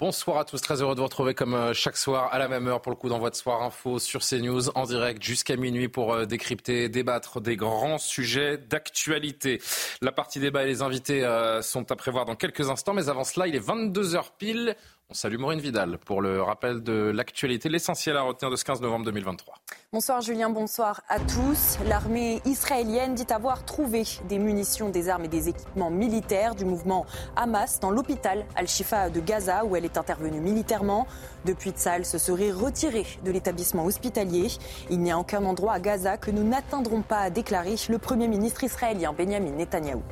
[0.00, 2.66] Bonsoir à tous, très heureux de vous retrouver comme euh, chaque soir à la même
[2.66, 6.12] heure pour le coup d'envoi de Soir Info sur CNews en direct jusqu'à minuit pour
[6.12, 9.62] euh, décrypter, débattre des grands sujets d'actualité.
[10.02, 13.22] La partie débat et les invités euh, sont à prévoir dans quelques instants, mais avant
[13.22, 14.74] cela, il est 22h pile.
[15.10, 18.80] On salue Maureen Vidal pour le rappel de l'actualité, l'essentiel à retenir de ce 15
[18.80, 19.54] novembre 2023.
[19.92, 21.78] Bonsoir Julien, bonsoir à tous.
[21.86, 27.04] L'armée israélienne dit avoir trouvé des munitions, des armes et des équipements militaires du mouvement
[27.36, 31.06] Hamas dans l'hôpital Al-Shifa de Gaza où elle est intervenue militairement.
[31.44, 34.48] Depuis Tzal se serait retiré de l'établissement hospitalier.
[34.88, 38.26] Il n'y a aucun endroit à Gaza que nous n'atteindrons pas, a déclaré le Premier
[38.26, 40.02] ministre israélien Benjamin Netanyahou.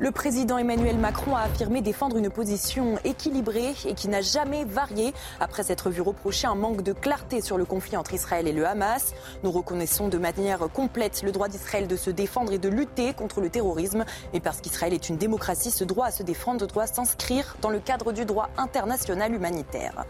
[0.00, 5.12] Le président Emmanuel Macron a affirmé défendre une position équilibrée et qui n'a jamais varié
[5.40, 8.64] après s'être vu reprocher un manque de clarté sur le conflit entre Israël et le
[8.64, 9.12] Hamas.
[9.42, 13.40] Nous reconnaissons de manière complète le droit d'Israël de se défendre et de lutter contre
[13.40, 14.04] le terrorisme.
[14.32, 17.80] Mais parce qu'Israël est une démocratie, ce droit à se défendre doit s'inscrire dans le
[17.80, 20.04] cadre du droit international humanitaire.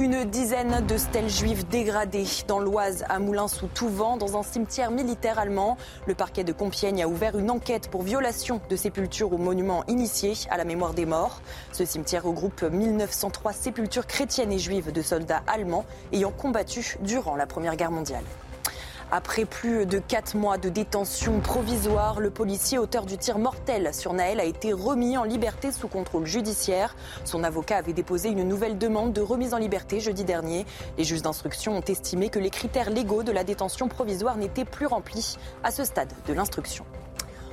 [0.00, 5.76] Une dizaine de stèles juives dégradées dans l'Oise à Moulins-sous-Touvent, dans un cimetière militaire allemand.
[6.08, 10.34] Le parquet de Compiègne a ouvert une enquête pour violation de sépultures ou monuments initiés
[10.50, 11.40] à la mémoire des morts.
[11.70, 17.46] Ce cimetière regroupe 1903 sépultures chrétiennes et juives de soldats allemands ayant combattu durant la
[17.46, 18.24] Première Guerre mondiale.
[19.10, 24.12] Après plus de quatre mois de détention provisoire, le policier auteur du tir mortel sur
[24.12, 26.96] Naël a été remis en liberté sous contrôle judiciaire.
[27.24, 30.66] Son avocat avait déposé une nouvelle demande de remise en liberté jeudi dernier.
[30.98, 34.86] Les juges d'instruction ont estimé que les critères légaux de la détention provisoire n'étaient plus
[34.86, 36.84] remplis à ce stade de l'instruction.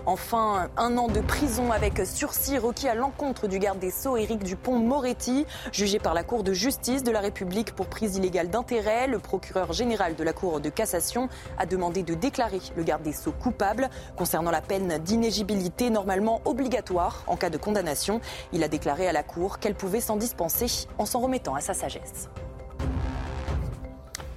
[0.08, 4.44] Enfin, un an de prison avec sursis requis à l'encontre du garde des Sceaux Éric
[4.44, 9.06] Dupont-Moretti, jugé par la Cour de justice de la République pour prise illégale d'intérêt.
[9.06, 11.30] Le procureur général de la Cour de cassation
[11.60, 17.24] a demandé de déclarer le garde des Sceaux coupable concernant la peine d'inégibilité normalement obligatoire
[17.28, 18.22] en cas de condamnation.
[18.54, 21.76] Il a déclaré à la Cour qu'elle pouvait s'en dispenser en s'en remettant à sa
[21.76, 22.28] sagesse.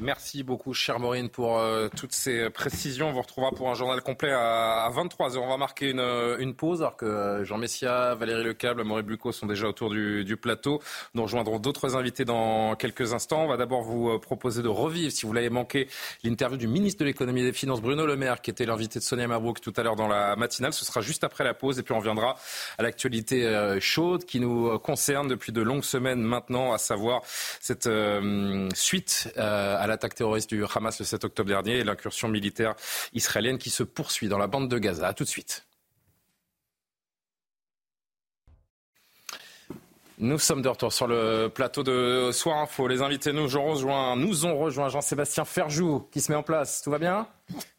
[0.05, 3.09] Merci beaucoup, chère Maureen, pour euh, toutes ces précisions.
[3.09, 5.39] On vous retrouvera pour un journal complet à, 23h.
[5.39, 9.33] On va marquer une, euh, pause, alors que euh, Jean Messia, Valérie Lecable, Maurice Bucco
[9.33, 10.83] sont déjà autour du, plateau.
[11.15, 13.45] Nous rejoindrons d'autres invités dans quelques instants.
[13.45, 15.89] On va d'abord vous proposer de revivre, si vous l'avez manqué,
[16.23, 19.05] l'interview du ministre de l'économie et des finances, Bruno Le Maire, qui était l'invité de
[19.05, 20.75] Sonia Mabrouk tout à l'heure dans la matinale.
[20.75, 22.37] Ce sera juste après la pause, et puis on reviendra
[22.77, 27.89] à l'actualité chaude qui nous concerne depuis de longues semaines maintenant, à savoir cette
[28.75, 32.75] suite à la l'attaque terroriste du Hamas le 7 octobre dernier et l'incursion militaire
[33.13, 35.07] israélienne qui se poursuit dans la bande de Gaza.
[35.07, 35.65] A tout de suite.
[40.19, 42.87] Nous sommes de retour sur le plateau de Soir Info.
[42.87, 46.83] Les invités nous ont rejoint, nous ont rejoint Jean-Sébastien Ferjou qui se met en place.
[46.83, 47.27] Tout va bien?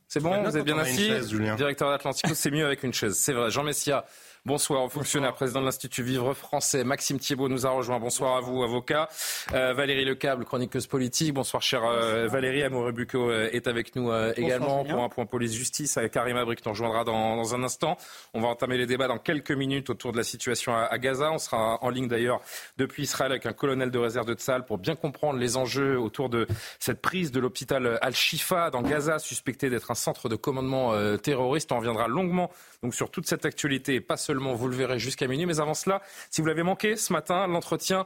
[0.08, 0.44] C'est bon?
[0.44, 1.12] Vous êtes bien assis?
[1.58, 3.18] Directeur d'Atlantico, c'est mieux avec une chaise.
[3.18, 3.52] C'est vrai.
[3.52, 4.06] Jean Messia,
[4.47, 6.83] Bonsoir, fonctionnaire, président de l'Institut Vivre Français.
[6.83, 8.00] Maxime Thiebaud nous a rejoint.
[8.00, 9.09] Bonsoir à vous, avocat.
[9.56, 11.33] Euh, Valérie Lecable, chroniqueuse politique.
[11.33, 12.61] Bonsoir, chère euh, Valérie.
[12.61, 15.97] Amoureux Bucco euh, est avec nous également pour un point police-justice.
[16.11, 17.97] Karim Abrik nous rejoindra dans, dans, un instant.
[18.35, 21.31] On va entamer les débats dans quelques minutes autour de la situation à, Gaza.
[21.31, 22.39] On sera en ligne d'ailleurs
[22.78, 26.29] depuis Israël avec un colonel de réserve de Tzal pour bien comprendre les enjeux autour
[26.29, 26.45] de
[26.78, 31.72] cette prise de l'hôpital Al-Shifa dans Gaza, suspecté d'être un centre de commandement terroriste.
[31.72, 32.51] On reviendra longuement
[32.84, 36.01] donc sur toute cette actualité, pas seulement, vous le verrez, jusqu'à minuit, mais avant cela,
[36.29, 38.06] si vous l'avez manqué ce matin, l'entretien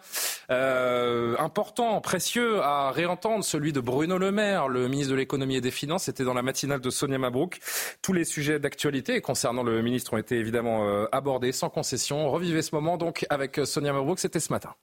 [0.51, 5.61] euh, important, précieux à réentendre, celui de Bruno Le Maire, le ministre de l'économie et
[5.61, 7.59] des finances, c'était dans la matinale de Sonia Mabrouk.
[8.01, 12.29] Tous les sujets d'actualité concernant le ministre ont été évidemment euh, abordés sans concession.
[12.29, 14.73] Revivez ce moment donc avec Sonia Mabrouk, c'était ce matin.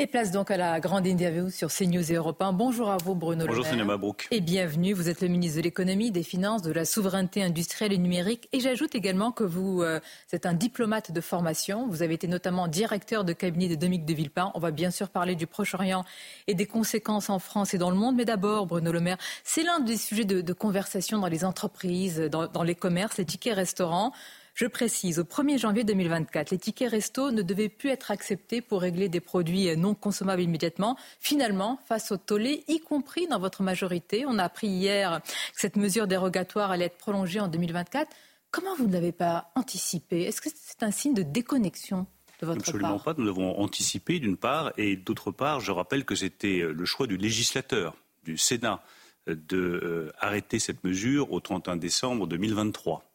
[0.00, 2.52] Et place donc à la grande interview sur CNews et Europe 1.
[2.52, 3.98] Bonjour à vous, Bruno Bonjour, Le Maire.
[4.30, 4.92] Et bienvenue.
[4.92, 8.48] Vous êtes le ministre de l'économie, des finances, de la souveraineté industrielle et numérique.
[8.52, 9.98] Et j'ajoute également que vous euh,
[10.32, 11.88] êtes un diplomate de formation.
[11.88, 14.52] Vous avez été notamment directeur de cabinet de Dominique de Villepin.
[14.54, 16.04] On va bien sûr parler du Proche-Orient
[16.46, 18.14] et des conséquences en France et dans le monde.
[18.14, 22.46] Mais d'abord, Bruno Le Maire, c'est l'un des sujets de, conversation dans les entreprises, dans,
[22.46, 24.12] dans les commerces, les tickets restaurants.
[24.58, 28.80] Je précise, au 1er janvier 2024, les tickets resto ne devaient plus être acceptés pour
[28.80, 30.96] régler des produits non consommables immédiatement.
[31.20, 35.76] Finalement, face au tollé, y compris dans votre majorité, on a appris hier que cette
[35.76, 38.10] mesure dérogatoire allait être prolongée en 2024.
[38.50, 40.22] Comment vous ne l'avez pas anticipé?
[40.22, 42.08] Est-ce que c'est un signe de déconnexion
[42.40, 43.14] de votre Absolument pas.
[43.16, 47.16] Nous avons anticipé d'une part, et d'autre part, je rappelle que c'était le choix du
[47.16, 47.94] législateur,
[48.24, 48.82] du Sénat,
[49.28, 53.07] d'arrêter euh, cette mesure au 31 décembre 2023.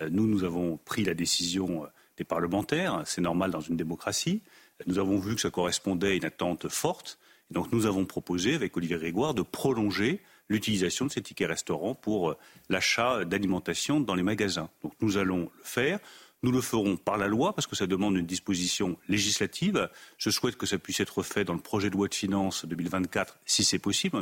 [0.00, 4.42] Euh, nous, nous avons pris la décision euh, des parlementaires, c'est normal dans une démocratie.
[4.86, 7.18] Nous avons vu que ça correspondait à une attente forte.
[7.50, 11.94] Et donc nous avons proposé, avec Olivier Grégoire, de prolonger l'utilisation de ces tickets restaurants
[11.94, 12.36] pour
[12.68, 14.70] l'achat d'alimentation dans les magasins.
[15.00, 15.98] Nous allons le faire.
[16.42, 19.88] Nous le ferons par la loi parce que ça demande une disposition législative.
[20.18, 23.38] Je souhaite que ça puisse être fait dans le projet de loi de finances 2024
[23.46, 24.18] si c'est possible.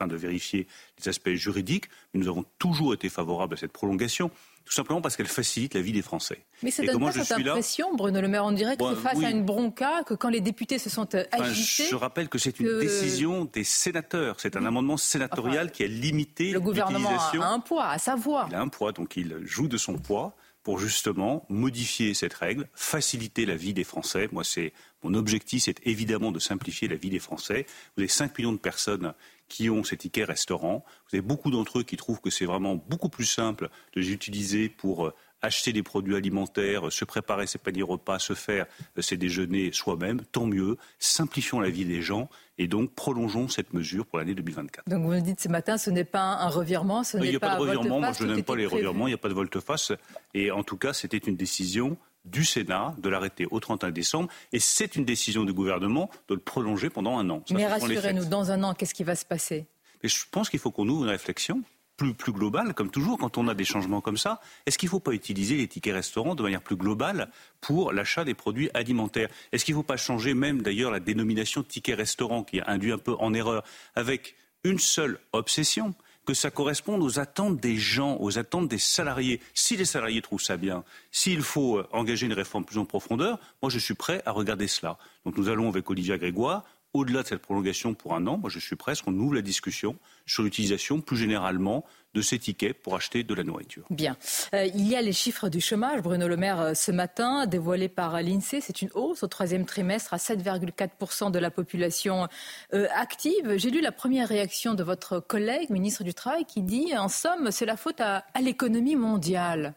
[0.00, 0.66] Est train de vérifier
[0.98, 4.30] les aspects juridiques, mais nous avons toujours été favorables à cette prolongation.
[4.64, 6.44] Tout simplement parce qu'elle facilite la vie des Français.
[6.62, 9.44] Mais c'est donne pas cette impression, Bruno Le Maire, on dirait que face à une
[9.44, 11.88] bronca, que quand les députés se sont agités...
[11.90, 14.40] je rappelle que c'est une décision des sénateurs.
[14.40, 18.46] C'est un amendement sénatorial qui a limité Le gouvernement a un poids, à sa voix.
[18.48, 22.68] Il a un poids, donc il joue de son poids pour justement modifier cette règle,
[22.74, 24.28] faciliter la vie des Français.
[24.32, 27.66] Moi, c'est mon objectif, c'est évidemment de simplifier la vie des Français.
[27.96, 29.14] Vous avez 5 millions de personnes
[29.50, 30.84] qui ont ces tickets restaurants.
[31.10, 34.12] Vous avez beaucoup d'entre eux qui trouvent que c'est vraiment beaucoup plus simple de les
[34.12, 38.66] utiliser pour euh, acheter des produits alimentaires, se préparer ses paniers repas, se faire
[38.96, 40.76] euh, ses déjeuners soi-même, tant mieux.
[40.98, 44.88] Simplifions la vie des gens et donc prolongeons cette mesure pour l'année 2024.
[44.88, 47.56] Donc vous me dites ce matin, ce n'est pas un revirement, ce n'est pas, pas
[47.56, 48.00] de revirement.
[48.00, 49.08] Moi, je n'aime pas les revirements.
[49.08, 49.92] Il n'y a pas de volte-face.
[50.32, 54.28] Et en tout cas, c'était une décision du Sénat de l'arrêter au 31 décembre.
[54.52, 57.42] Et c'est une décision du gouvernement de le prolonger pendant un an.
[57.50, 59.66] Mais rassurez-nous, dans un an, qu'est-ce qui va se passer?
[60.02, 61.62] Mais Je pense qu'il faut qu'on ouvre une réflexion
[61.96, 64.90] plus, plus globale, comme toujours, quand on a des changements comme ça, est-ce qu'il ne
[64.92, 67.30] faut pas utiliser les tickets restaurants de manière plus globale
[67.60, 69.28] pour l'achat des produits alimentaires?
[69.52, 72.92] Est-ce qu'il ne faut pas changer même d'ailleurs la dénomination ticket restaurant qui a induit
[72.92, 73.64] un peu en erreur
[73.94, 74.34] avec
[74.64, 75.94] une seule obsession?
[76.30, 79.40] Que ça corresponde aux attentes des gens, aux attentes des salariés.
[79.52, 83.40] Si les salariés trouvent ça bien, s'il faut euh, engager une réforme plus en profondeur,
[83.60, 84.96] moi je suis prêt à regarder cela.
[85.24, 86.62] Donc nous allons avec Olivia Grégoire
[86.92, 89.96] au-delà de cette prolongation pour un an, moi je suis presque, on ouvre la discussion
[90.26, 91.84] sur l'utilisation plus généralement
[92.14, 93.84] de ces tickets pour acheter de la nourriture.
[93.90, 94.16] Bien.
[94.54, 97.88] Euh, il y a les chiffres du chômage, Bruno Le Maire, euh, ce matin, dévoilés
[97.88, 98.60] par l'INSEE.
[98.60, 102.26] C'est une hausse au troisième trimestre à 7,4% de la population
[102.74, 103.56] euh, active.
[103.56, 107.52] J'ai lu la première réaction de votre collègue, ministre du Travail, qui dit, en somme,
[107.52, 109.74] c'est la faute à l'économie mondiale.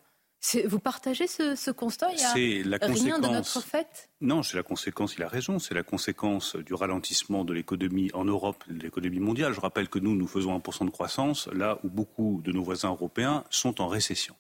[0.66, 2.12] Vous partagez ce, constat?
[2.12, 4.10] Il n'y a rien de notre fait?
[4.20, 8.26] Non, c'est la conséquence, il a raison, c'est la conséquence du ralentissement de l'économie en
[8.26, 9.54] Europe, de l'économie mondiale.
[9.54, 12.90] Je rappelle que nous, nous faisons 1% de croissance, là où beaucoup de nos voisins
[12.90, 14.36] européens sont en récession.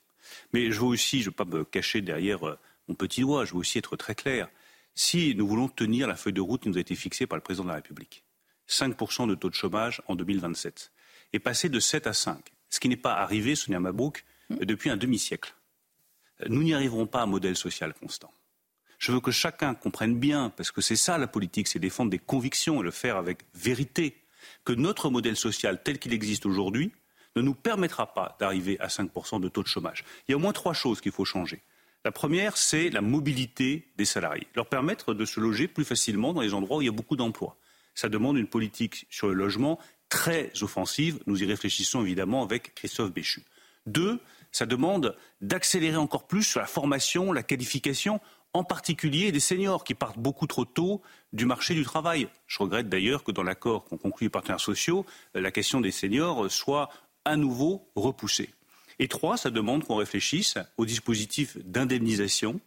[0.51, 3.45] Mais je veux aussi, je ne veux pas me cacher derrière euh, mon petit doigt,
[3.45, 4.49] je veux aussi être très clair.
[4.95, 7.41] Si nous voulons tenir la feuille de route qui nous a été fixée par le
[7.41, 8.25] président de la République,
[8.67, 10.91] 5% de taux de chômage en 2027,
[11.31, 14.65] et passer de 7 à 5, ce qui n'est pas arrivé, Sonia Mabrouk, mmh.
[14.65, 15.55] depuis un demi-siècle
[16.47, 18.31] nous n'y arriverons pas à un modèle social constant.
[18.99, 22.19] Je veux que chacun comprenne bien, parce que c'est ça la politique, c'est défendre des
[22.19, 24.23] convictions et le faire avec vérité,
[24.65, 26.91] que notre modèle social tel qu'il existe aujourd'hui
[27.35, 30.03] ne nous permettra pas d'arriver à 5% de taux de chômage.
[30.27, 31.61] Il y a au moins trois choses qu'il faut changer.
[32.05, 36.41] La première, c'est la mobilité des salariés, leur permettre de se loger plus facilement dans
[36.41, 37.57] les endroits où il y a beaucoup d'emplois.
[37.95, 41.19] Ça demande une politique sur le logement très offensive.
[41.27, 43.43] Nous y réfléchissons évidemment avec Christophe Béchu.
[43.85, 44.19] Deux,
[44.53, 48.21] ça demande d'accélérer encore plus sur la formation, la qualification,
[48.53, 51.01] en particulier des seniors qui partent beaucoup trop tôt
[51.33, 52.29] du marché du travail.
[52.47, 56.49] Je regrette d'ailleurs que dans l'accord qu'ont conclu les partenaires sociaux, la question des seniors
[56.51, 56.89] soit
[57.25, 58.53] à nouveau repoussée.
[58.99, 62.59] Et trois, ça demande qu'on réfléchisse au dispositif d'indemnisation,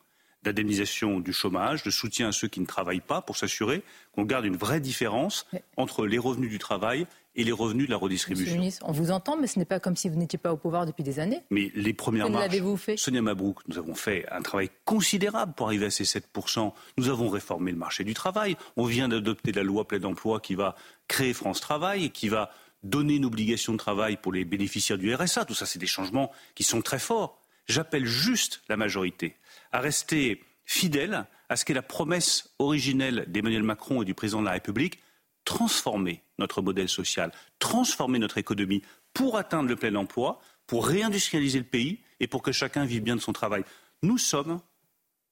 [0.43, 4.45] d'indemnisation du chômage, de soutien à ceux qui ne travaillent pas pour s'assurer qu'on garde
[4.45, 5.47] une vraie différence
[5.77, 8.59] entre les revenus du travail et les revenus de la redistribution.
[8.59, 10.87] Monsieur on vous entend, mais ce n'est pas comme si vous n'étiez pas au pouvoir
[10.87, 11.43] depuis des années.
[11.51, 15.67] Mais les premières marches, l'avez-vous fait Sonia Mabrouk, nous avons fait un travail considérable pour
[15.67, 16.73] arriver à ces 7%.
[16.97, 18.57] Nous avons réformé le marché du travail.
[18.77, 20.75] On vient d'adopter la loi plein d'emploi qui va
[21.09, 22.51] créer France Travail et qui va
[22.83, 25.45] donner une obligation de travail pour les bénéficiaires du RSA.
[25.45, 27.41] Tout ça, c'est des changements qui sont très forts.
[27.67, 29.37] J'appelle juste la majorité
[29.73, 34.47] à rester fidèle à ce qu'est la promesse originelle d'Emmanuel Macron et du président de
[34.47, 35.01] la République,
[35.47, 38.83] transformer notre modèle social, transformer notre économie
[39.15, 43.17] pour atteindre le plein emploi, pour réindustrialiser le pays et pour que chacun vive bien
[43.17, 43.65] de son travail.
[44.03, 44.61] Nous sommes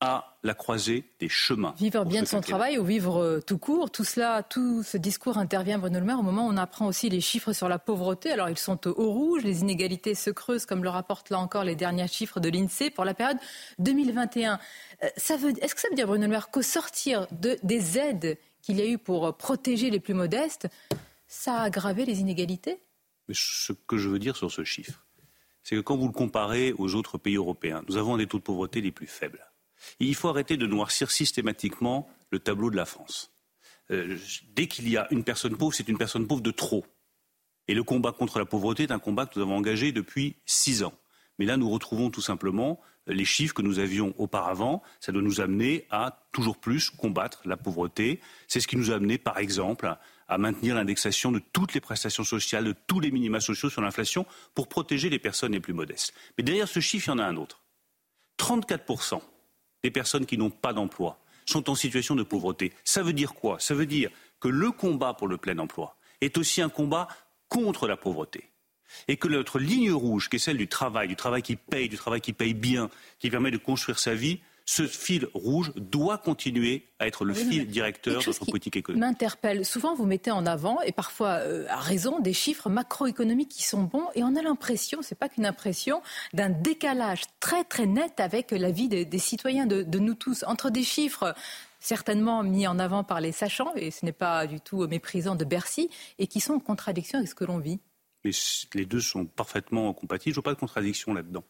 [0.01, 1.75] à la croisée des chemins.
[1.79, 5.39] Vivre bien de son travail ou vivre euh, tout court, tout cela, tout ce discours
[5.39, 8.31] intervient, Bruno Le Maire, au moment où on apprend aussi les chiffres sur la pauvreté.
[8.31, 11.75] Alors ils sont au rouge, les inégalités se creusent, comme le rapportent là encore les
[11.75, 13.39] derniers chiffres de l'INSEE pour la période
[13.79, 14.59] 2021.
[15.03, 18.79] Euh, est-ce que ça veut dire, Bruno Le Maire, qu'au sortir de, des aides qu'il
[18.79, 20.69] y a eu pour protéger les plus modestes,
[21.27, 22.81] ça a aggravé les inégalités
[23.31, 25.05] Ce que je veux dire sur ce chiffre,
[25.63, 28.39] c'est que quand vous le comparez aux autres pays européens, nous avons un des taux
[28.39, 29.45] de pauvreté les plus faibles.
[30.01, 33.33] il faut arrêter de noircir systématiquement le tableau de la France.
[33.91, 34.17] Euh,
[34.55, 36.87] dès qu'il y a une personne pauvre, c'est une personne pauvre de trop.
[37.69, 40.83] Et le combat contre la pauvreté est un combat que nous avons engagé depuis six
[40.85, 40.95] ans.
[41.39, 44.83] Mais là, nous retrouvons tout simplement les chiffres que nous avions auparavant.
[45.01, 48.21] Ça doit nous amener à toujours plus combattre la pauvreté.
[48.49, 49.97] C'est ce qui nous a amené, par exemple,
[50.29, 54.27] à maintenir l'indexation de toutes les prestations sociales, de tous les minima sociaux sur l'inflation
[54.55, 56.15] pour protéger les personnes les plus modestes.
[56.39, 57.63] Mais derrière ce chiffre, il y en a un autre.
[58.39, 59.21] 34%
[59.83, 62.73] des personnes qui n'ont pas d'emploi sont en situation de pauvreté.
[62.85, 63.61] Ça veut dire quoi?
[63.61, 67.09] Ça veut dire que le combat pour le plein emploi est aussi un combat
[67.49, 68.51] contre la pauvreté.
[69.09, 71.97] Et que notre ligne rouge, qui est celle du travail, du travail qui paye, du
[71.97, 76.89] travail qui paye bien, qui permet de construire sa vie, ce fil rouge doit continuer
[76.99, 79.01] à être le fil directeur de notre politique économique.
[79.01, 79.65] m'interpelle.
[79.65, 83.83] Souvent, vous mettez en avant, et parfois euh, à raison, des chiffres macroéconomiques qui sont
[83.83, 88.53] bons, et on a l'impression, c'est pas qu'une impression, d'un décalage très très net avec
[88.53, 91.35] la vie des, citoyens, de, de nous tous, entre des chiffres
[91.79, 95.45] certainement mis en avant par les sachants, et ce n'est pas du tout méprisant de
[95.45, 97.79] Bercy, et qui sont en contradiction avec ce que l'on vit.
[98.25, 98.31] Mais
[98.75, 100.35] les deux sont parfaitement compatibles.
[100.35, 101.45] Je vois pas de contradiction là-dedans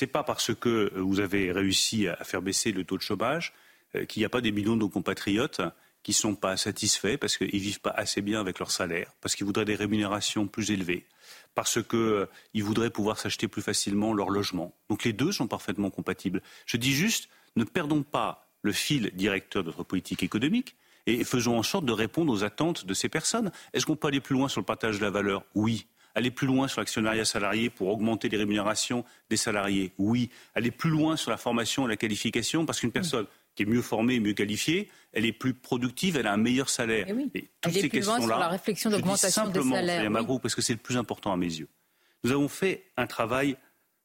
[0.00, 3.52] n'est pas parce que vous avez réussi à faire baisser le taux de chômage
[3.94, 5.60] euh, qu'il n'y a pas des millions de nos compatriotes
[6.02, 9.12] qui ne sont pas satisfaits parce qu'ils ne vivent pas assez bien avec leur salaire,
[9.20, 11.06] parce qu'ils voudraient des rémunérations plus élevées,
[11.54, 14.74] parce qu'ils euh, voudraient pouvoir s'acheter plus facilement leur logement.
[14.90, 16.42] Donc les deux sont parfaitement compatibles.
[16.66, 21.58] Je dis juste, ne perdons pas le fil directeur de notre politique économique et faisons
[21.58, 23.52] en sorte de répondre aux attentes de ces personnes.
[23.74, 25.44] Est-ce qu'on peut aller plus loin sur le partage de la valeur?
[25.54, 30.30] Oui aller plus loin sur l'actionnariat salarié pour augmenter les rémunérations des salariés Oui.
[30.54, 33.82] Aller plus loin sur la formation et la qualification parce qu'une personne qui est mieux
[33.82, 37.06] formée, mieux qualifiée, elle est plus productive, elle a un meilleur salaire.
[37.08, 37.48] Eh et, oui.
[37.60, 40.10] toutes ces questions-là, la réflexion d'augmentation des salaires.
[40.10, 40.38] Oui.
[40.42, 41.68] parce que c'est le plus important à mes yeux.
[42.24, 43.56] Nous avons fait un travail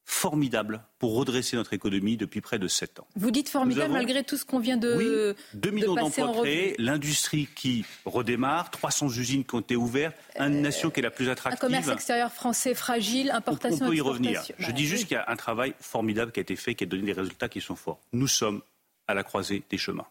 [0.10, 3.08] formidable pour redresser notre économie depuis près de sept ans.
[3.16, 7.48] Vous dites formidable malgré tout ce qu'on vient de oui, 2 millions d'emplois créés, l'industrie
[7.56, 11.64] qui redémarre, 300 usines qui ont été ouvertes, une nation qui est la plus attractive.
[11.64, 13.86] Un commerce extérieur français fragile, importation.
[13.86, 14.42] On peut y revenir.
[14.58, 16.86] Je bah dis juste qu'il y a un travail formidable qui a été fait, qui
[16.86, 18.00] a donné des résultats qui sont forts.
[18.12, 18.62] Nous sommes
[19.08, 20.08] à la croisée des chemins.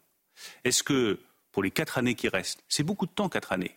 [0.62, 1.18] Est-ce que
[1.50, 3.76] pour les quatre années qui restent, c'est beaucoup de temps, quatre années,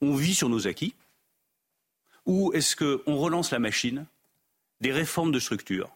[0.00, 0.94] on vit sur nos acquis?
[2.24, 4.06] Ou est-ce qu'on relance la machine
[4.80, 5.90] des réformes de structure,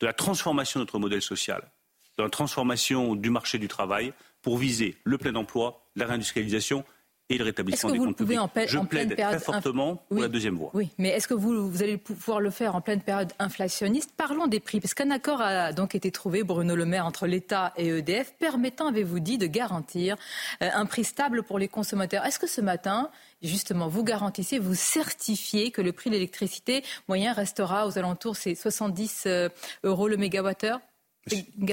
[0.00, 1.72] de la transformation de notre modèle social,
[2.18, 4.12] de la transformation du marché du travail
[4.42, 6.84] pour viser le plein emploi, la réindustrialisation
[7.30, 8.38] et le rétablissement des comptes publics.
[8.68, 10.70] Je plaide très fortement pour la deuxième voie.
[10.74, 14.12] Oui, mais est-ce que vous, vous, allez pouvoir le faire en pleine période inflationniste?
[14.16, 17.72] Parlons des prix, parce qu'un accord a donc été trouvé, Bruno Le Maire, entre l'État
[17.76, 20.16] et EDF, permettant, avez-vous dit, de garantir
[20.62, 22.24] euh, un prix stable pour les consommateurs?
[22.26, 23.10] Est-ce que ce matin,
[23.42, 28.54] justement, vous garantissez, vous certifiez que le prix de l'électricité moyen restera aux alentours, c'est
[28.54, 29.48] 70 euh,
[29.82, 30.80] euros le mégawattheure?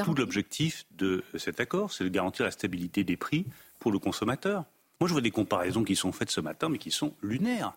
[0.06, 3.46] Tout l'objectif de cet accord, c'est de garantir la stabilité des prix
[3.80, 4.64] pour le consommateur.
[5.02, 7.74] Moi, je vois des comparaisons qui sont faites ce matin, mais qui sont lunaires.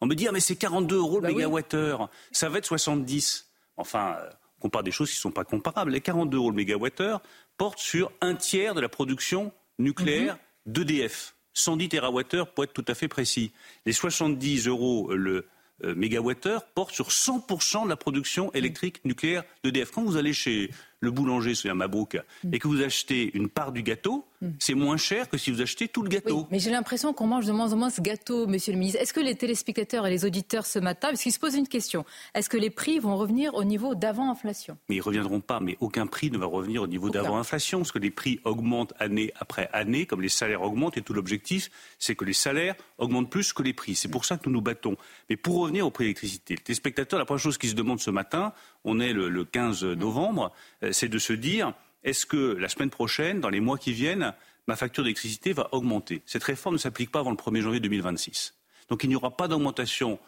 [0.00, 3.48] On me dit, ah, mais c'est 42 euros le bah mégawattheure, ça va être 70.
[3.76, 4.28] Enfin, euh,
[4.58, 5.92] on compare des choses qui ne sont pas comparables.
[5.92, 7.22] Les 42 euros le mégawattheure
[7.56, 10.72] portent sur un tiers de la production nucléaire mhm.
[10.72, 11.36] d'EDF.
[11.52, 13.52] 110 TWh pour être tout à fait précis.
[13.86, 15.46] Les 70 euros le
[15.84, 19.92] euh, mégawattheure portent sur 100% de la production électrique nucléaire d'EDF.
[19.92, 22.16] Quand vous allez chez le boulanger, c'est à Mabrouk,
[22.52, 24.24] et que vous achetez une part du gâteau,
[24.58, 26.46] c'est moins cher que si vous achetez tout le gâteau.
[26.50, 29.00] mais j'ai l'impression qu'on mange de moins en moins ce gâteau, monsieur le ministre.
[29.00, 32.04] Est-ce que les téléspectateurs et les auditeurs ce matin, parce qu'ils se posent une question,
[32.34, 35.76] est-ce que les prix vont revenir au niveau d'avant-inflation Mais ils ne reviendront pas, mais
[35.80, 39.68] aucun prix ne va revenir au niveau d'avant-inflation, parce que les prix augmentent année après
[39.72, 43.62] année, comme les salaires augmentent, et tout l'objectif, c'est que les salaires augmentent plus que
[43.62, 43.94] les prix.
[43.94, 44.96] C'est pour ça que nous nous battons.
[45.30, 48.00] Mais pour revenir au prix de l'électricité, les téléspectateurs, la première chose qu'ils se demandent
[48.00, 48.52] ce matin,
[48.84, 51.72] on est le, le 15 novembre, euh, c'est de se dire
[52.04, 54.34] est-ce que la semaine prochaine, dans les mois qui viennent,
[54.66, 56.22] ma facture d'électricité va augmenter?
[56.26, 58.54] Cette réforme ne s'applique pas avant le 1er janvier 2026.
[58.88, 60.18] Donc il n'y aura pas d'augmentation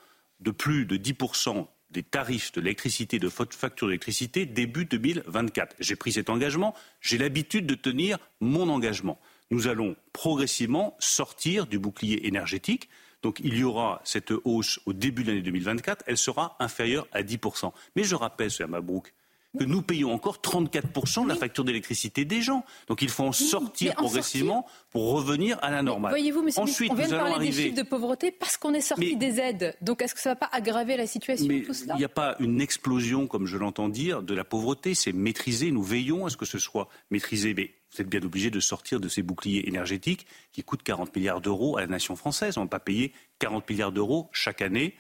[0.40, 5.76] de plus de 10% des tarifs de l'électricité, de facture d'électricité début 2024.
[5.78, 9.20] J'ai pris cet engagement, j'ai l'habitude de tenir mon engagement.
[9.50, 12.88] Nous allons progressivement sortir du bouclier énergétique.
[13.22, 17.22] Donc il y aura cette hausse au début de l'année 2024, elle sera inférieure à
[17.22, 17.72] 10%.
[17.94, 18.70] Mais je rappelle, M.
[18.70, 19.14] Mabrouk,
[19.58, 22.64] que nous payons encore 34% de la facture d'électricité des gens.
[22.88, 26.12] Donc il faut en sortir progressivement pour revenir à la normale.
[26.12, 29.16] Voyez-vous, monsieur Ensuite, on vient de parler des chiffres de pauvreté parce qu'on est sorti
[29.16, 29.76] des aides.
[29.80, 32.08] Donc est-ce que ça ne va pas aggraver la situation tout cela Il n'y a
[32.08, 34.94] pas une explosion, comme je l'entends dire, de la pauvreté.
[34.94, 35.70] C'est maîtrisé.
[35.70, 37.54] Nous veillons à ce que ce soit maîtrisé.
[37.54, 41.40] Mais vous êtes bien obligé de sortir de ces boucliers énergétiques qui coûtent 40 milliards
[41.40, 42.58] d'euros à la nation française.
[42.58, 44.94] On ne va pas payer 40 milliards d'euros chaque année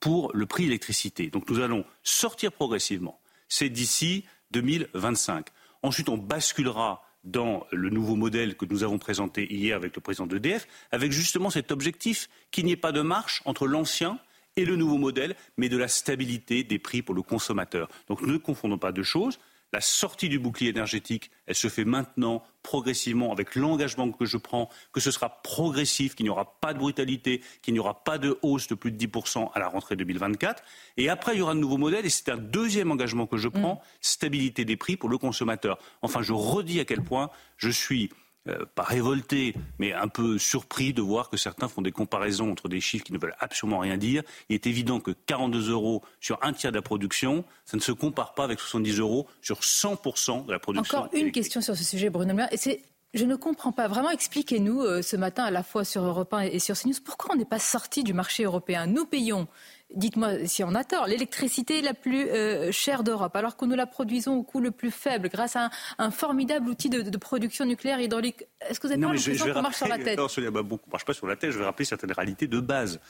[0.00, 1.28] pour le prix de l'électricité.
[1.28, 3.18] Donc nous allons sortir progressivement.
[3.48, 5.46] C'est d'ici 2025.
[5.82, 10.26] Ensuite, on basculera dans le nouveau modèle que nous avons présenté hier avec le président
[10.26, 14.18] d'EDF, avec justement cet objectif qu'il n'y ait pas de marche entre l'ancien
[14.56, 17.88] et le nouveau modèle, mais de la stabilité des prix pour le consommateur.
[18.08, 19.38] Donc ne confondons pas deux choses.
[19.72, 24.70] La sortie du bouclier énergétique, elle se fait maintenant, progressivement, avec l'engagement que je prends,
[24.92, 28.38] que ce sera progressif, qu'il n'y aura pas de brutalité, qu'il n'y aura pas de
[28.42, 30.62] hausse de plus de 10% à la rentrée 2024.
[30.96, 33.48] Et après, il y aura un nouveau modèle, et c'est un deuxième engagement que je
[33.48, 33.80] prends, mm.
[34.00, 35.78] stabilité des prix pour le consommateur.
[36.00, 38.10] Enfin, je redis à quel point je suis
[38.48, 42.68] euh, pas révolté, mais un peu surpris de voir que certains font des comparaisons entre
[42.68, 44.22] des chiffres qui ne veulent absolument rien dire.
[44.48, 47.92] Il est évident que 42 euros sur un tiers de la production, ça ne se
[47.92, 50.98] compare pas avec 70 euros sur 100% de la production.
[50.98, 52.82] Encore une question sur ce sujet, Bruno Le et c'est
[53.14, 53.88] je ne comprends pas.
[53.88, 57.34] Vraiment, expliquez-nous euh, ce matin à la fois sur Europe 1 et sur CNews pourquoi
[57.34, 58.86] on n'est pas sorti du marché européen?
[58.86, 59.48] Nous payons
[59.94, 63.86] dites-moi si on a tort, l'électricité la plus euh, chère d'Europe, alors que nous la
[63.86, 68.44] produisons au coût le plus faible, grâce à un, formidable outil de, production nucléaire hydraulique.
[68.68, 71.14] Est-ce que vous avez pas l'impression qu'on marche sur la tête Non, ne marche pas
[71.14, 71.50] sur la tête.
[71.50, 73.00] Je vais rappeler certaines réalités de base.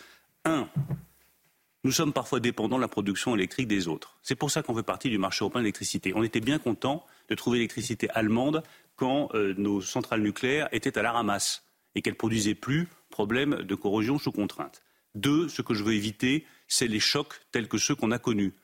[0.44, 0.68] Un,
[1.86, 4.18] nous sommes parfois dépendants de la production électrique des autres.
[4.20, 6.12] C'est pour ça qu'on fait partie du marché européen de l'électricité.
[6.16, 8.62] On était bien content de trouver l'électricité allemande
[8.96, 11.64] quand euh, nos centrales nucléaires étaient à la ramasse
[11.94, 14.82] et qu'elles produisaient plus, problème de corrosion sous contrainte.
[15.14, 18.54] Deux, ce que je veux éviter, c'est les chocs tels que ceux qu'on a connus.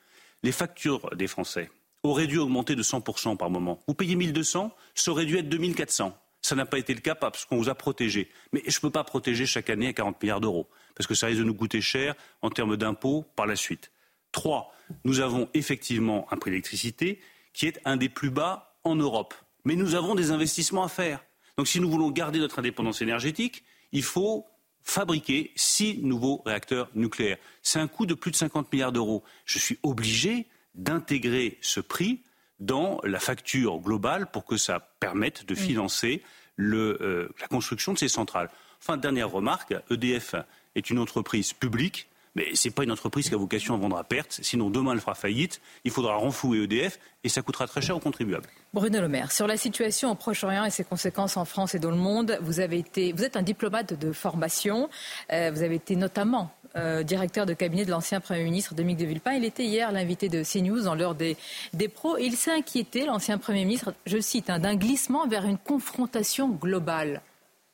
[0.42, 1.70] Les factures des Français
[2.02, 3.80] auraient dû augmenter de 100% par moment.
[3.86, 6.18] Vous payez 1200, ça aurait dû être 2400.
[6.40, 8.28] Ça n'a pas été le cas parce qu'on vous a protégé.
[8.52, 11.28] Mais je ne peux pas protéger chaque année à 40 milliards d'euros, parce que ça
[11.28, 13.92] risque de nous coûter cher en termes d'impôts par la suite.
[14.32, 17.20] Trois, nous avons effectivement un prix d'électricité
[17.52, 19.34] qui est un des plus bas en Europe.
[19.64, 21.24] Mais nous avons des investissements à faire.
[21.56, 24.46] Donc si nous voulons garder notre indépendance énergétique, il faut
[24.82, 27.38] fabriquer six nouveaux réacteurs nucléaires.
[27.62, 29.22] C'est un coût de plus de 50 milliards d'euros.
[29.44, 32.22] Je suis obligé d'intégrer ce prix
[32.60, 36.22] dans la facture globale pour que ça permette de financer
[36.60, 38.50] euh, la construction de ces centrales.
[38.80, 40.34] Enfin, dernière remarque, EDF
[40.74, 43.96] est une entreprise publique mais ce n'est pas une entreprise qui a vocation à vendre
[43.96, 44.40] à perte.
[44.42, 45.60] Sinon, demain, elle fera faillite.
[45.84, 48.48] Il faudra renflouer EDF et ça coûtera très cher aux contribuables.
[48.72, 51.90] Bruno Le Maire, sur la situation au Proche-Orient et ses conséquences en France et dans
[51.90, 54.88] le monde, vous, avez été, vous êtes un diplomate de formation.
[55.32, 59.06] Euh, vous avez été notamment euh, directeur de cabinet de l'ancien Premier ministre Dominique de
[59.06, 59.32] Villepin.
[59.32, 61.36] Il était hier l'invité de CNews dans l'heure des,
[61.74, 62.16] des pros.
[62.16, 67.20] Il s'est inquiété, l'ancien Premier ministre, je cite, hein, d'un glissement vers une confrontation globale.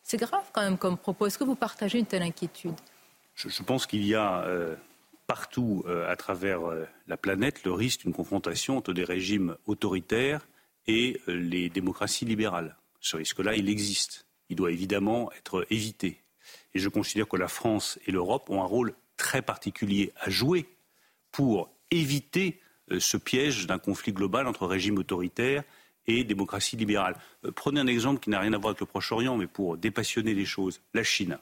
[0.03, 1.27] C'est grave quand même comme propos.
[1.27, 2.75] Est-ce que vous partagez une telle inquiétude?
[3.46, 4.74] Je, pense qu'il y a euh,
[5.27, 10.46] partout euh, à travers euh, la planète le risque d'une confrontation entre des régimes autoritaires
[10.87, 12.77] et les démocraties libérales.
[13.01, 14.27] Ce risque-là, il existe.
[14.48, 16.22] Il doit évidemment être évité.
[16.74, 20.66] Et je considère que la France et l'Europe ont un rôle très particulier à jouer
[21.31, 22.59] pour éviter
[22.98, 25.62] ce piège d'un conflit global entre régime autoritaire
[26.07, 27.16] et démocratie libérale.
[27.55, 30.46] Prenez un exemple qui n'a rien à voir avec le Proche-Orient, mais pour dépassionner les
[30.46, 30.81] choses.
[30.94, 31.38] La Chine.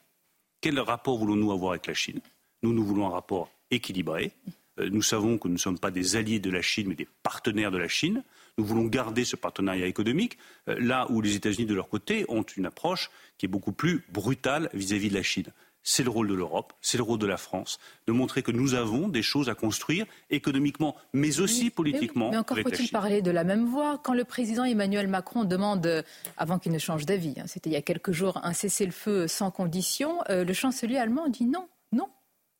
[0.66, 2.18] Quel rapport voulons-nous avoir avec la Chine?
[2.64, 4.32] Nous, nous voulons un rapport équilibré.
[4.80, 7.06] Euh, nous savons que nous ne sommes pas des alliés de la Chine, mais des
[7.22, 8.24] partenaires de la Chine.
[8.58, 12.42] Nous voulons garder ce partenariat économique, euh, là où les États-Unis, de leur côté, ont
[12.42, 15.46] une approche qui est beaucoup plus brutale vis-à-vis de la Chine.
[15.88, 18.74] C'est le rôle de l'Europe, c'est le rôle de la France, de montrer que nous
[18.74, 22.30] avons des choses à construire économiquement, mais aussi politiquement.
[22.32, 26.04] Mais, encore faut-il parler de la même voix quand le président Emmanuel Macron demande,
[26.36, 29.52] avant qu'il ne change d'avis, hein, c'était il y a quelques jours, un cessez-le-feu sans
[29.52, 32.08] condition, euh, le chancelier allemand dit non, non.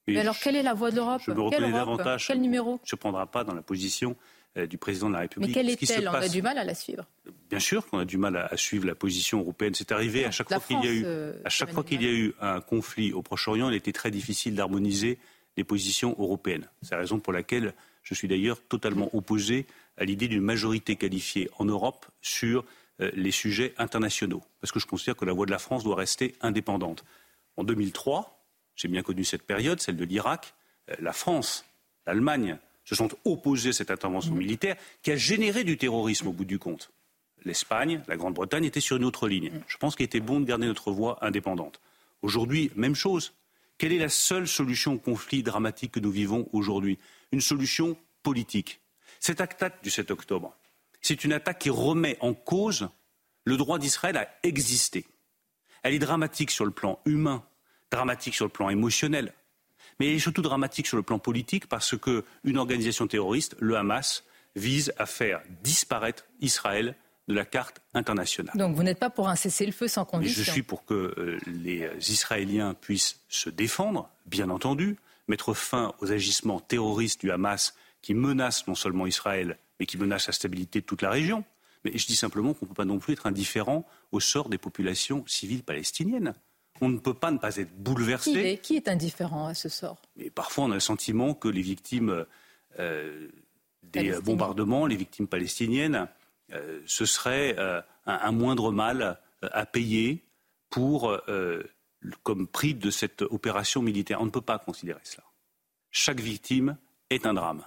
[0.07, 1.23] Mais alors, quelle est la voix de l'Europe?
[1.27, 2.79] Quel numéro?
[2.85, 5.49] Je ne prendrai pas dans la position euh, du président de la République.
[5.49, 6.09] Mais quelle est-elle?
[6.09, 7.05] On a du mal à la suivre.
[7.51, 9.75] Bien sûr qu'on a du mal à, suivre la position européenne.
[9.75, 12.07] C'est arrivé à chaque fois qu'il y a eu, euh, à chaque fois qu'il y
[12.07, 15.19] a eu un conflit au Proche-Orient, il était très difficile d'harmoniser
[15.57, 16.69] les positions européennes.
[16.83, 19.67] C'est la raison pour laquelle je suis d'ailleurs totalement opposé
[19.97, 22.65] à l'idée d'une majorité qualifiée en Europe sur
[23.01, 25.97] euh, les sujets internationaux, parce que je considère que la voix de la France doit
[25.97, 27.05] rester indépendante.
[27.57, 30.55] En 2003, j'ai bien connu cette période, celle de l'Irak,
[31.01, 31.65] la France,
[32.07, 34.39] l'Allemagne, se sont opposés à cette intervention mm.
[34.39, 36.91] militaire qui a généré du terrorisme au bout du compte.
[37.45, 39.51] L'Espagne, la Grande-Bretagne étaient sur une autre ligne.
[39.51, 39.65] Mm.
[39.67, 41.81] Je pense qu'il était bon de garder notre voix indépendante.
[42.23, 43.35] Aujourd'hui, même chose.
[43.77, 46.99] Quelle est la seule solution au conflit dramatique que nous vivons aujourd'hui?
[47.33, 48.81] Une solution politique.
[49.21, 50.57] Cette attaque du 7 octobre,
[51.03, 52.89] c'est une attaque qui remet en cause
[53.45, 55.07] le droit d'Israël à exister.
[55.83, 57.45] Elle est dramatique sur le plan humain,
[57.91, 59.33] dramatique sur le plan émotionnel,
[59.99, 64.25] mais elle est surtout dramatique sur le plan politique parce qu'une organisation terroriste, le Hamas,
[64.55, 66.97] vise à faire disparaître Israël
[67.29, 68.57] de la carte internationale.
[68.57, 71.91] Donc vous n'êtes pas pour un cessez-le-feu sans condition Je suis pour que euh, les
[72.11, 74.97] Israéliens puissent se défendre, bien entendu,
[75.29, 80.29] mettre fin aux agissements terroristes du Hamas qui menacent non seulement Israël, mais qui menacent
[80.29, 81.45] la stabilité de toute la région.
[81.85, 84.59] Mais je dis simplement qu'on ne peut pas non plus être indifférent au sort des
[84.59, 86.35] populations civiles palestiniennes.
[86.81, 88.33] On ne peut pas ne pas être bouleversé.
[88.33, 90.01] Qui est, qui est indifférent à ce sort?
[90.17, 92.27] Mais Parfois, on a le sentiment que les victimes
[92.79, 93.29] euh,
[93.83, 96.09] des bombardements, les victimes palestiniennes,
[96.53, 100.25] euh, ce serait euh, un, moindre mal à payer
[100.71, 101.17] pour,
[102.23, 104.21] comme prix de cette opération militaire.
[104.21, 105.25] On ne peut pas considérer cela.
[105.91, 106.77] Chaque victime
[107.11, 107.65] est un drame.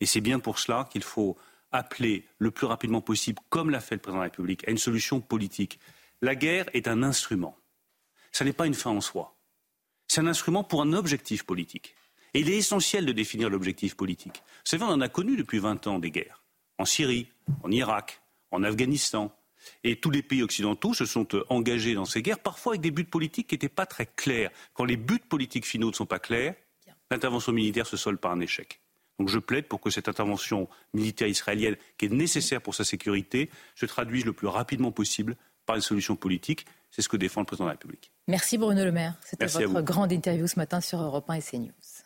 [0.00, 1.36] Et c'est bien pour cela qu'il faut
[1.72, 4.78] appeler le plus rapidement possible, comme l'a fait le président de la République, à une
[4.78, 5.78] solution politique.
[6.20, 7.56] La guerre est un instrument.
[8.32, 9.36] Ce n'est pas une fin en soi.
[10.08, 11.94] C'est un instrument pour un objectif politique.
[12.34, 14.42] Et il est essentiel de définir l'objectif politique.
[14.46, 16.42] Vous savez, on en a connu depuis 20 ans des guerres.
[16.78, 17.28] En Syrie,
[17.62, 19.34] en Irak, en Afghanistan.
[19.84, 22.90] Et tous les pays occidentaux se sont euh, engagés dans ces guerres, parfois avec des
[22.90, 24.50] buts politiques qui n'étaient pas très clairs.
[24.72, 26.54] Quand les buts politiques finaux ne sont pas clairs,
[27.10, 28.80] l'intervention militaire se solde par un échec.
[29.18, 33.50] Donc je plaide pour que cette intervention militaire israélienne, qui est nécessaire pour sa sécurité,
[33.74, 35.36] se traduise le plus rapidement possible
[35.70, 36.66] par une solution politique.
[36.90, 38.12] C'est ce que défend le président de la République.
[38.26, 39.14] Merci Bruno Le Maire.
[39.24, 41.99] C'était votre grande interview ce matin sur Europe 1 et CNews.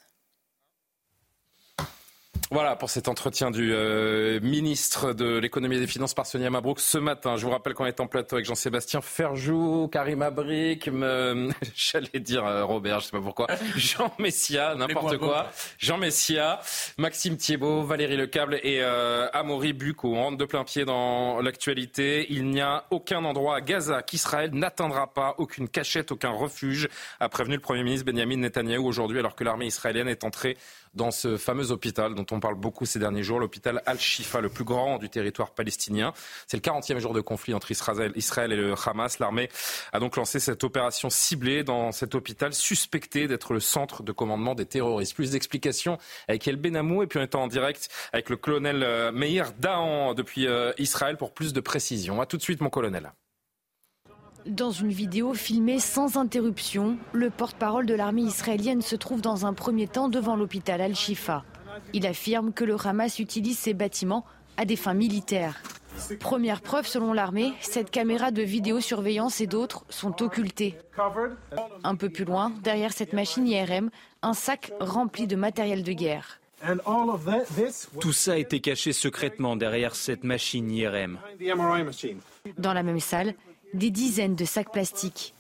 [2.55, 6.79] Voilà pour cet entretien du euh, ministre de l'économie et des finances par Sonia Mabrouk
[6.79, 7.35] ce matin.
[7.35, 10.89] Je vous rappelle qu'on est en plateau avec Jean-Sébastien Ferjou, Karim Abric,
[11.75, 15.49] j'allais dire euh, Robert, je sais pas pourquoi, Jean Messia, n'importe quoi,
[15.81, 16.61] Jean Messia,
[16.97, 20.05] Maxime Thiebaud, Valérie Lecable et euh, Amaury Buc.
[20.05, 22.29] On rentre de plein pied dans l'actualité.
[22.31, 26.89] Il n'y a aucun endroit à Gaza qu'Israël n'atteindra pas, aucune cachette, aucun refuge,
[27.19, 30.57] a prévenu le Premier ministre Benjamin Netanyahou aujourd'hui alors que l'armée israélienne est entrée
[30.95, 34.65] dans ce fameux hôpital dont on parle beaucoup ces derniers jours, l'hôpital Al-Shifa, le plus
[34.65, 36.13] grand du territoire palestinien.
[36.47, 38.13] C'est le 40e jour de conflit entre Israël,
[38.53, 39.19] et le Hamas.
[39.19, 39.49] L'armée
[39.93, 44.55] a donc lancé cette opération ciblée dans cet hôpital suspecté d'être le centre de commandement
[44.55, 45.15] des terroristes.
[45.15, 49.13] Plus d'explications avec El Benamou et puis on est en direct avec le colonel euh,
[49.13, 52.21] Meir Dahan depuis euh, Israël pour plus de précisions.
[52.21, 53.13] A tout de suite mon colonel.
[54.47, 59.55] Dans une vidéo filmée sans interruption, le porte-parole de l'armée israélienne se trouve dans un
[59.55, 61.45] premier temps devant l'hôpital Al-Shifa.
[61.95, 64.25] Il affirme que le Hamas utilise ces bâtiments
[64.59, 65.63] à des fins militaires.
[66.21, 70.77] Première preuve selon l'armée, cette caméra de vidéosurveillance et d'autres sont occultées.
[71.83, 76.41] Un peu plus loin, derrière cette machine IRM, un sac rempli de matériel de guerre.
[78.01, 81.19] Tout ça a été caché secrètement derrière cette machine IRM.
[82.59, 83.35] Dans la même salle,
[83.75, 85.35] des dizaines de sacs plastiques.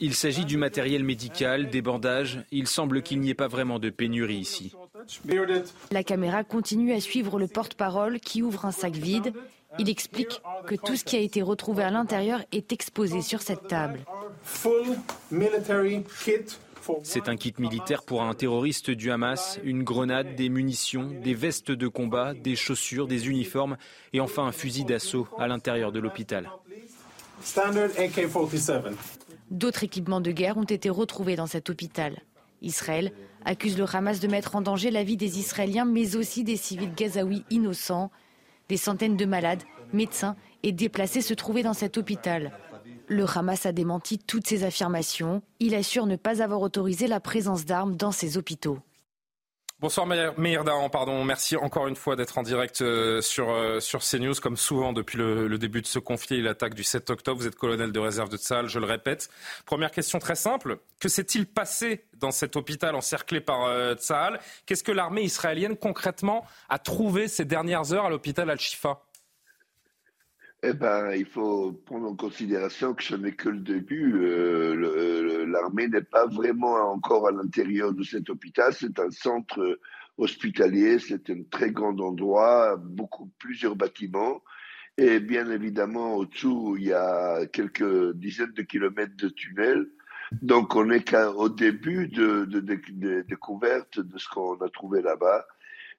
[0.00, 2.44] Il s'agit du matériel médical, des bandages.
[2.50, 4.72] Il semble qu'il n'y ait pas vraiment de pénurie ici.
[5.90, 9.32] La caméra continue à suivre le porte-parole qui ouvre un sac vide.
[9.78, 13.66] Il explique que tout ce qui a été retrouvé à l'intérieur est exposé sur cette
[13.66, 14.00] table.
[17.02, 21.70] C'est un kit militaire pour un terroriste du Hamas, une grenade, des munitions, des vestes
[21.70, 23.76] de combat, des chaussures, des uniformes
[24.12, 26.50] et enfin un fusil d'assaut à l'intérieur de l'hôpital.
[29.50, 32.22] D'autres équipements de guerre ont été retrouvés dans cet hôpital.
[32.62, 33.12] Israël
[33.44, 36.94] accuse le Hamas de mettre en danger la vie des Israéliens, mais aussi des civils
[36.94, 38.10] gazaouis innocents.
[38.68, 42.52] Des centaines de malades, médecins et déplacés se trouvaient dans cet hôpital.
[43.06, 45.42] Le Hamas a démenti toutes ces affirmations.
[45.60, 48.78] Il assure ne pas avoir autorisé la présence d'armes dans ces hôpitaux.
[49.80, 51.24] Bonsoir Meir pardon.
[51.24, 55.18] Merci encore une fois d'être en direct euh, sur, euh, sur CNews, comme souvent depuis
[55.18, 57.38] le, début de ce conflit et l'attaque du 7 octobre.
[57.38, 59.28] Vous êtes colonel de réserve de Tsahal, je le répète.
[59.66, 60.78] Première question très simple.
[61.00, 63.94] Que s'est-il passé dans cet hôpital encerclé par euh,
[64.64, 69.02] Qu'est-ce que l'armée israélienne concrètement a trouvé ces dernières heures à l'hôpital Al-Shifa?
[70.66, 74.14] Eh ben, il faut prendre en considération que ce n'est que le début.
[74.16, 78.72] Euh, l'armée n'est pas vraiment encore à l'intérieur de cet hôpital.
[78.72, 79.78] C'est un centre
[80.16, 84.42] hospitalier, c'est un très grand endroit, beaucoup plusieurs bâtiments.
[84.96, 89.86] Et bien évidemment, au-dessous, il y a quelques dizaines de kilomètres de tunnels.
[90.40, 92.44] Donc, on n'est qu'au début de,
[93.28, 95.44] découverte de ce qu'on a trouvé là-bas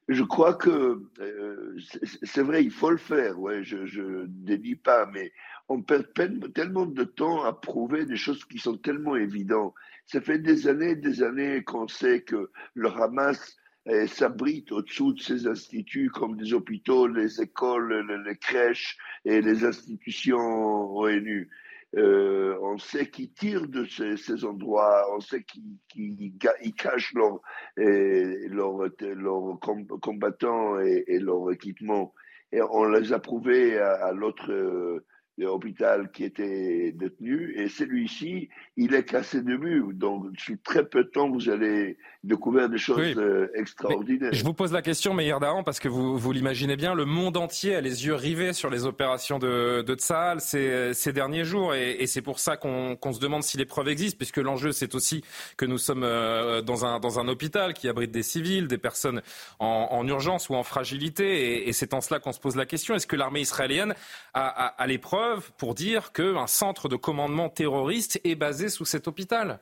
[0.08, 1.78] je crois que euh,
[2.24, 3.40] c'est vrai, il faut le faire.
[3.40, 5.32] Ouais, je ne dédie pas, mais
[5.68, 6.08] on perd
[6.54, 9.74] tellement de temps à prouver des choses qui sont tellement évidentes.
[10.06, 15.14] Ça fait des années, et des années qu'on sait que le Hamas eh, s'abrite au-dessous
[15.14, 21.50] de ces instituts comme des hôpitaux, les écoles, les crèches et les institutions ONU.
[21.98, 26.34] Euh, on sait qu'ils tirent de ces, endroits, on sait qu'ils
[26.78, 27.40] cachent leurs
[27.78, 29.60] leur,
[30.02, 32.14] combattants et, leur équipement.
[32.52, 35.02] Et on les a prouvés à, l'autre
[35.44, 37.54] hôpital qui était détenu.
[37.56, 39.90] Et celui-ci, il est cassé de mur.
[39.94, 44.34] Donc, sous très peu de temps, vous allez découvrir des choses euh, extraordinaires.
[44.34, 47.38] je vous pose la question, Meir Dahan, parce que vous, vous l'imaginez bien, le monde
[47.38, 51.74] entier a les yeux rivés sur les opérations de, de Tsahal ces, ces derniers jours.
[51.76, 55.24] Et, c'est pour ça qu'on se demande si les preuves existent, puisque l'enjeu, c'est aussi
[55.58, 59.22] que nous sommes euh, dans, un, dans un hôpital qui abrite des civils, des personnes
[59.60, 61.68] en, en urgence ou en fragilité.
[61.68, 62.96] Et, c'est en cela qu'on se pose la question.
[62.96, 63.94] Est-ce que l'armée israélienne
[64.34, 69.08] a, a, a l'épreuve pour dire qu'un centre de commandement terroriste est basé sous cet
[69.08, 69.60] hôpital?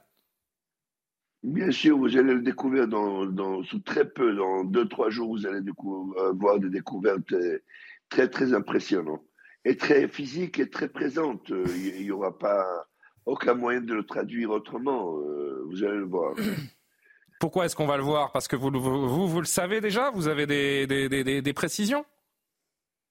[1.44, 5.46] Bien sûr, vous allez le découvrir dans, sous très peu, dans deux, trois jours, vous
[5.46, 7.60] allez euh, voir des découvertes euh,
[8.08, 9.24] très, très impressionnantes
[9.66, 11.52] et très physiques et très présentes.
[11.52, 12.66] Euh, il n'y aura pas
[13.26, 15.18] aucun moyen de le traduire autrement.
[15.66, 16.34] Vous allez le voir.
[17.42, 18.32] Pourquoi est-ce qu'on va le voir?
[18.32, 20.12] Parce que vous, vous, vous, le savez déjà?
[20.12, 22.06] Vous avez des, des, des précisions?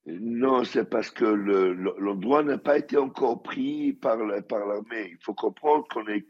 [0.07, 5.11] Non, c'est parce que l'endroit n'a pas été encore pris par l'armée.
[5.11, 6.25] Il faut comprendre qu'on est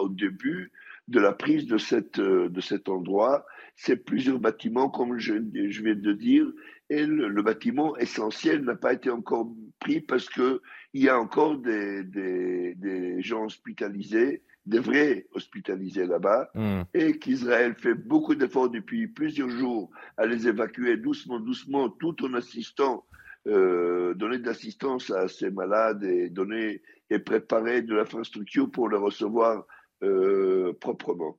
[0.00, 0.72] au début
[1.08, 3.44] de la prise de, cette, de cet endroit.
[3.76, 6.46] C'est plusieurs bâtiments, comme je, je viens de dire,
[6.90, 10.60] et le, bâtiment essentiel n'a pas été encore pris parce qu'il
[10.94, 16.82] y a encore des, des, des gens hospitalisés devraient hospitaliser là-bas hmm.
[16.94, 22.34] et qu'Israël fait beaucoup d'efforts depuis plusieurs jours à les évacuer doucement, doucement, tout en
[22.34, 23.04] assistant,
[23.46, 28.96] euh, donner de l'assistance à ces malades et donner et préparer de l'infrastructure pour les
[28.96, 29.62] recevoir euh,
[30.80, 31.38] proprement.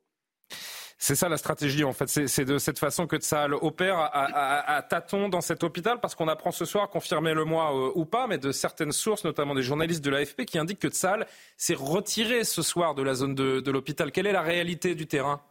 [1.06, 2.08] C'est ça la stratégie en fait.
[2.08, 6.50] C'est de cette façon que Tsahal opère à, tâtons dans cet hôpital parce qu'on apprend
[6.50, 10.46] ce soir, confirmez-le-moi euh, ou pas, mais de certaines sources, notamment des journalistes de l'AFP,
[10.46, 14.12] qui indiquent que Tsahal s'est retiré ce soir de la zone de, l'hôpital.
[14.12, 15.42] Quelle est la réalité du terrain?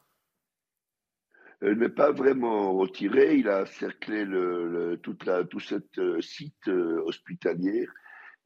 [1.62, 3.36] Il n'est pas vraiment retiré.
[3.36, 7.86] Il a cerclé le, toute la, tout ce euh, site euh, hospitalier.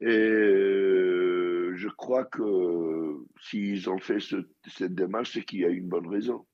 [0.01, 6.07] Et je crois que s'ils ont fait cette démarche, c'est qu'il y a une bonne
[6.07, 6.45] raison.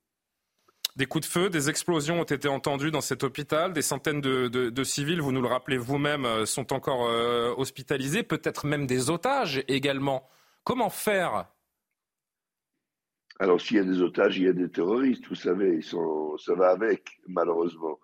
[0.95, 3.73] Des coups de feu, des explosions ont été entendues dans cet hôpital.
[3.73, 8.23] Des centaines de, civils, vous nous le rappelez vous-même, euh, sont encore euh, hospitalisés.
[8.23, 10.29] Peut-être même des otages également.
[10.63, 11.47] Comment faire?
[13.39, 16.37] Alors, s'il y a des otages, il y a des terroristes, vous savez, ils sont,
[16.37, 17.99] ça va avec, malheureusement.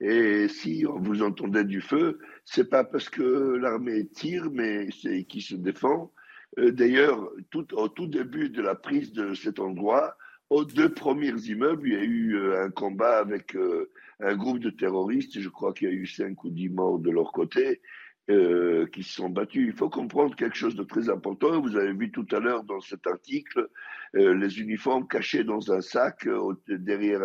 [0.00, 5.40] Et si vous entendez du feu, c'est pas parce que l'armée tire, mais c'est qui
[5.40, 6.12] se défend.
[6.58, 10.16] Euh, d'ailleurs, tout, au tout début de la prise de cet endroit,
[10.50, 14.60] aux deux premiers immeubles, il y a eu euh, un combat avec euh, un groupe
[14.60, 15.40] de terroristes.
[15.40, 17.80] Je crois qu'il y a eu cinq ou dix morts de leur côté
[18.28, 19.68] qui se sont battus.
[19.68, 21.60] Il faut comprendre quelque chose de très important.
[21.60, 23.68] Vous avez vu tout à l'heure dans cet article
[24.14, 26.28] les uniformes cachés dans un sac
[26.66, 27.22] derrière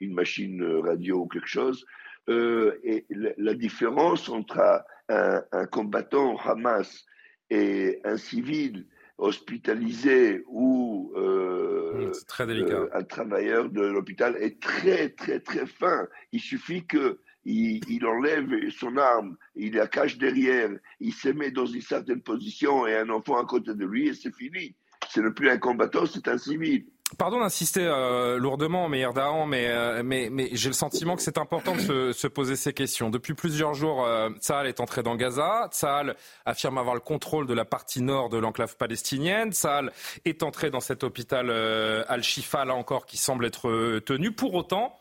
[0.00, 1.86] une machine radio ou quelque chose.
[2.28, 7.04] et la, différence entre un, un combattant Hamas
[7.50, 8.86] et un civil
[9.20, 12.48] hospitalisé ou euh, très.
[12.48, 16.08] Euh, un travailleur de l'hôpital est très très très fin.
[16.32, 21.66] Il suffit que il, enlève son arme, il la cache derrière, il se met dans
[21.66, 24.74] une certaine position et un enfant à côté de lui et c'est fini.
[25.08, 26.86] Ce n'est plus un combattant, c'est un civil.
[27.18, 31.80] Pardon d'insister euh, lourdement, mais, euh, mais, mais j'ai le sentiment que c'est important de
[31.80, 33.10] se, se, poser ces questions.
[33.10, 34.30] Depuis plusieurs jours, euh,
[34.64, 35.68] est entré dans Gaza.
[35.72, 39.52] Tsahal affirme avoir le contrôle de la partie nord de l'enclave palestinienne.
[39.52, 39.92] Tsahal
[40.24, 44.30] est entré dans cet hôpital euh, Al-Shifa, là encore, qui semble être tenu.
[44.32, 44.96] Pour autant,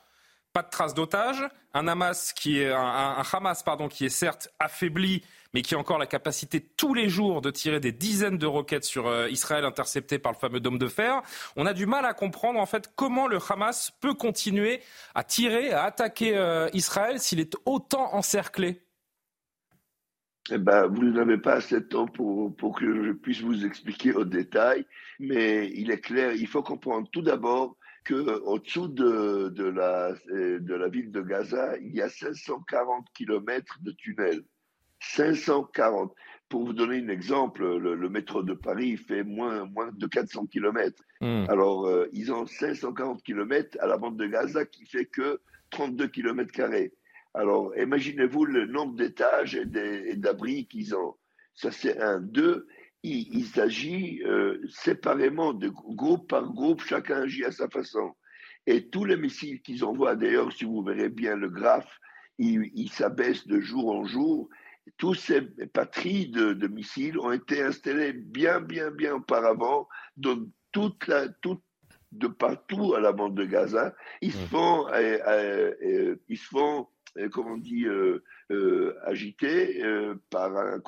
[0.51, 1.43] pas de traces d'otages.
[1.75, 5.97] Un Hamas qui est un Hamas pardon qui est certes affaibli mais qui a encore
[5.97, 10.19] la capacité tous les jours de tirer des dizaines de roquettes sur euh, Israël interceptées
[10.19, 11.21] par le fameux dôme de fer.
[11.55, 14.81] On a du mal à comprendre en fait comment le Hamas peut continuer
[15.15, 18.81] à tirer, à attaquer euh, Israël s'il est autant encerclé.
[20.51, 24.25] Eh ben, vous n'avez pas assez de temps pour, que je puisse vous expliquer au
[24.25, 24.85] détail,
[25.19, 27.75] mais il est clair, il faut comprendre tout d'abord
[28.07, 34.43] qu'au-dessous de, la, de la ville de Gaza, il y a 540 kilomètres de tunnels.
[34.99, 36.13] 540.
[36.49, 41.03] Pour vous donner un exemple, le, métro de Paris fait moins, moins de 400 km.
[41.21, 41.45] Hmm.
[41.47, 46.07] Alors, euh, ils ont 540 km à la bande de Gaza qui fait que 32
[46.07, 46.51] km.
[47.35, 51.15] Alors, imaginez-vous le nombre d'étages et d'abris qu'ils ont.
[51.53, 52.19] Ça, c'est un.
[52.19, 52.67] Deux,
[53.03, 58.13] il, s'agit euh, séparément de groupe par groupe, chacun agit à sa façon.
[58.65, 61.99] Et tous les missiles qu'ils envoient, d'ailleurs, si vous verrez bien le graphe,
[62.37, 64.49] ils s'abaissent de jour en jour
[64.97, 70.37] tous ces patries de, missiles ont été installées bien, bien, bien auparavant dans
[70.71, 71.61] toute la, toute,
[72.11, 73.93] de partout à la bande de Gaza.
[74.21, 76.87] Ils se font, ils se font
[77.31, 77.85] comment on dit,
[79.05, 79.83] agités
[80.29, 80.79] par un,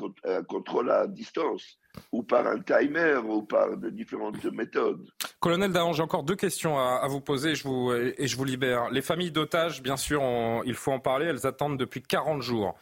[0.48, 1.78] contrôle à distance
[2.12, 5.08] ou par un timer ou par de différentes méthodes.
[5.40, 8.90] Colonel Dahan, j'ai encore deux questions à, vous poser je vous, et je vous libère.
[8.90, 10.22] Les familles d'otages, bien sûr,
[10.66, 12.78] il faut en parler, elles attendent depuis 40 jours.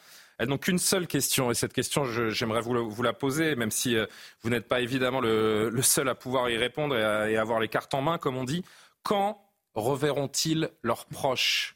[0.47, 4.05] N'ont qu'une seule question, et cette question, j'aimerais vous, la poser, même si euh,
[4.41, 8.01] vous n'êtes pas évidemment le, seul à pouvoir y répondre et avoir les cartes en
[8.01, 8.63] main, comme on dit.
[9.03, 11.75] Quand reverront-ils leurs proches?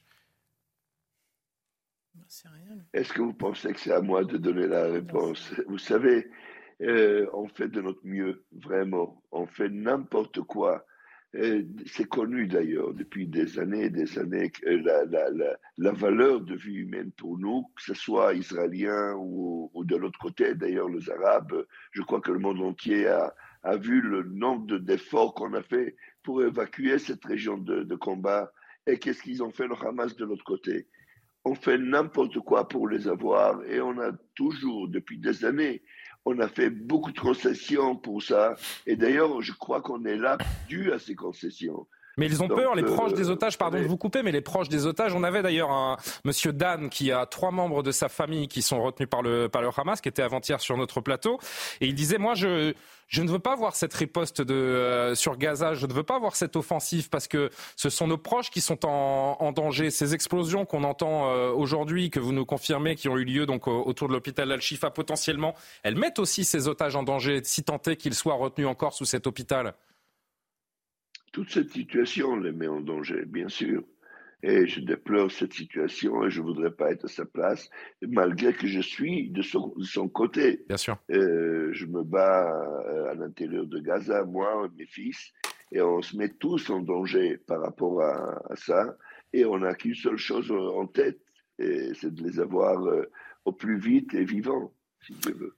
[2.93, 5.53] Est-ce que vous pensez que c'est à moi de donner la réponse?
[5.67, 6.29] Vous savez,
[6.81, 9.21] euh, on fait de notre mieux, vraiment.
[9.31, 10.85] On fait n'importe quoi.
[11.33, 16.41] C'est connu d'ailleurs depuis des années et des années que la, la, la, la, valeur
[16.41, 20.89] de vie humaine pour nous, que ce soit israélien ou, ou de l'autre côté, d'ailleurs
[20.89, 25.53] les Arabes, je crois que le monde entier a, a vu le nombre d'efforts qu'on
[25.53, 28.51] a fait pour évacuer cette région de, de combat.
[28.85, 30.87] Et qu'est-ce qu'ils ont fait le Hamas de l'autre côté?
[31.45, 35.81] On fait n'importe quoi pour les avoir et on a toujours, depuis des années,
[36.25, 38.55] on a fait beaucoup de concessions pour ça.
[38.85, 41.87] Et d'ailleurs, je crois qu'on est là dû à ces concessions.
[42.17, 44.41] Mais ils ont peur, les proches des euh, otages, pardon de vous couper, mais les
[44.41, 48.07] proches des otages, on avait d'ailleurs un monsieur Dan qui a trois membres de sa
[48.07, 51.39] famille qui sont retenus par le, par le Hamas, qui était avant-hier sur notre plateau,
[51.81, 52.73] et il disait, moi, je,
[53.07, 56.19] je ne veux pas voir cette riposte de, euh, sur Gaza, je ne veux pas
[56.19, 59.89] voir cette offensive parce que ce sont nos proches qui sont en, en danger.
[59.89, 63.67] Ces explosions qu'on entend euh, aujourd'hui, que vous nous confirmez, qui ont eu lieu donc
[63.67, 67.95] autour de l'hôpital Al-Shifa potentiellement, elles mettent aussi ces otages en danger, si tant est
[67.95, 69.73] qu'ils soient retenus encore sous cet hôpital.
[71.33, 73.83] Toute cette situation les met en danger, bien sûr.
[74.43, 77.69] Et je déplore cette situation et je ne voudrais pas être à sa place,
[78.01, 80.63] malgré que je suis de son, son côté.
[80.67, 80.97] Bien sûr.
[81.11, 82.51] Euh, je me bats
[82.87, 85.31] euh, à l'intérieur de Gaza, moi, mes fils,
[85.71, 88.95] et on se met tous en danger par rapport à, à ça.
[89.31, 91.19] Et on n'a qu'une seule chose en tête,
[91.57, 93.09] c'est de les avoir euh,
[93.45, 95.55] au plus vite et vivants, si Dieu veut.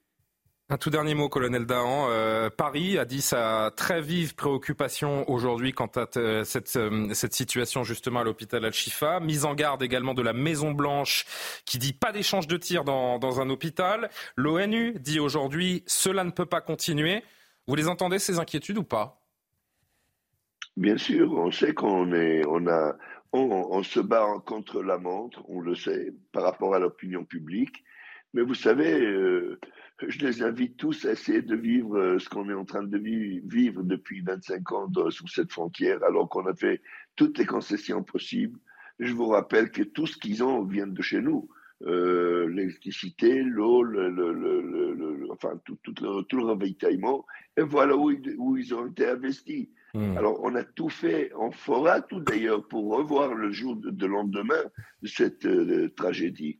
[0.67, 2.07] Un tout dernier mot, colonel Dahan.
[2.09, 7.35] Euh, Paris a dit sa très vive préoccupation aujourd'hui quant à euh, cette, euh, cette,
[7.35, 9.19] situation justement à l'hôpital Al-Shifa.
[9.19, 11.27] Mise en garde également de la Maison Blanche
[11.67, 14.09] qui dit pas d'échange de tirs dans, un hôpital.
[14.37, 17.23] L'ONU dit aujourd'hui cela ne peut pas continuer.
[17.67, 19.21] Vous les entendez ces inquiétudes ou pas?
[20.77, 22.95] Bien sûr, on sait qu'on est, on a,
[23.33, 27.83] on, se bat contre la montre, on le sait par rapport à l'opinion publique.
[28.33, 28.99] Mais vous savez,
[30.07, 32.97] je les invite tous à essayer de vivre euh, ce qu'on est en train de
[32.97, 36.81] vivre depuis 25 ans sous cette frontière, alors qu'on a fait
[37.15, 38.59] toutes les concessions possibles.
[38.99, 41.49] Je vous rappelle que tout ce qu'ils ont vient de chez nous.
[41.83, 47.25] Euh, l'électricité, l'eau, le, le, le, enfin tout, tout, le, tout, le, ravitaillement,
[47.57, 49.67] et voilà où, où ils ont été investis.
[49.93, 50.17] Hmm.
[50.17, 54.63] Alors on a tout fait, on fera tout d'ailleurs pour revoir le jour de, lendemain
[55.01, 56.59] de cette euh, tragédie.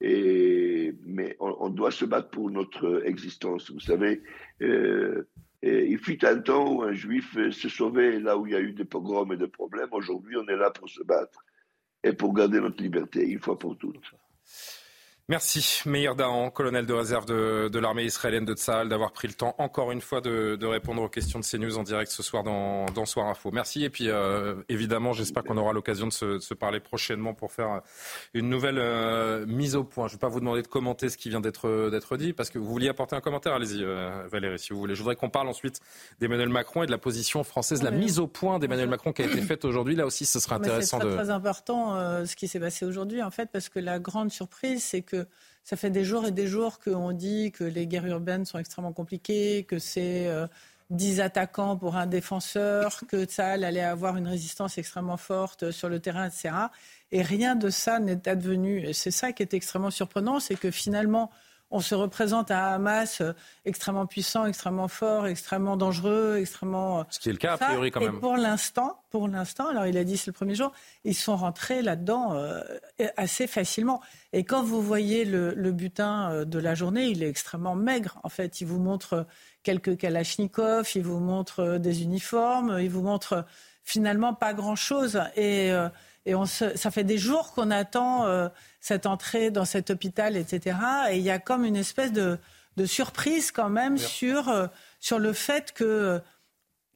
[0.00, 3.70] Mais on, doit se battre pour notre existence.
[3.70, 4.22] Vous savez,
[4.62, 5.26] euh,
[5.62, 8.72] il fut un temps où un juif se sauvait là où il y a eu
[8.72, 9.88] des pogroms et des problèmes.
[9.92, 11.44] Aujourd'hui, on est là pour se battre
[12.02, 14.10] et pour garder notre liberté une fois pour toutes.
[15.30, 19.54] Merci Meir Dahan, colonel de réserve de, l'armée israélienne de Tsahal, d'avoir pris le temps
[19.56, 23.28] encore une fois de, répondre aux questions de CNews en direct ce soir dans, Soir
[23.28, 23.50] Info.
[23.50, 27.80] Merci et puis euh, évidemment j'espère qu'on aura l'occasion de se, parler prochainement pour faire
[28.34, 30.08] une nouvelle euh, mise au point.
[30.08, 32.58] Je ne vais pas vous demander de commenter ce qui vient d'être dit parce que
[32.58, 33.54] vous vouliez apporter un commentaire.
[33.54, 34.94] Allez-y euh, Valérie si vous voulez.
[34.94, 35.80] Je voudrais qu'on parle ensuite
[36.20, 39.24] d'Emmanuel Macron et de la position française, la mise au point d'Emmanuel Macron qui a
[39.24, 39.96] été faite aujourd'hui.
[39.96, 40.98] Là aussi ce serait intéressant.
[41.00, 44.30] C'est très, très important ce qui s'est passé aujourd'hui en fait parce que la grande
[44.30, 45.13] surprise c'est que
[45.64, 48.92] ça fait des jours et des jours qu'on dit que les guerres urbaines sont extrêmement
[48.92, 50.46] compliquées, que c'est euh,
[50.90, 55.88] dix 10 attaquants pour un défenseur, que ça allait avoir une résistance extrêmement forte sur
[55.88, 56.50] le terrain, etc.
[57.12, 58.92] Et rien de ça n'est advenu.
[58.92, 61.30] C'est ça qui est extrêmement surprenant, c'est que finalement,
[61.74, 63.32] on se représente un Hamas euh,
[63.64, 67.00] extrêmement puissant, extrêmement fort, extrêmement dangereux, extrêmement.
[67.00, 68.14] Euh, Ce qui est le cas a priori quand même.
[68.14, 71.36] Et pour l'instant, pour l'instant, alors il a dit c'est le premier jour, ils sont
[71.36, 72.60] rentrés là-dedans euh,
[73.16, 74.00] assez facilement.
[74.32, 78.20] Et quand vous voyez le, butin de la journée, il est extrêmement maigre.
[78.22, 79.26] En fait, il vous montre
[79.64, 83.44] quelques kalachnikovs, il vous montre des uniformes, il vous montre
[83.82, 85.20] finalement pas grand-chose.
[85.34, 85.72] Et,
[86.26, 88.26] et on ça fait des jours qu'on attend
[88.84, 90.76] cette entrée dans cet hôpital, etc.
[91.10, 92.38] Et il y a comme une espèce de,
[92.84, 94.66] surprise quand même sur, euh,
[95.00, 96.20] sur le fait que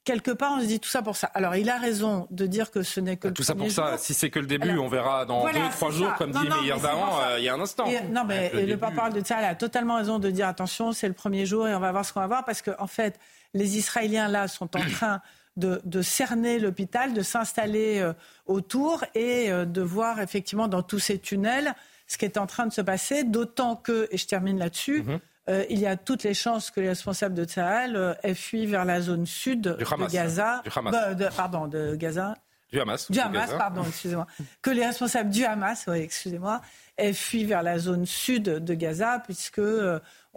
[0.04, 1.30] quelque part, on se dit tout ça pour ça.
[1.32, 3.96] Alors, il a raison de dire que ce n'est que le Tout ça pour ça.
[3.96, 7.20] Si c'est que le début, on verra dans deux, trois jours, comme dit Meir Dahan,
[7.22, 7.86] euh, il y a un instant.
[8.10, 11.08] non, mais le, le parle de ça, il a totalement raison de dire attention, c'est
[11.08, 13.18] le premier jour et on va voir ce qu'on va voir parce qu'en en fait,
[13.54, 15.22] les Israéliens là sont en train
[15.58, 18.12] de, cerner l'hôpital, de s'installer euh,
[18.46, 21.74] autour et euh, de voir effectivement dans tous ces tunnels
[22.06, 25.20] ce qui est en train de se passer, d'autant que, et je termine là-dessus, mhm.
[25.50, 28.86] euh, il y a toutes les chances que les responsables de Tsahal aient fui vers
[28.86, 29.76] la zone sud de
[30.10, 30.62] Gaza.
[30.64, 31.34] Du Hamas.
[31.36, 32.34] pardon, de Gaza.
[32.72, 33.10] Du Hamas.
[33.10, 34.26] Du Hamas, pardon, excusez-moi.
[34.62, 36.62] que les responsables du Hamas, oui, excusez-moi,
[36.98, 39.60] aient fui vers la zone sud de Gaza, puisque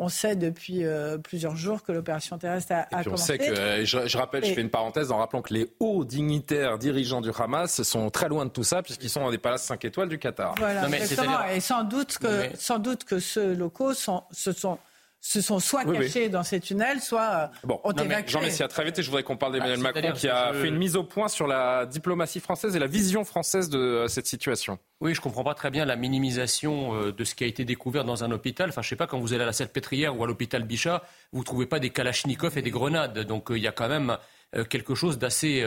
[0.02, 3.44] on sait depuis euh, plusieurs jours que l'opération terrestre a, et puis On sait que,
[3.44, 7.30] euh, je, rappelle, je fais une parenthèse en rappelant que les hauts dignitaires dirigeants du
[7.38, 10.18] Hamas sont très loin de tout ça puisqu'ils sont dans des palaces 5 étoiles du
[10.18, 10.56] Qatar.
[10.58, 11.46] Voilà, exactement.
[11.54, 14.80] Et sans doute que, sans doute que ceux locaux sont, se sont
[15.22, 18.32] se sont soit cachés dans ces tunnels, soit euh, bon, ont évacué.
[18.32, 20.68] Jean Messia, très vite, et je voudrais qu'on parle d'Emmanuel ah, Macron qui a fait
[20.68, 24.26] une mise au point sur la diplomatie française et la vision française de euh, cette
[24.26, 24.80] situation.
[25.00, 28.04] Oui, je comprends pas très bien la minimisation euh, de ce qui a été découvert
[28.04, 28.70] dans un hôpital.
[28.70, 31.04] Enfin, je sais pas, quand vous allez à la Salpêtrière ou à l'hôpital Bichat,
[31.34, 33.20] vous trouvez pas des kalachnikovs et des grenades.
[33.20, 34.18] Donc il y a quand même
[34.70, 35.66] quelque chose d'assez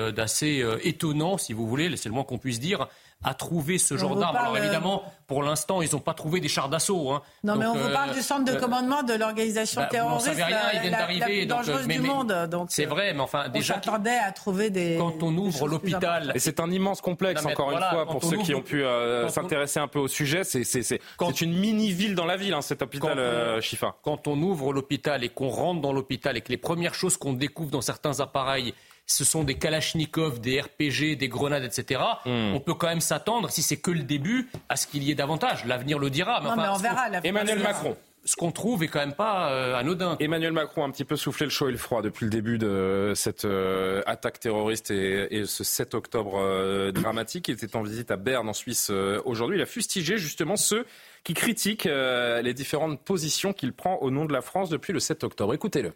[0.83, 2.89] étonnant, si vous voulez, c'est le moins qu'on puisse dire,
[3.25, 4.37] à trouver ce genre d'armes.
[4.37, 7.11] Alors évidemment, pour l'instant, ils n'ont pas trouvé des chars d'assaut.
[7.11, 7.23] Hein.
[7.43, 10.29] Non, mais on vous parle euh, du centre de euh, commandement de l'organisation bah, terroriste.
[10.29, 11.47] Vous rien, ils viennent d'arriver.
[11.47, 12.67] La, plus du monde.
[12.69, 13.75] C'est vrai, mais enfin, déjà.
[13.75, 14.97] On s'attendait à trouver des.
[14.99, 16.33] Quand on ouvre l'hôpital.
[16.35, 19.81] Et c'est un immense complexe, encore une fois, pour ceux qui ont pu euh, s'intéresser
[19.81, 20.45] un peu au sujet.
[20.45, 23.97] C'est une mini-ville dans la ville, hein, cet hôpital Chifa.
[24.03, 27.33] Quand on ouvre l'hôpital et qu'on rentre dans l'hôpital et que les premières choses qu'on
[27.33, 28.75] découvre dans certains appareils,
[29.07, 32.01] ce sont des kalachnikovs, des RPG, des grenades, etc.
[32.25, 32.55] Hmm.
[32.55, 35.15] On peut quand même s'attendre, si c'est que le début, à ce qu'il y ait
[35.15, 35.65] davantage.
[35.67, 36.41] L'avenir le dira.
[36.41, 37.09] Mais, on verra.
[37.23, 40.17] Emmanuel Macron ce qu'on trouve est quand même pas euh, anodin.
[40.19, 42.59] Emmanuel Macron a un petit peu soufflé le chaud et le froid depuis le début
[42.59, 47.49] de cette euh, attaque terroriste et, ce 7 octobre euh, dramatique.
[47.49, 48.91] Il était en visite à Berne en Suisse
[49.25, 49.59] aujourd'hui.
[49.59, 50.87] Il a fustigé justement ceux
[51.23, 55.25] qui critiquent les différentes positions qu'il prend au nom de la France depuis le 7
[55.25, 55.55] octobre.
[55.55, 55.93] Écoutez-le.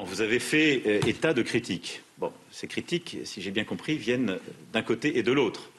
[0.00, 2.02] Vous avez fait euh, état de critiques.
[2.18, 4.38] Bon, ces critiques, si j'ai bien compris, viennent
[4.72, 5.70] d'un côté et de l'autre,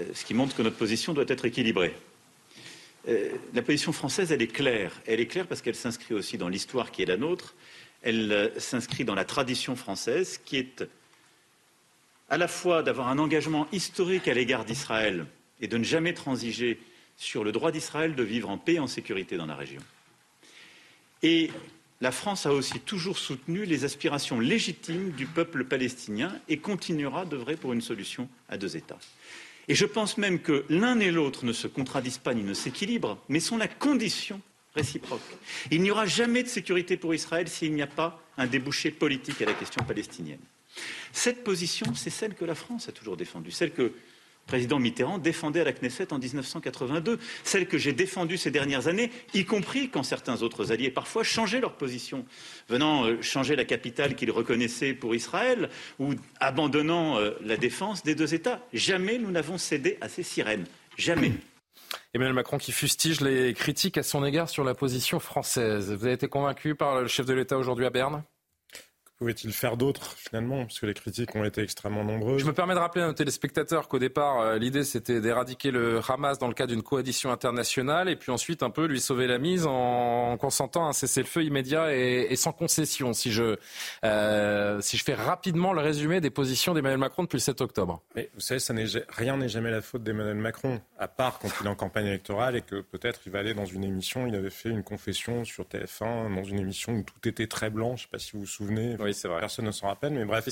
[0.00, 1.94] euh, ce qui montre que notre position doit être équilibrée.
[3.06, 5.00] Euh, la position française, elle est claire.
[5.06, 7.54] Elle est claire parce qu'elle s'inscrit aussi dans l'histoire qui est la nôtre.
[8.02, 10.84] Elle s'inscrit dans la tradition française qui est
[12.28, 15.24] à la fois d'avoir un engagement historique à l'égard d'Israël
[15.60, 16.80] et de ne jamais transiger
[17.16, 19.80] sur le droit d'Israël de vivre en paix et en sécurité dans la région.
[21.22, 21.50] Et
[22.00, 27.56] la France a aussi toujours soutenu les aspirations légitimes du peuple palestinien et continuera d'œuvrer
[27.56, 28.98] pour une solution à deux États.
[29.68, 33.18] Et je pense même que l'un et l'autre ne se contradisent pas ni ne s'équilibrent,
[33.28, 34.40] mais sont la condition
[34.74, 35.20] réciproque.
[35.70, 39.40] Il n'y aura jamais de sécurité pour Israël s'il n'y a pas un débouché politique
[39.40, 40.40] à la question palestinienne.
[41.12, 43.92] Cette position, c'est celle que la France a toujours défendue, celle que
[44.46, 49.10] président Mitterrand défendait à la Knesset en 1982, celle que j'ai défendue ces dernières années,
[49.34, 52.24] y compris quand certains autres alliés parfois changeaient leur position,
[52.68, 55.68] venant euh, changer la capitale qu'ils reconnaissaient pour Israël
[55.98, 58.60] ou abandonnant euh, la défense des deux États.
[58.72, 60.66] Jamais nous n'avons cédé à ces sirènes.
[60.96, 61.32] Jamais.
[62.14, 65.92] Emmanuel Macron qui fustige les critiques à son égard sur la position française.
[65.92, 68.22] Vous avez été convaincu par le chef de l'État aujourd'hui à Berne?
[69.18, 72.40] Pouvait-il faire d'autre finalement Parce que les critiques ont été extrêmement nombreuses.
[72.40, 76.00] Je me permets de rappeler à nos téléspectateurs qu'au départ, euh, l'idée c'était d'éradiquer le
[76.06, 79.38] Hamas dans le cadre d'une coalition internationale et puis ensuite un peu lui sauver la
[79.38, 83.12] mise en consentant un cessez-le-feu immédiat et, sans concession.
[83.12, 83.56] Si je,
[84.04, 88.02] euh, si je fais rapidement le résumé des positions d'Emmanuel Macron depuis le 7 octobre.
[88.14, 88.74] Mais vous savez, ça
[89.08, 92.56] rien n'est jamais la faute d'Emmanuel Macron, à part quand il est en campagne électorale
[92.56, 95.64] et que peut-être il va aller dans une émission, il avait fait une confession sur
[95.64, 98.40] TF1 dans une émission où tout était très blanc, je ne sais pas si vous
[98.40, 98.96] vous souvenez.
[98.98, 99.40] Oui, c'est vrai.
[99.40, 100.46] Personne ne s'en rappelle, mais bref.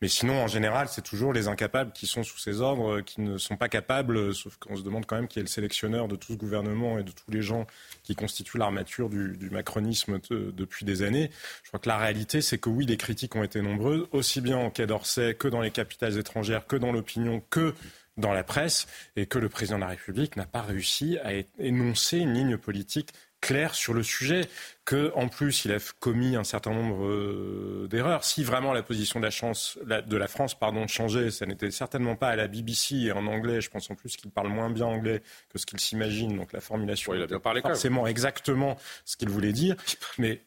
[0.00, 3.38] Mais sinon, en général, c'est toujours les incapables qui sont sous ses ordres, qui ne
[3.38, 6.16] sont pas capables, euh, sauf qu'on se demande quand même qui est le sélectionneur de
[6.16, 7.66] tout ce gouvernement et de tous les gens
[8.02, 11.30] qui constituent l'armature du, macronisme depuis des années.
[11.62, 14.64] Je crois que la réalité, c'est que oui, les critiques ont été nombreuses, aussi bien
[14.64, 17.74] au Quai d'Orsay que dans les capitales étrangères, que dans l'opinion, que
[18.16, 18.86] dans la presse,
[19.16, 23.10] et que le président de la République n'a pas réussi à énoncer une ligne politique
[23.40, 24.42] clair sur le sujet,
[24.84, 28.24] que en plus il a commis un certain nombre euh, d'erreurs.
[28.24, 32.16] Si vraiment la position de la, chance, de la France pardon, changeait, ça n'était certainement
[32.16, 33.60] pas à la BBC et en anglais.
[33.60, 36.36] Je pense en plus qu'il parle moins bien anglais que ce qu'il s'imagine.
[36.36, 39.76] Donc la formulation il a bien parlé forcément exactement ce qu'il voulait dire.
[40.18, 40.42] Mais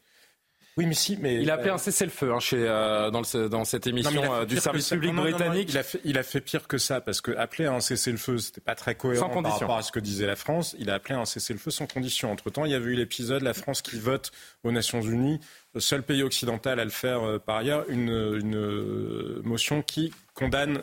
[0.75, 3.63] oui, mais si, mais il a appelé un cessez-le-feu hein, chez euh, dans, le, dans
[3.63, 5.69] cette émission euh, du service public britannique.
[5.69, 8.61] il, a fait, il a fait pire que ça parce que appeler un cessez-le-feu, c'était
[8.61, 10.75] pas très cohérent par rapport à ce que disait la France.
[10.79, 12.31] Il a appelé un cessez-le-feu sans condition.
[12.31, 14.31] Entre temps, il y avait eu l'épisode la France qui vote
[14.63, 15.39] aux Nations Unies,
[15.75, 20.81] le seul pays occidental à le faire euh, par ailleurs, une, une motion qui condamne,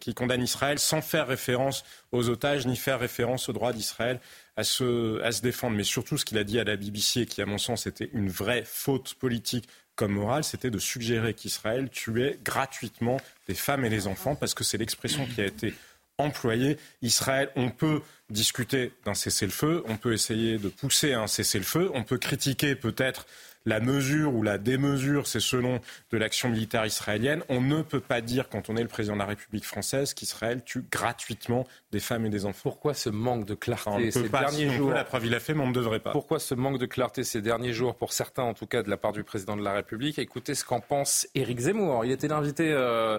[0.00, 4.18] qui condamne Israël sans faire référence aux otages ni faire référence au droit d'Israël
[4.58, 7.46] à se, à défendre, mais surtout ce qu'il a dit à la BBC, qui à
[7.46, 13.18] mon sens était une vraie faute politique comme morale, c'était de suggérer qu'Israël tuait gratuitement
[13.46, 15.74] des femmes et des enfants, parce que c'est l'expression qui a été
[16.18, 16.76] employée.
[17.02, 22.18] Israël, on peut discuter d'un cessez-le-feu, on peut essayer de pousser un cessez-le-feu, on peut
[22.18, 23.26] critiquer peut-être
[23.64, 25.80] la mesure ou la démesure, c'est selon
[26.10, 27.42] de l'action militaire israélienne.
[27.48, 30.62] On ne peut pas dire, quand on est le président de la République française, qu'Israël
[30.64, 32.70] tue gratuitement des femmes et des enfants.
[32.70, 35.68] Pourquoi ce manque de clarté ces derniers jours La preuve, il a fait, mais on
[35.68, 36.12] ne devrait pas.
[36.12, 38.96] Pourquoi ce manque de clarté ces derniers jours, pour certains en tout cas, de la
[38.96, 40.18] part du président de la République?
[40.18, 42.04] Écoutez ce qu'en pense Éric Zemmour.
[42.04, 43.18] Il était l'invité euh,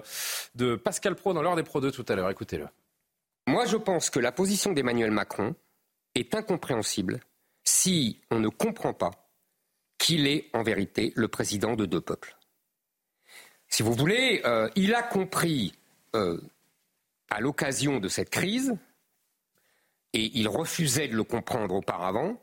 [0.54, 2.30] de Pascal Pro dans l'heure des Pro 2 tout à l'heure.
[2.30, 2.66] Écoutez-le.
[3.46, 5.54] Moi, je pense que la position d'Emmanuel Macron
[6.14, 7.20] est incompréhensible
[7.64, 9.10] si on ne comprend pas
[10.00, 12.36] qu'il est en vérité le président de deux peuples.
[13.68, 15.74] Si vous voulez, euh, il a compris
[16.16, 16.40] euh,
[17.28, 18.76] à l'occasion de cette crise,
[20.12, 22.42] et il refusait de le comprendre auparavant,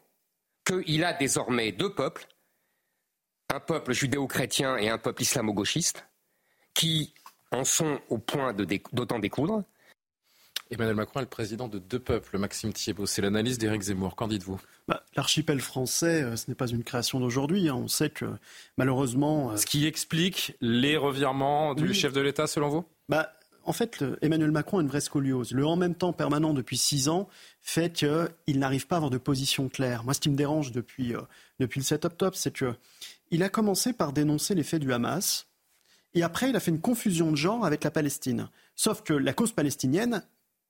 [0.65, 2.27] qu'il a désormais deux peuples,
[3.49, 6.05] un peuple judéo-chrétien et un peuple islamo-gauchiste,
[6.73, 7.13] qui
[7.51, 9.63] en sont au point d'autant découdre,
[10.71, 13.05] Emmanuel Macron est le président de deux peuples, Maxime Thiebaud.
[13.05, 14.15] C'est l'analyse d'Éric Zemmour.
[14.15, 14.59] Qu'en dites-vous?
[14.87, 17.69] Bah, L'archipel français, euh, ce n'est pas une création d'aujourd'hui.
[17.69, 17.75] Hein.
[17.75, 18.25] On sait que
[18.77, 19.51] malheureusement.
[19.51, 22.85] Euh, ce qui explique les revirements du chef de l'État, selon vous?
[23.09, 23.31] Bah,
[23.67, 25.51] en fait, Emmanuel Macron a une vraie scoliose.
[25.51, 27.27] Le en même temps permanent depuis six ans
[27.61, 30.05] fait qu'il n'arrive pas à avoir de position claire.
[30.05, 31.21] Moi, ce qui me dérange depuis, euh,
[31.59, 35.47] depuis le 7 octobre, c'est qu'il a commencé par dénoncer les faits du Hamas.
[36.13, 38.49] Et après, il a fait une confusion de genre avec la Palestine.
[38.75, 40.23] Sauf que la cause palestinienne,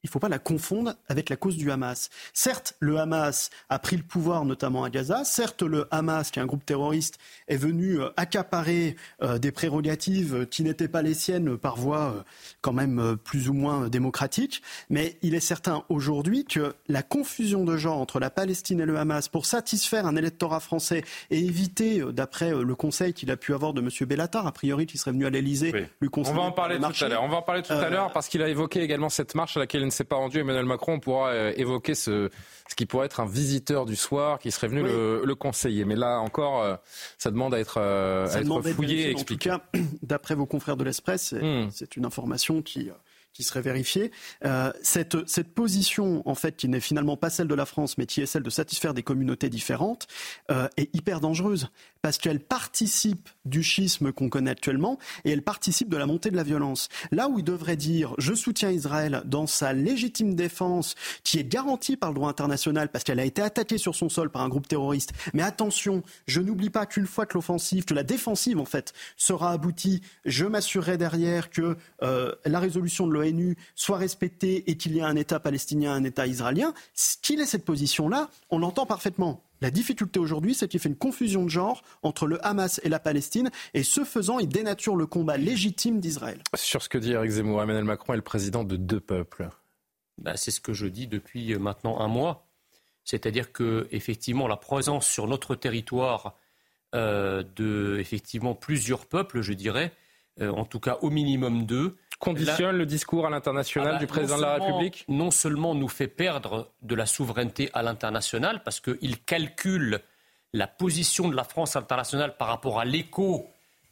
[0.04, 2.10] il ne faut pas la confondre avec la cause du Hamas.
[2.34, 5.24] Certes, le Hamas a pris le pouvoir, notamment à Gaza.
[5.26, 7.18] Certes, le Hamas, qui est un groupe terroriste,
[7.48, 12.24] est venu euh, accaparer euh, des prérogatives qui n'étaient pas les siennes par voie euh,
[12.62, 14.62] quand même plus ou moins démocratique.
[14.89, 18.98] Mais il est certain aujourd'hui que la confusion de genre entre la Palestine et le
[18.98, 23.74] Hamas pour satisfaire un électorat français et éviter, d'après le conseil qu'il a pu avoir
[23.74, 23.89] de M.
[24.08, 26.38] Bellatar, a priori, qui serait venu à l'Elysée, lui conseiller.
[26.38, 27.24] On va en parler tout à l'heure.
[27.24, 29.62] On va en parler tout à l'heure parce qu'il a évoqué également cette marche à
[29.62, 32.30] laquelle ne s'est pas rendu Emmanuel Macron, on pourra euh, évoquer ce,
[32.70, 35.86] ce qui pourrait être un visiteur du soir qui serait venu le, conseiller.
[35.86, 36.76] Mais là encore, euh,
[37.18, 39.56] ça demande à être, euh, à être fouillé et expliqué.
[40.02, 41.70] D'après vos confrères de l'Express, hmm.
[41.72, 42.90] c'est une information qui
[43.38, 44.10] qui serait vérifiée.
[44.46, 48.08] Euh, cette, cette position, en fait, qui n'est finalement pas celle de la France, mais
[48.08, 50.08] qui est celle de satisfaire des communautés différentes,
[50.50, 51.70] euh, est hyper dangereuse
[52.02, 56.36] parce qu'elle participe du schisme qu'on connaît actuellement et elle participe de la montée de
[56.36, 56.90] la violence.
[57.12, 61.98] Là où il devrait dire je soutiens Israël dans sa légitime défense qui est garantie
[61.98, 64.68] par le droit international parce qu'elle a été attaquée sur son sol par un groupe
[64.68, 65.12] terroriste.
[65.34, 69.52] Mais attention, je n'oublie pas qu'une fois que l'offensive, que la défensive en fait sera
[69.52, 73.27] aboutie, je m'assurerai derrière que euh, la résolution de l'ONU
[73.76, 76.74] soit respectée et qu'il y ait un État palestinien, un État israélien,
[77.22, 79.44] qu'il ait cette position-là, on l'entend parfaitement.
[79.62, 83.00] La difficulté aujourd'hui, c'est qu'il fait une confusion de genre entre le Hamas et la
[83.00, 86.42] Palestine, et ce faisant, il dénature le combat légitime d'Israël.
[86.56, 89.50] Sur ce que dit Eric Zemmour, Emmanuel Macron est le président de deux peuples.
[90.20, 92.48] Bah, c'est ce que je dis depuis euh, maintenant un mois.
[93.04, 96.36] C'est-à-dire que, effectivement, la présence sur notre territoire
[96.96, 99.92] euh, de effectivement plusieurs peuples, je dirais,
[100.42, 104.07] euh, en tout cas au minimum deux, conditionne le discours à l'international ah bah, du
[104.07, 108.80] président de la République Non seulement nous fait perdre de la souveraineté à l'international, parce
[108.80, 110.01] qu'il calcule
[110.53, 113.47] la position de la France internationale par rapport à l'écho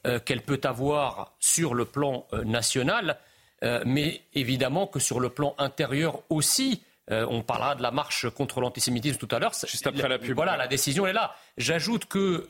[0.05, 3.17] euh, qu'elle peut avoir sur le plan euh, national,
[3.63, 6.81] euh, mais évidemment que sur le plan intérieur aussi.
[7.07, 9.53] on parlera de la marche contre l'antisémitisme tout à l'heure.
[9.67, 10.35] Juste après la pub.
[10.35, 11.35] Voilà, la décision est là.
[11.55, 12.47] J'ajoute que,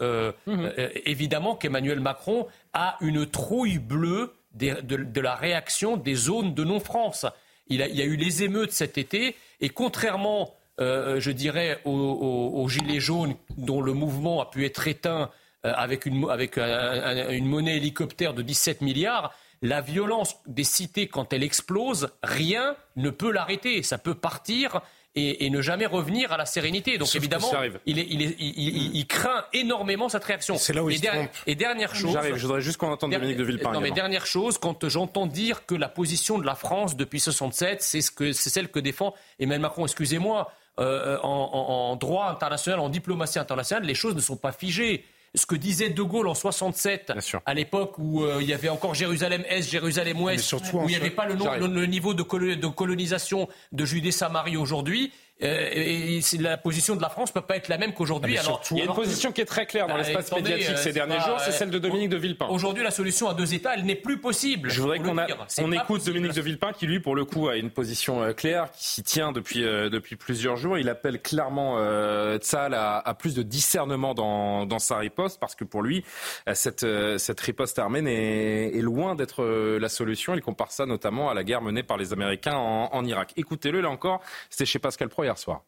[0.47, 0.71] mhm.
[1.03, 7.25] évidemment, qu'Emmanuel Macron a une trouille bleue de, la réaction des zones de non-France.
[7.67, 12.99] Il, y a eu les émeutes cet été, et contrairement, euh, je dirais, aux, Gilets
[12.99, 15.31] jaunes, dont le mouvement a pu être éteint
[15.65, 21.33] euh, avec, une, avec une monnaie hélicoptère de 17 milliards, la violence des cités, quand
[21.33, 23.81] elle explose, rien ne peut l'arrêter.
[23.83, 24.81] Ça peut partir
[25.15, 26.97] et, ne jamais revenir à la sérénité.
[26.97, 27.51] Donc évidemment,
[27.85, 30.57] il, il, craint énormément cette réaction.
[30.57, 31.09] C'est là où il et,
[31.47, 32.13] et dernière chose.
[32.13, 32.35] J'arrive.
[32.35, 33.71] Je voudrais juste qu'on entende Dominique de Villepin.
[33.71, 37.81] Non, mais dernière chose, quand j'entends dire que la position de la France depuis 67,
[37.81, 39.85] c'est ce que celle que défend Emmanuel Macron.
[39.85, 40.51] Excusez-moi.
[40.77, 45.05] Euh, en, droit international, en diplomatie internationale, les choses ne sont pas figées
[45.35, 47.13] ce que disait De Gaulle en 67,
[47.45, 51.25] à l'époque où euh, il y avait encore Jérusalem-Est, Jérusalem-Ouest, où il n'y avait pas
[51.27, 55.11] le, niveau de, colonisation de Judée-Samarie aujourd'hui,
[55.43, 58.37] Euh, et, la position de la France ne peut pas être la même qu'aujourd'hui.
[58.37, 60.93] Ah, il y a une position qui est très claire dans bah, l'espace médiatique ces
[60.93, 62.47] derniers jours, c'est celle de Dominique de Villepin.
[62.47, 64.69] Aujourd'hui, la solution à deux États, elle n'est plus possible.
[64.69, 65.15] Je voudrais qu'on
[65.61, 68.87] on écoute Dominique de Villepin qui, lui, pour le coup, a une position claire, qui
[68.87, 70.77] s'y tient depuis, depuis plusieurs jours.
[70.77, 75.63] Il appelle clairement euh, Tzal à, plus de discernement dans, dans, sa riposte, parce que
[75.65, 76.05] pour lui,
[76.53, 76.85] cette,
[77.17, 80.33] cette riposte armée est, est loin d'être la solution.
[80.33, 83.33] Il compare ça notamment à la guerre menée par les Américains en, en Irak.
[83.35, 85.63] Écoutez-le, là encore, c'était chez Pascal Pro hier soir.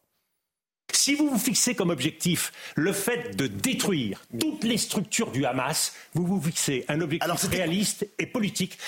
[0.92, 5.94] Si vous vous fixez comme objectif le fait de détruire toutes les structures du Hamas,
[6.14, 8.78] vous vous fixez un objectif réaliste et politique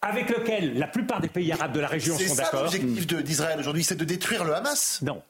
[0.00, 2.70] avec lequel la plupart des pays arabes de la région sont d'accord.
[2.70, 5.00] C'est l'objectif d'Israël aujourd'hui, c'est de détruire le Hamas?
[5.02, 5.22] Non,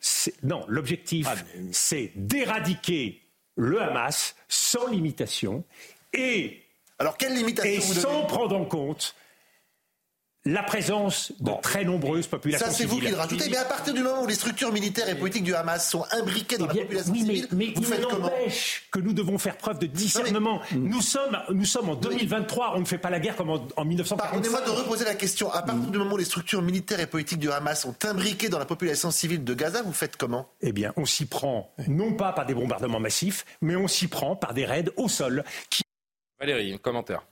[0.42, 1.36] non l'objectif, ah,
[1.72, 3.22] c'est d'éradiquer
[3.56, 5.64] le Hamas sans limitation
[6.12, 6.62] et,
[6.98, 9.14] Alors, quelle limitation et sans prendre en compte
[10.44, 13.50] la présence de très nombreuses populations Ça, c'est vous qui le rajoutez.
[13.50, 16.56] Mais à partir du moment où les structures militaires et politiques du Hamas sont imbriquées
[16.56, 18.30] dans la eh population civile, mais, vous faites comment
[18.90, 20.60] que nous devons faire preuve de discernement.
[20.72, 23.84] Nous, sommes, nous sommes en 2023, on ne fait pas la guerre comme en, en
[23.84, 24.16] 1945.
[24.16, 25.52] Pardonnez-moi de reposer la question.
[25.52, 28.58] À partir du moment où les structures militaires et politiques du Hamas sont imbriquées dans
[28.58, 30.48] la population civile de Gaza, vous faites comment?
[30.60, 34.36] Eh bien, on s'y prend, non pas par des bombardements massifs, mais on s'y prend
[34.36, 35.44] par des raids au sol.
[35.68, 35.82] Qui...
[36.40, 37.26] Valérie, commentaire.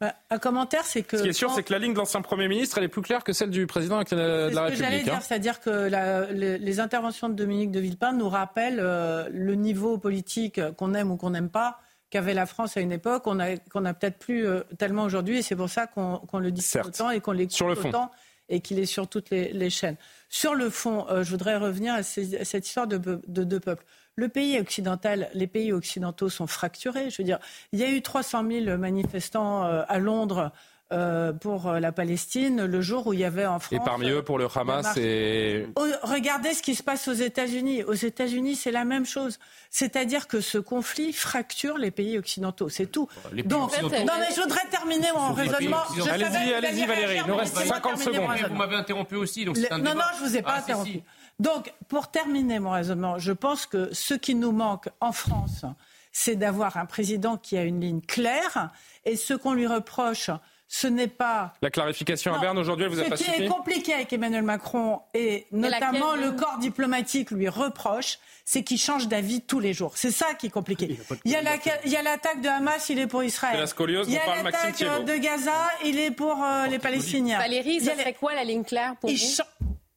[0.00, 1.18] Bah, un commentaire, c'est que.
[1.18, 3.02] Ce qui est sûr, c'est que la ligne de l'ancien Premier ministre, elle est plus
[3.02, 4.86] claire que celle du président de la République.
[4.86, 5.20] Ce que dire, hein.
[5.20, 10.94] c'est-à-dire que les, interventions de Dominique de Villepin nous rappellent euh, le niveau politique qu'on
[10.94, 13.94] aime ou qu'on n'aime pas qu'avait la France à une époque, qu'on a, qu'on a
[13.94, 17.32] peut-être plus euh, tellement aujourd'hui, et c'est pour ça qu'on, le dit autant et qu'on
[17.32, 18.10] l'écoute autant
[18.48, 19.96] et qu'il est sur toutes les, chaînes.
[20.28, 23.84] Sur le fond, euh, je voudrais revenir à, cette histoire de, deux peuples.
[24.20, 27.08] Le pays occidental, les pays occidentaux sont fracturés.
[27.08, 27.38] Je veux dire,
[27.72, 30.52] il y a eu 300 000 manifestants euh, à Londres
[30.92, 33.80] euh, pour la Palestine le jour où il y avait en France.
[33.80, 35.68] Et parmi eux pour le Hamas et...
[35.76, 37.82] Oh, regardez ce qui se passe aux États-Unis.
[37.84, 39.38] Aux États-Unis, c'est la même chose.
[39.70, 42.68] C'est-à-dire que ce conflit fracture les pays occidentaux.
[42.68, 43.08] C'est tout.
[43.46, 45.84] Donc, non, mais je voudrais terminer mon raisonnement.
[46.10, 47.20] Allez-y, allez-y, Valérie.
[47.24, 48.28] Il nous reste 50 secondes.
[48.50, 49.46] Vous m'avez interrompu aussi.
[49.46, 51.00] Donc un non, non, je vous ai pas ah, interrompu.
[51.40, 55.64] Donc, pour terminer mon raisonnement, je pense que ce qui nous manque en France,
[56.12, 58.70] c'est d'avoir un président qui a une ligne claire.
[59.06, 60.30] Et ce qu'on lui reproche,
[60.68, 61.54] ce n'est pas.
[61.62, 64.42] La clarification à Berne aujourd'hui, elle vous a pas Ce qui est compliqué avec Emmanuel
[64.42, 69.92] Macron et notamment le corps diplomatique lui reproche, c'est qu'il change d'avis tous les jours.
[69.96, 71.00] C'est ça qui est compliqué.
[71.24, 73.66] Il y a l'attaque de Hamas, il est pour Israël.
[73.78, 77.38] il y a l'attaque de Gaza, il est pour euh, les Palestiniens.
[77.38, 79.16] Valérie, ça serait quoi la ligne claire pour vous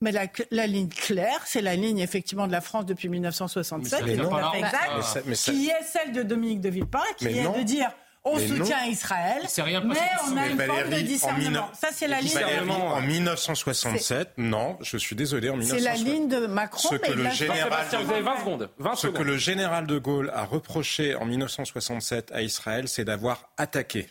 [0.04, 0.12] mais
[0.52, 6.12] la, ligne claire, c'est la ligne effectivement de la France depuis 1967, qui est celle
[6.12, 7.90] de Dominique de Villepin, qui est de dire
[8.26, 10.00] on soutient Israël, mais
[10.32, 11.70] on a une forme de discernement.
[11.74, 15.98] Ça, c'est la ligne de En 1967, non, je suis désolé, en 1967.
[15.98, 16.90] C'est la ligne de Macron.
[16.90, 18.22] Ce que, le général, de...
[18.22, 23.04] 20 secondes, ce que le général de Gaulle a reproché en 1967 à Israël, c'est
[23.04, 24.08] d'avoir attaqué.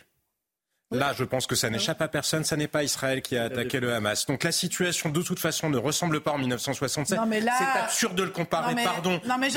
[0.93, 2.43] Là, je pense que ça n'échappe à personne.
[2.43, 4.25] Ça n'est pas Israël qui a attaqué le Hamas.
[4.25, 7.19] Donc la situation, de toute façon, ne ressemble pas en 1967.
[7.19, 8.75] C'est absurde de le comparer.
[8.83, 9.19] Pardon.
[9.25, 9.49] Non, mais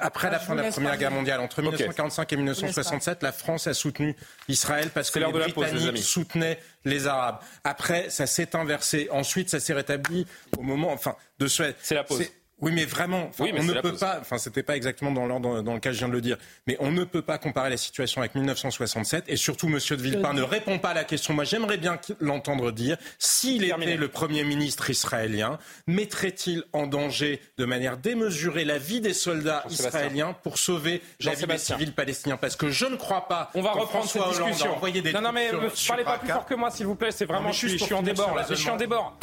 [0.00, 3.74] après la fin de la Première Guerre mondiale, entre 1945 et 1967, la France a
[3.74, 4.16] soutenu
[4.48, 7.40] Israël parce que les Britanniques soutenaient les Arabes.
[7.64, 9.08] Après, ça s'est inversé.
[9.10, 11.76] Ensuite, ça s'est rétabli au moment, enfin, de Suède.
[11.82, 12.24] C'est la pause.
[12.60, 14.18] Oui, mais vraiment, on ne peut pas.
[14.20, 16.36] Enfin, c'était pas exactement dans l'ordre dans lequel je viens de le dire,
[16.66, 19.24] mais on ne peut pas comparer la situation avec 1967.
[19.28, 21.34] Et surtout, Monsieur de Villepin ne répond pas à la question.
[21.34, 27.64] Moi, j'aimerais bien l'entendre dire s'il était le Premier ministre israélien, mettrait-il en danger de
[27.64, 32.36] manière démesurée la vie des soldats israéliens pour sauver la vie des civils palestiniens?
[32.36, 33.50] Parce que je ne crois pas.
[33.54, 34.76] On va reprendre cette discussion.
[34.80, 37.10] Des non, non, mais ne parlez pas plus fort que moi, s'il vous plaît.
[37.10, 37.52] C'est vraiment.
[37.52, 38.36] Je suis en débord.
[38.48, 39.16] Je suis en débord.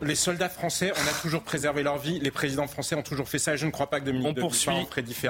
[0.00, 2.18] Les soldats français, on a toujours préservé leur vie.
[2.20, 3.56] Les présidents français ont toujours fait ça.
[3.56, 4.86] Je ne crois pas que Dominique On poursuit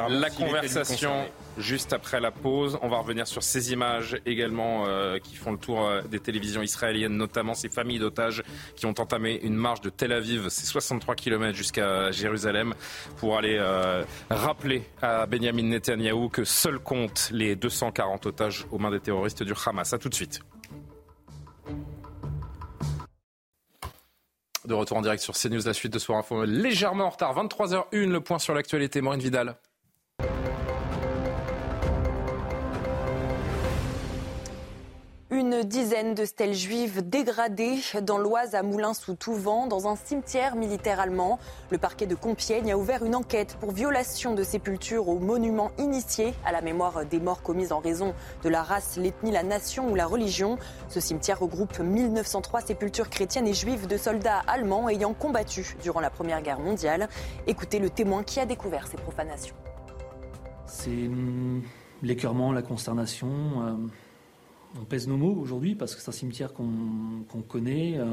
[0.08, 1.26] la conversation
[1.58, 2.78] juste après la pause.
[2.82, 6.62] On va revenir sur ces images également euh, qui font le tour euh, des télévisions
[6.62, 8.42] israéliennes, notamment ces familles d'otages
[8.74, 12.74] qui ont entamé une marche de Tel Aviv, c'est 63 km jusqu'à Jérusalem,
[13.18, 18.90] pour aller euh, rappeler à Benjamin Netanyahou que seuls comptent les 240 otages aux mains
[18.90, 19.92] des terroristes du Hamas.
[19.92, 20.40] A tout de suite.
[24.64, 27.34] De retour en direct sur CNews, la suite de Soir Info légèrement en retard.
[27.34, 29.00] 23h01, le point sur l'actualité.
[29.00, 29.56] Maureen Vidal.
[35.42, 40.54] Une dizaine de stèles juives dégradées dans l'Oise à Moulins sous Touvent, dans un cimetière
[40.54, 41.40] militaire allemand.
[41.70, 46.32] Le parquet de Compiègne a ouvert une enquête pour violation de sépultures aux monuments initiés
[46.44, 48.14] à la mémoire des morts commises en raison
[48.44, 50.58] de la race, l'ethnie, la nation ou la religion.
[50.88, 56.10] Ce cimetière regroupe 1903 sépultures chrétiennes et juives de soldats allemands ayant combattu durant la
[56.10, 57.08] Première Guerre mondiale.
[57.48, 59.56] Écoutez le témoin qui a découvert ces profanations.
[60.66, 61.10] C'est
[62.00, 63.28] l'écœurement, la consternation.
[63.28, 63.72] Euh,
[64.80, 68.04] on pèse nos mots aujourd'hui parce que c'est un cimetière qu'on connaît, euh,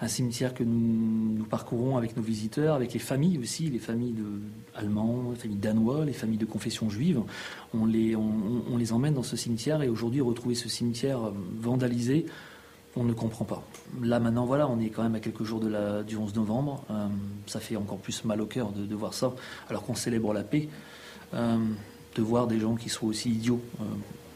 [0.00, 4.24] un cimetière que nous, parcourons avec nos visiteurs, avec les familles aussi, les familles de,
[4.74, 7.22] allemands, les familles danois, les familles de confession juive.
[7.72, 8.14] On les,
[8.92, 12.26] emmène dans ce cimetière et aujourd'hui retrouver ce cimetière euh, vandalisé,
[12.96, 13.62] on ne comprend pas.
[14.02, 16.84] Là maintenant, voilà, on est quand même à quelques jours du 11 novembre.
[16.90, 17.08] Euh,
[17.46, 19.34] ça fait encore plus mal au cœur de, voir ça,
[19.68, 20.68] alors qu'on célèbre la paix.
[21.32, 23.60] de voir des gens qui sont aussi idiots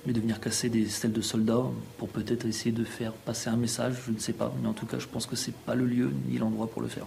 [0.08, 1.66] mais de venir casser des stèles de soldats
[1.98, 4.50] pour peut-être essayer de faire passer un message, je ne sais pas.
[4.62, 6.80] Mais en tout cas, je pense que ce n'est pas le lieu ni l'endroit pour
[6.80, 7.04] le faire.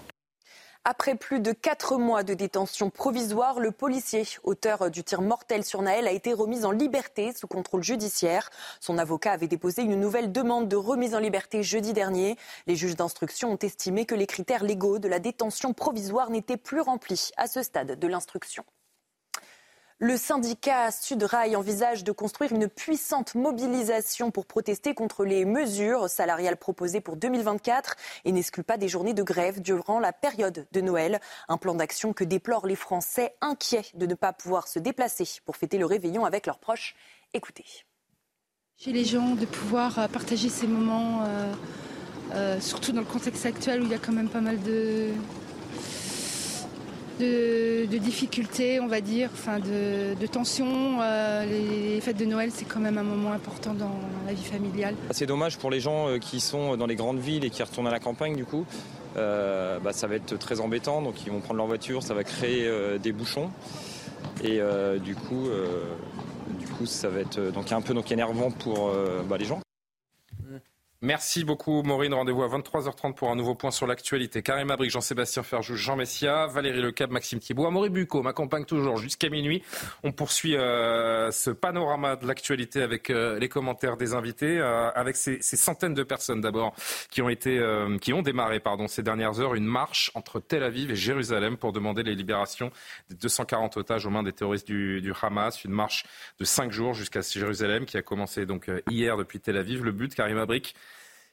[0.85, 5.81] Après plus de quatre mois de détention provisoire, le policier, auteur du tir mortel sur
[5.81, 8.51] Naël, a été remis en liberté sous contrôle judiciaire.
[8.79, 12.37] Son avocat avait déposé une nouvelle demande de remise en liberté jeudi dernier.
[12.67, 16.81] Les juges d'instruction ont estimé que les critères légaux de la détention provisoire n'étaient plus
[16.81, 18.63] remplis à ce stade de l'instruction.
[20.03, 26.57] Le syndicat Sudrail envisage de construire une puissante mobilisation pour protester contre les mesures salariales
[26.57, 27.95] proposées pour 2024
[28.25, 31.19] et n'exclut pas des journées de grève durant la période de Noël.
[31.49, 35.55] Un plan d'action que déplorent les Français inquiets de ne pas pouvoir se déplacer pour
[35.55, 36.95] fêter le réveillon avec leurs proches.
[37.35, 37.65] Écoutez.
[38.77, 41.53] Chez les gens, de pouvoir euh, partager ces moments, euh,
[42.33, 45.11] euh, surtout dans le contexte actuel où il y a quand même pas mal de,
[47.21, 51.01] de, difficultés, on va dire, enfin de, tensions.
[51.01, 54.95] Euh, les, fêtes de Noël, c'est quand même un moment important dans la vie familiale.
[55.11, 57.87] C'est dommage pour les gens euh, qui sont dans les grandes villes et qui retournent
[57.87, 58.65] à la campagne, du coup.
[59.17, 62.23] Euh, bah, ça va être très embêtant, donc ils vont prendre leur voiture, ça va
[62.23, 62.69] créer
[62.99, 63.49] des bouchons.
[64.43, 64.59] Et
[65.03, 65.49] du coup,
[66.59, 68.91] du coup, ça va être donc un peu donc énervant pour
[69.27, 69.59] bah, les gens.
[71.03, 72.13] Merci beaucoup Maureen.
[72.13, 74.43] Rendez-vous à 23h30 pour un nouveau point sur l'actualité.
[74.43, 79.29] Karim Abric, Jean-Sébastien Ferjou, Jean Messia, Valérie Lecab, Maxime Thibault, Amaury Bucco m'accompagne toujours jusqu'à
[79.29, 79.63] minuit.
[80.03, 85.15] On poursuit euh, ce panorama de l'actualité avec euh, les commentaires des invités, euh, avec
[85.15, 86.75] ces, centaines de personnes d'abord
[87.09, 87.59] qui ont été,
[87.99, 91.73] qui ont démarré pardon, ces dernières heures une marche entre Tel Aviv et Jérusalem pour
[91.73, 92.69] demander les libérations
[93.09, 95.63] des 240 otages aux mains des terroristes du, du Hamas.
[95.65, 96.05] Une marche
[96.37, 99.83] de cinq jours jusqu'à Jérusalem qui a commencé donc hier depuis Tel Aviv.
[99.83, 100.75] Le but, Karim Abric,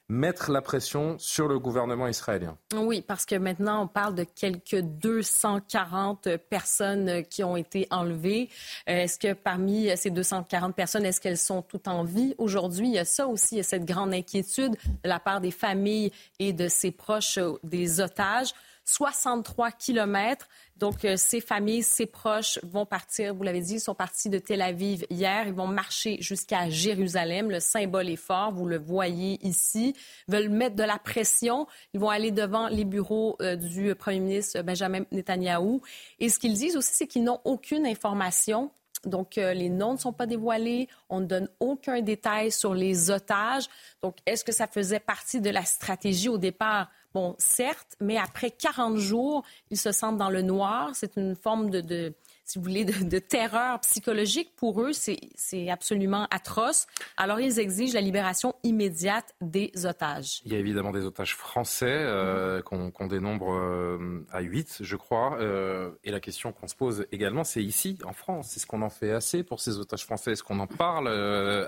[0.09, 2.57] mettre la pression sur le gouvernement israélien.
[2.75, 8.49] Oui, parce que maintenant, on parle de quelques 240 personnes qui ont été enlevées.
[8.89, 12.89] Euh, est-ce que parmi ces 240 personnes, est-ce qu'elles sont toutes en vie aujourd'hui?
[12.89, 15.51] Il y a ça aussi, il y a cette grande inquiétude de la part des
[15.51, 18.55] familles et de ses proches euh, des otages.
[18.89, 23.97] 63 kilomètres donc, euh, ces familles, ces proches vont partir, vous l'avez dit, ils sont
[23.97, 25.49] partis de Tel Aviv hier.
[25.49, 27.51] Ils vont marcher jusqu'à Jérusalem.
[27.51, 29.95] Le symbole est fort, vous le voyez ici.
[30.29, 31.67] Ils veulent mettre de la pression.
[31.95, 35.83] Ils vont aller devant les bureaux euh, du premier ministre Benjamin Netanyahou.
[36.21, 38.71] Et ce qu'ils disent aussi, c'est qu'ils n'ont aucune information
[39.05, 40.89] donc, euh, les noms ne sont pas dévoilés.
[41.09, 43.67] On ne donne aucun détail sur les otages.
[44.03, 48.51] Donc, est-ce que ça faisait partie de la stratégie au départ Bon, certes, mais après
[48.51, 50.91] 40 jours, ils se sentent dans le noir.
[50.95, 52.15] C'est une forme de,
[52.49, 54.93] si vous voulez, de, terreur psychologique pour eux.
[54.93, 56.87] C'est absolument atroce.
[57.17, 60.41] Alors, ils exigent la libération immédiate des otages.
[60.45, 65.39] Il y a évidemment des otages français euh, qu'on dénombre euh, à 8, je crois.
[65.41, 68.57] Euh, et la question qu'on se pose également, c'est ici, en France.
[68.57, 70.33] Est-ce qu'on en fait assez pour ces otages français?
[70.33, 71.09] Est-ce qu'on en parle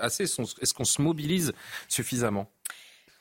[0.01, 0.23] assez?
[0.23, 1.53] Est-ce qu'on se mobilise
[1.87, 2.47] suffisamment?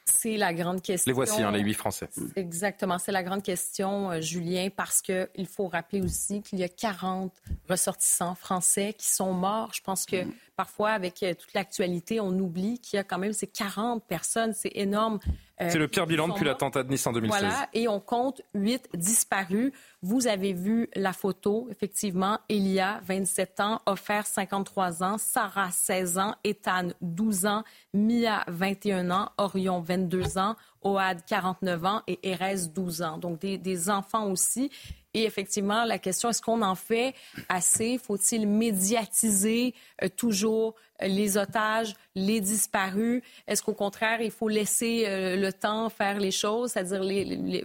[0.05, 1.11] C'est la grande question.
[1.11, 2.09] Les voici, hein, les huit Français.
[2.37, 6.69] Exactement, c'est la grande question, euh, Julien, parce qu'il faut rappeler aussi qu'il y a
[6.69, 7.33] 40
[7.69, 9.71] ressortissants français qui sont morts.
[9.73, 10.33] Je pense que mm.
[10.61, 14.53] Parfois, avec euh, toute l'actualité, on oublie qu'il y a quand même ces 40 personnes.
[14.53, 15.19] C'est énorme.
[15.59, 17.41] Euh, c'est le pire bilan depuis l'attentat de Nice en 2016.
[17.41, 19.73] Voilà, et on compte huit disparus.
[20.03, 22.41] Vous avez vu la photo, effectivement.
[22.51, 29.31] Elia, 27 ans, Offert, 53 ans, Sarah, 16 ans, Ethan, 12 ans, Mia, 21 ans,
[29.39, 33.17] Orion, 22 ans, Oad, 49 ans et Erez, 12 ans.
[33.17, 34.71] Donc des, des enfants aussi.
[35.15, 37.15] Et effectivement, la question, est-ce qu'on en fait
[37.49, 37.99] assez?
[37.99, 43.23] Faut-il médiatiser euh, toujours euh, les otages, les disparus?
[43.47, 47.65] Est-ce qu'au contraire, il faut laisser euh, le temps faire les choses, c'est-à-dire les les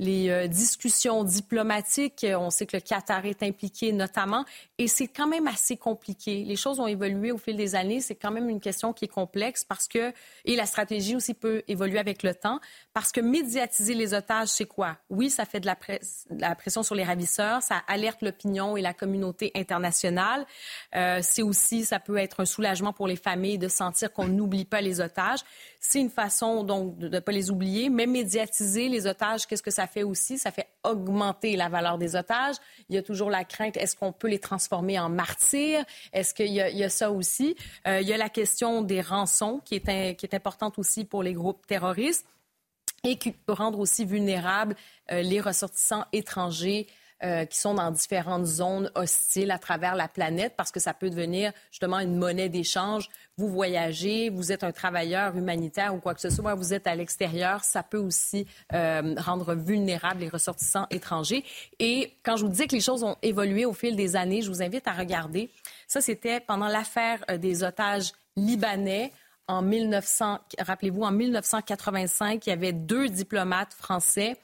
[0.00, 2.24] euh, discussions diplomatiques.
[2.28, 4.44] On sait que le Qatar est impliqué notamment,
[4.78, 6.44] et c'est quand même assez compliqué.
[6.44, 8.00] Les choses ont évolué au fil des années.
[8.00, 10.12] C'est quand même une question qui est complexe parce que,
[10.44, 12.60] et la stratégie aussi peut évoluer avec le temps,
[12.92, 14.98] parce que médiatiser les otages, c'est quoi?
[15.10, 15.76] Oui, ça fait de la,
[16.30, 20.46] la, pression sur les ravisseurs, ça alerte l'opinion et la communauté internationale.
[20.94, 24.64] Euh, c'est aussi, ça peut être un soulagement pour les familles de sentir qu'on n'oublie
[24.64, 25.40] pas les otages.
[25.80, 29.72] C'est une façon donc de ne pas les oublier, mais médiatiser les otages, qu'est-ce que
[29.72, 30.38] ça fait aussi?
[30.38, 32.54] Ça fait augmenter la valeur des otages.
[32.88, 35.84] Il y a toujours la crainte, est-ce qu'on peut les transformer en martyrs?
[36.12, 37.56] Est-ce qu'il y, a ça aussi?
[37.88, 41.24] Euh, il y a la question des rançons qui est, qui est importante aussi pour
[41.24, 42.24] les groupes terroristes
[43.04, 44.76] et qui peut rendre aussi vulnérables
[45.10, 46.86] euh, les ressortissants étrangers
[47.24, 51.10] euh, qui sont dans différentes zones hostiles à travers la planète parce que ça peut
[51.10, 53.08] devenir justement une monnaie d'échange.
[53.36, 56.94] Vous voyagez, vous êtes un travailleur humanitaire ou quoi que ce soit, vous êtes à
[56.94, 61.44] l'extérieur, ça peut aussi euh, rendre vulnérables les ressortissants étrangers.
[61.78, 64.48] Et quand je vous disais que les choses ont évolué au fil des années, je
[64.48, 65.50] vous invite à regarder.
[65.86, 69.12] Ça, c'était pendant l'affaire euh, des otages libanais
[69.48, 74.36] en 1900, rappelez-vous, en 1985, il y avait deux diplomates français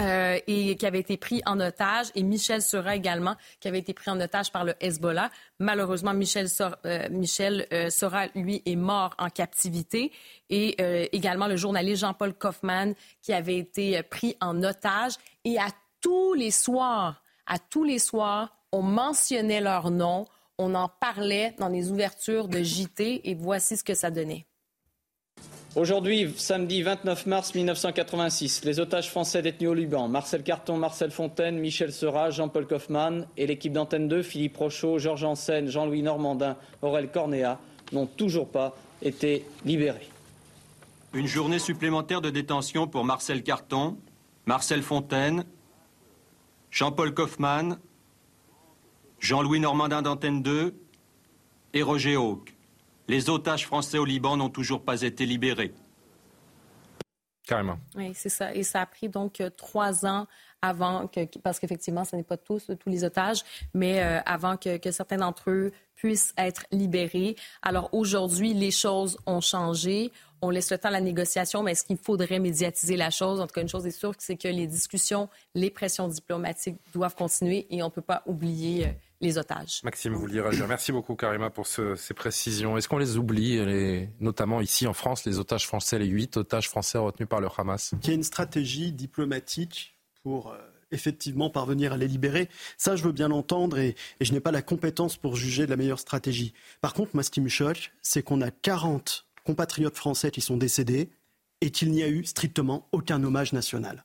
[0.00, 3.94] euh, et qui avait été pris en otage, et Michel Sora également, qui avait été
[3.94, 5.30] pris en otage par le Hezbollah.
[5.58, 7.08] Malheureusement, Michel Sora, euh,
[7.72, 10.12] euh, Sora lui, est mort en captivité.
[10.50, 10.76] Et
[11.12, 15.14] également le journaliste Jean-Paul Kaufmann, qui avait été pris en otage.
[15.44, 15.66] Et à
[16.00, 20.26] tous les soirs, à tous les soirs, on mentionnait leur nom,
[20.58, 24.46] on en parlait dans les ouvertures de JT, et voici ce que ça donnait.
[25.76, 31.58] Aujourd'hui, samedi 29 mars 1986, les otages français détenus au Liban, Marcel Carton, Marcel Fontaine,
[31.58, 37.10] Michel Sera, Jean-Paul Kaufmann et l'équipe d'Antenne 2, Philippe Rochaud, Georges Ansen, Jean-Louis Normandin, Aurel
[37.10, 37.58] Cornéa,
[37.92, 40.08] n'ont toujours pas été libérés.
[41.12, 43.98] Une journée supplémentaire de détention pour Marcel Carton,
[44.46, 45.44] Marcel Fontaine,
[46.70, 47.78] Jean-Paul Kaufmann,
[49.20, 50.74] Jean-Louis Normandin d'Antenne 2
[51.74, 52.55] et Roger Hawke.
[53.08, 55.72] Les otages français au Liban n'ont toujours pas été libérés.
[57.46, 57.78] Carrément.
[57.94, 58.52] Oui, c'est ça.
[58.54, 60.26] Et ça a pris donc euh, trois ans
[60.62, 63.42] avant que, parce qu'effectivement, ce n'est pas tous, tous les otages,
[63.72, 67.36] mais euh, avant que, que certains d'entre eux puissent être libérés.
[67.62, 70.10] Alors aujourd'hui, les choses ont changé.
[70.42, 73.40] On laisse le temps à la négociation, mais est-ce qu'il faudrait médiatiser la chose?
[73.40, 77.14] En tout cas, une chose est sûre, c'est que les discussions, les pressions diplomatiques doivent
[77.14, 78.90] continuer et on ne peut pas oublier euh,
[79.20, 79.80] les otages.
[79.82, 80.66] Maxime, vous le réagir.
[80.68, 82.76] Merci beaucoup, Karima, pour ces précisions.
[82.76, 83.60] Est-ce qu'on les oublie,
[84.20, 87.94] notamment ici en France, les otages français, les huit otages français retenus par le Hamas?
[88.02, 90.58] Il y a une stratégie diplomatique pour euh,
[90.90, 92.48] effectivement parvenir à les libérer.
[92.76, 95.70] Ça, je veux bien l'entendre et, et, je n'ai pas la compétence pour juger de
[95.70, 96.52] la meilleure stratégie.
[96.80, 100.56] Par contre, moi, ce qui me choque, c'est qu'on a 40 compatriotes français qui sont
[100.56, 101.10] décédés
[101.60, 104.04] et qu'il n'y a eu strictement aucun hommage national.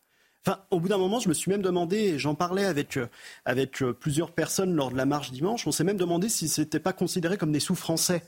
[0.71, 3.07] Au bout d'un moment, je me suis même demandé, et j'en parlais avec, euh,
[3.45, 6.61] avec euh, plusieurs personnes lors de la marche dimanche, on s'est même demandé si ce
[6.63, 8.23] pas considéré comme des sous-français.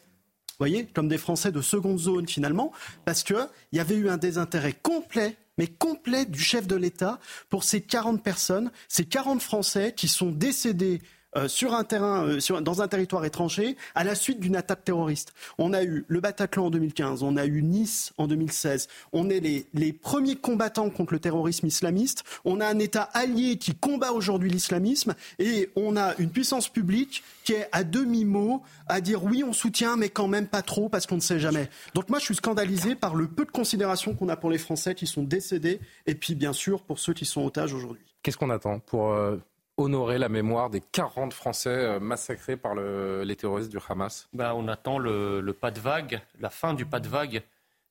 [0.60, 2.72] Voyez, comme des Français de seconde zone finalement,
[3.06, 7.64] parce qu'il y avait eu un désintérêt complet mais complet du chef de l'État pour
[7.64, 11.02] ces 40 personnes, ces 40 Français qui sont décédés
[11.36, 14.84] euh, sur un terrain, euh, sur, dans un territoire étranger à la suite d'une attaque
[14.84, 15.34] terroriste.
[15.58, 18.88] On a eu le Bataclan en 2015, on a eu Nice en 2016.
[19.14, 22.24] On est les, les premiers combattants contre le terrorisme islamiste.
[22.46, 27.24] On a un État allié qui combat aujourd'hui l'islamisme et on a une puissance publique
[27.44, 31.08] qui est à demi-mot à dire oui, on soutient, mais quand même pas trop parce
[31.08, 31.70] qu'on ne sait jamais.
[31.94, 34.96] Donc moi, je suis scandalisé par le peu de considération qu'on a pour les Français
[34.96, 38.04] qui sont décédés et puis bien sûr pour ceux qui sont otages aujourd'hui.
[38.22, 39.38] Qu'est-ce qu'on attend pour euh,
[39.78, 44.68] honorer la mémoire des 40 Français euh, massacrés par les terroristes du Hamas ben, On
[44.68, 47.44] attend le, pas de vague, la fin du pas de vague,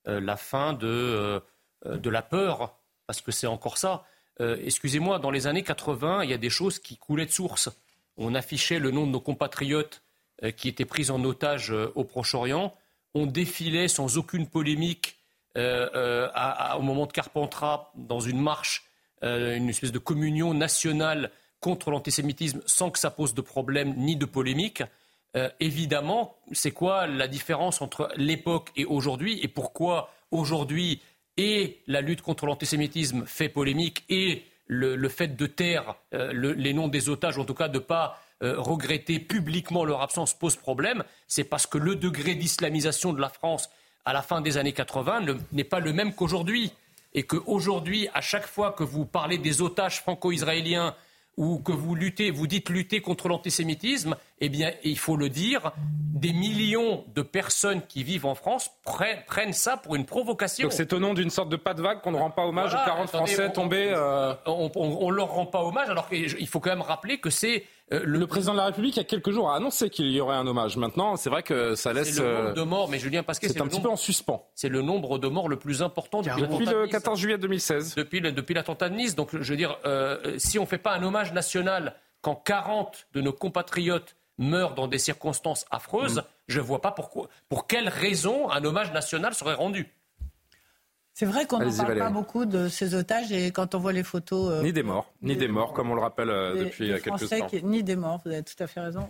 [0.08, 1.40] euh, la fin de, euh,
[1.84, 2.76] de la peur,
[3.06, 4.04] parce que c'est encore ça.
[4.40, 7.68] Excusez-moi, dans les années 80, il y a des choses qui coulaient de source.
[8.16, 10.02] On affichait le nom de nos compatriotes
[10.56, 12.74] qui étaient pris en otage au Proche-Orient.
[13.14, 15.18] On défilait sans aucune polémique
[15.54, 15.60] au
[16.80, 18.84] moment de Carpentras dans une marche,
[19.20, 21.30] une espèce de communion nationale
[21.62, 24.82] contre l'antisémitisme sans que ça pose de problème ni de polémique.
[25.34, 31.00] Euh, évidemment, c'est quoi la différence entre l'époque et aujourd'hui et pourquoi aujourd'hui
[31.38, 36.88] et la lutte contre l'antisémitisme fait polémique et le, fait de taire euh, les noms
[36.88, 41.04] des otages, en tout cas de ne pas euh, regretter publiquement leur absence, pose problème.
[41.28, 43.70] C'est parce que le degré d'islamisation de la France
[44.04, 46.72] à la fin des années 80 n'est pas le même qu'aujourd'hui.
[47.14, 50.94] Et qu'aujourd'hui, à chaque fois que vous parlez des otages franco-israéliens
[51.36, 55.72] ou que vous luttez, vous dites lutter contre l'antisémitisme, eh bien, il faut le dire,
[56.14, 60.64] des millions de personnes qui vivent en France prennent, ça pour une provocation.
[60.64, 62.74] Donc c'est au nom d'une sorte de pas de vague qu'on ne rend pas hommage
[62.74, 63.92] aux 40 Français tombés.
[63.94, 67.64] Euh, on ne leur rend pas hommage, alors qu'il faut quand même rappeler que c'est
[67.92, 70.20] euh, le, président de la République, il y a quelques jours, a annoncé qu'il y
[70.20, 70.76] aurait un hommage.
[70.76, 72.14] Maintenant, c'est vrai que ça laisse.
[72.14, 74.46] C'est le nombre de morts, mais Julien Pasquet, c'est un petit peu en suspens.
[74.54, 77.94] C'est le nombre de morts le plus important depuis, depuis le 14 juillet 2016.
[77.94, 79.14] Depuis, depuis l'attentat de Nice.
[79.14, 83.08] Donc, je veux dire, euh, si on ne fait pas un hommage national quand 40
[83.12, 86.24] de nos compatriotes meurent dans des circonstances affreuses, mm.
[86.48, 89.92] je ne vois pas pourquoi, pour quelle raison un hommage national serait rendu.
[91.14, 94.02] C'est vrai qu'on n'en parle pas beaucoup de ces otages et quand on voit les
[94.02, 94.50] photos.
[94.50, 97.42] Euh, ni des morts, ni des morts, comme on le rappelle euh, depuis quelques Français
[97.62, 99.08] ni des morts, vous avez tout à fait raison,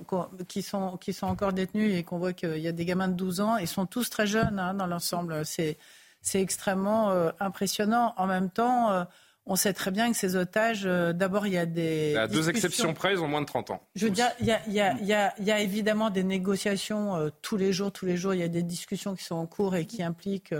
[0.49, 3.15] qui sont, qui sont encore détenus et qu'on voit qu'il y a des gamins de
[3.15, 3.57] 12 ans.
[3.57, 5.45] Ils sont tous très jeunes hein, dans l'ensemble.
[5.45, 5.77] C'est,
[6.35, 8.15] extrêmement euh, impressionnant.
[8.17, 9.07] En même temps.
[9.45, 12.15] On sait très bien que ces otages, d'abord, il y a des.
[12.15, 13.83] À deux exceptions près, ils ont moins de 30 ans.
[13.97, 17.29] Je veux dire, il y a, il y a, il y a, évidemment des négociations
[17.43, 18.35] tous les jours, tous les jours.
[18.35, 20.55] Il y a des discussions qui sont en cours et qui impliquent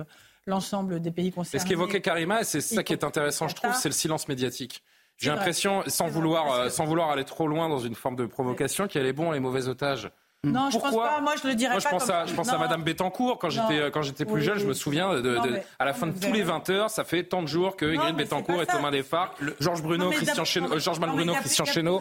[0.47, 1.57] l'ensemble des pays concernés.
[1.57, 4.29] Et ce qu'évoquait Karima, et c'est ça qui est intéressant, je trouve, c'est le silence
[4.29, 4.83] médiatique.
[5.19, 8.89] J'ai l'impression, sans vouloir, euh, sans vouloir aller trop loin dans une forme de provocation,
[8.89, 10.11] qu'il y a les bons et les mauvais otages.
[10.45, 11.21] Non, je pense pas.
[11.21, 13.39] Moi, je le dirais je Pense à, je pense à Madame Bettencourt.
[13.39, 15.39] Quand j'étais quand j'étais plus jeune, je me souviens de,
[15.79, 18.17] à la fin de tous les 20 heures, ça fait tant de jours que Ingrid
[18.17, 19.35] Bettencourt est, aux mains des phares.
[19.61, 22.01] Georges Bruno, Christian Chesneau, Georges Malbruno, Christian Chesneau.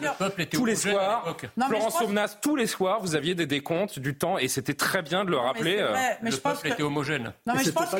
[0.50, 1.36] Tous les soirs,
[1.68, 5.24] Florence Aubenas, tous les soirs, vous aviez des décomptes du temps et c'était très bien
[5.24, 5.76] de le rappeler.
[5.78, 5.94] Euh.
[6.22, 7.32] Le peuple était homogène.
[7.46, 7.94] Non, mais je pense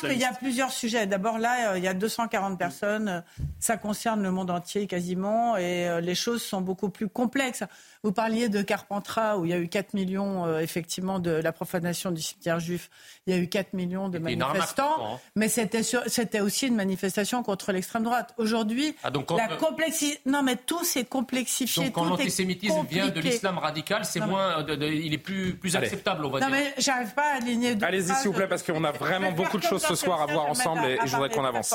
[0.00, 1.06] qu'il y a plusieurs sujets.
[1.06, 3.24] D'abord là, euh, il y a 240 personnes.
[3.58, 7.64] Ça concerne le monde entier quasiment et euh, les choses sont beaucoup plus complexes.
[8.04, 11.52] Vous parliez de Carpentras, où il y a eu 4 millions, euh, effectivement, de la
[11.52, 12.90] profanation du cimetière juif.
[13.26, 15.14] Il y a eu 4 millions de manifestants.
[15.14, 15.18] Hein.
[15.36, 18.34] Mais c'était, aussi une manifestation contre l'extrême droite.
[18.36, 20.20] Aujourd'hui, ah, la complexité.
[20.26, 21.84] Non, mais tout s'est complexifié.
[21.84, 24.62] Donc, quand l'antisémitisme vient de l'islam radical, c'est moins.
[24.68, 26.48] il est plus, plus acceptable, on va dire.
[26.50, 27.74] Non, mais j'arrive pas à aligner.
[27.80, 30.44] Allez-y, s'il vous plaît, parce qu'on a vraiment beaucoup de choses ce soir à voir
[30.44, 31.74] ensemble et je voudrais qu'on avance.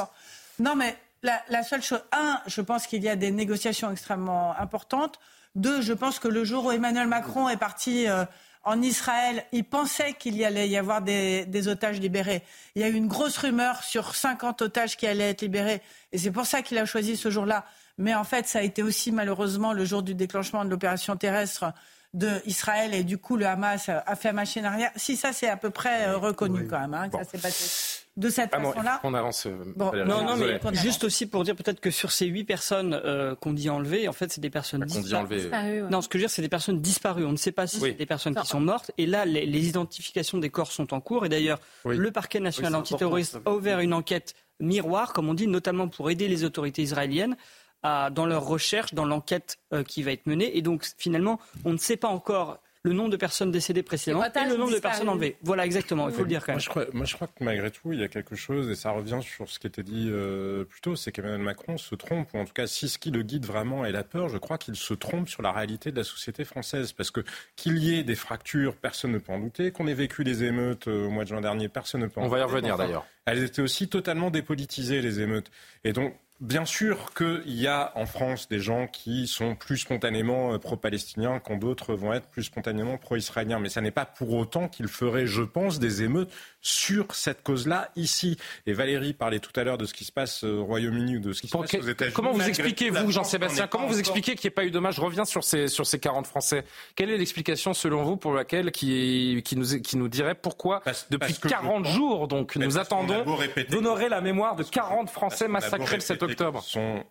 [0.59, 2.03] Non, mais la, la seule chose.
[2.11, 5.19] Un, je pense qu'il y a des négociations extrêmement importantes.
[5.55, 8.25] Deux, je pense que le jour où Emmanuel Macron est parti euh,
[8.63, 12.43] en Israël, il pensait qu'il y allait y avoir des, otages libérés.
[12.75, 15.81] Il y a eu une grosse rumeur sur 50 otages qui allaient être libérés.
[16.11, 17.65] Et c'est pour ça qu'il a choisi ce jour-là.
[17.97, 21.73] Mais en fait, ça a été aussi malheureusement le jour du déclenchement de l'opération terrestre
[22.13, 24.91] d'Israël et du coup le Hamas a fait machine arrière.
[24.95, 28.07] Si ça c'est à peu près euh, reconnu quand même, hein, que ça s'est passé
[28.19, 28.99] de cette ah façon-là.
[29.03, 29.45] On avance.
[29.45, 29.73] Euh,
[30.05, 33.53] non, non, mais juste aussi pour dire peut-être que sur ces huit personnes euh, qu'on
[33.53, 35.83] dit enlevées, en fait, c'est des personnes disparues.
[35.89, 37.25] Non, ce que je veux dire, c'est des personnes disparues.
[37.25, 38.91] On ne sait pas si c'est des personnes qui sont mortes.
[38.97, 41.25] Et là, les, identifications des corps sont en cours.
[41.25, 45.87] Et d'ailleurs, le parquet national antiterroriste a ouvert une enquête miroir, comme on dit, notamment
[45.87, 47.37] pour aider les autorités israéliennes
[47.83, 50.57] à, dans leur recherche, dans l'enquête euh, qui va être menée.
[50.57, 54.49] Et donc, finalement, on ne sait pas encore le nombre de personnes décédées précédemment et,
[54.49, 55.37] le nombre de personnes enlevées.
[55.41, 56.61] Voilà, exactement, il faut le dire quand même.
[56.93, 59.49] Moi je, crois, que malgré tout, il y a quelque chose, et ça revient sur
[59.49, 62.53] ce qui était dit euh, plus tôt, c'est qu'Emmanuel Macron se trompe, ou en tout
[62.53, 65.27] cas, si ce qui le guide vraiment est la peur, je crois qu'il se trompe
[65.27, 66.93] sur la réalité de la société française.
[66.93, 67.21] Parce que
[67.55, 69.71] qu'il y ait des fractures, personne ne peut en douter.
[69.71, 72.23] Qu'on ait vécu des émeutes euh, au mois de juin dernier, personne ne peut en
[72.23, 72.35] douter.
[72.35, 73.05] On va y revenir d'ailleurs.
[73.25, 75.51] Elles étaient aussi totalement dépolitisées, les émeutes.
[75.83, 80.53] Et donc, Bien sûr qu'il y a en France des gens qui sont plus spontanément
[80.53, 83.59] euh, pro-palestiniens quand d'autres vont être plus spontanément pro-israéliens.
[83.59, 86.31] Mais ça n'est pas pour autant qu'il ferait, je pense, des émeutes
[86.61, 88.37] sur cette cause-là ici.
[88.65, 91.33] Et Valérie parlait tout à l'heure de ce qui se passe au Royaume-Uni ou de
[91.33, 92.13] ce qui se passe aux États-Unis.
[92.13, 95.01] Comment vous expliquez, vous, Jean-Sébastien, comment vous expliquez qu'il n'y ait pas eu dommage Je
[95.01, 96.63] reviens sur ces, sur ces 40 Français.
[96.95, 101.33] Quelle est l'explication, selon vous, pour laquelle qui, qui, nous, qui nous dirait pourquoi, depuis
[101.33, 103.25] 40 jours, donc, nous attendons
[103.69, 107.03] d'honorer la mémoire de 40 Français massacrés le 7 octobre sont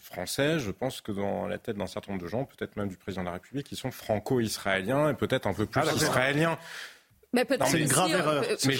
[0.00, 2.96] français, je pense que dans la tête d'un certain nombre de gens, peut-être même du
[2.96, 6.58] président de la République, qui sont franco-israéliens et peut-être un peu plus ah, israéliens.
[7.34, 8.42] Mais c'est une grave erreur.
[8.64, 8.72] mais,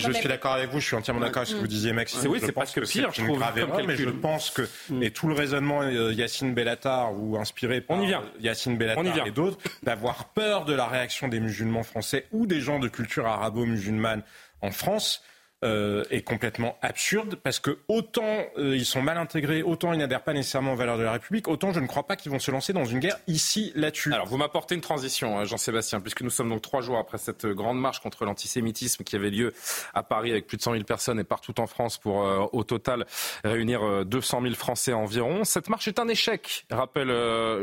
[0.00, 2.28] je, suis d'accord avec vous, je suis entièrement d'accord avec ce que vous disiez, Maxime.
[2.28, 3.38] Oui, c'est parce que pire, je trouve.
[3.38, 5.02] Grave erreur, mais je pense que, mm.
[5.04, 8.00] et tout le raisonnement euh, Yacine Bellatar, ou inspiré par
[8.40, 12.80] Yacine Bellatar et d'autres, d'avoir peur de la réaction des musulmans français ou des gens
[12.80, 14.22] de culture arabo-musulmane
[14.62, 15.22] en France,
[15.64, 20.22] euh, est complètement absurde parce que autant euh, ils sont mal intégrés, autant ils n'adhèrent
[20.22, 22.50] pas nécessairement aux valeurs de la République, autant je ne crois pas qu'ils vont se
[22.50, 24.12] lancer dans une guerre ici, là-dessus.
[24.12, 27.46] Alors vous m'apportez une transition, hein, Jean-Sébastien, puisque nous sommes donc trois jours après cette
[27.46, 29.54] grande marche contre l'antisémitisme qui avait lieu
[29.94, 32.62] à Paris avec plus de 100 000 personnes et partout en France pour euh, au
[32.62, 33.06] total
[33.42, 35.44] réunir 200 000 Français environ.
[35.44, 37.10] Cette marche est un échec, rappelle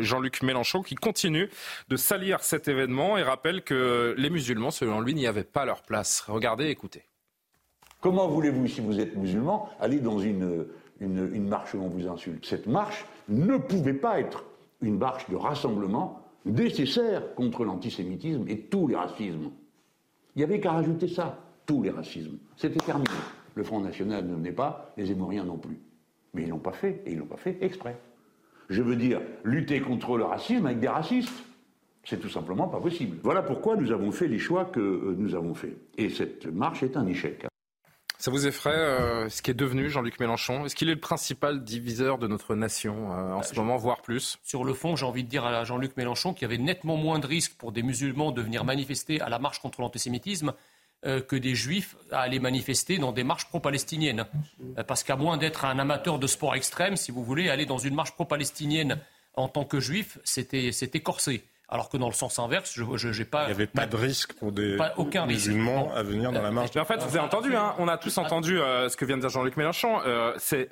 [0.02, 1.48] Jean-Luc Mélenchon, qui continue
[1.90, 5.84] de salir cet événement et rappelle que les musulmans, selon lui, n'y avaient pas leur
[5.84, 6.24] place.
[6.28, 7.06] Regardez, écoutez.
[8.04, 10.66] Comment voulez-vous, si vous êtes musulman, aller dans une,
[11.48, 12.46] marche où on vous insulte?
[12.46, 14.44] Cette marche ne pouvait pas être
[14.82, 19.52] une marche de rassemblement nécessaire contre l'antisémitisme et tous les racismes.
[20.36, 22.38] Il n'y avait qu'à rajouter ça, tous les racismes.
[22.58, 23.10] C'était terminé.
[23.56, 25.80] Le Front National ne venait pas, les Émoriens non plus.
[26.34, 27.98] Mais ils l'ont pas fait, et ils l'ont pas fait exprès.
[28.68, 31.46] Je veux dire, lutter contre le racisme avec des racistes,
[32.04, 33.20] c'est tout simplement pas possible.
[33.24, 35.78] Voilà pourquoi nous avons fait les choix que euh, nous avons faits.
[35.98, 37.46] Et cette marche est un échec.
[38.24, 40.66] Ça vous effraie euh, ce qui est devenu Jean-Luc Mélenchon?
[40.66, 44.02] Est-ce qu'il est le principal diviseur de notre nation euh, en bah, ce moment, voire
[44.02, 44.38] plus?
[44.44, 47.20] Sur le fond, j'ai envie de dire à Jean-Luc Mélenchon qu'il y avait nettement moins
[47.20, 50.54] de risques pour des musulmans de venir manifester à la marche contre l'antisémitisme
[51.06, 54.26] euh, que des juifs à aller manifester dans des marches pro-palestiniennes.
[54.88, 57.94] parce qu'à moins d'être un amateur de sport extrême, si vous voulez, aller dans une
[57.94, 59.02] marche pro-palestinienne
[59.34, 61.44] en tant que juif, c'était corsé.
[61.74, 63.46] Alors que dans le sens inverse, je n'ai pas.
[63.46, 64.78] Il n'y avait pas de risque pour des
[65.26, 66.70] musulmans à venir dans la marche.
[66.78, 69.22] en fait, vous avez entendu, hein, on a tous entendu euh, ce que vient de
[69.22, 70.00] dire Jean-Luc Mélenchon.
[70.06, 70.70] Euh, c'est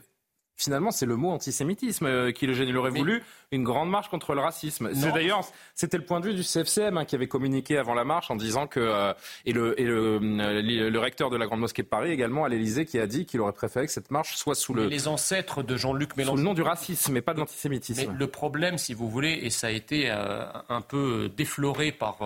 [0.55, 2.67] finalement, c'est le mot antisémitisme euh, qui le gêne.
[2.67, 4.89] Il aurait voulu une grande marche contre le racisme.
[4.93, 5.41] C'est d'ailleurs,
[5.75, 8.35] c'était le point de vue du CFCM hein, qui avait communiqué avant la marche en
[8.35, 9.13] disant que euh,
[9.45, 12.49] et, le, et le, euh, le, recteur de la grande mosquée de Paris également à
[12.49, 15.63] l'Élysée qui a dit qu'il aurait préféré que cette marche soit sous le les ancêtres
[15.63, 16.35] de Jean-Luc Mélenchon.
[16.35, 18.13] Sous le nom du racisme, mais pas de l'antisémitisme.
[18.17, 22.19] le problème, si vous voulez, et ça a été un peu défloré par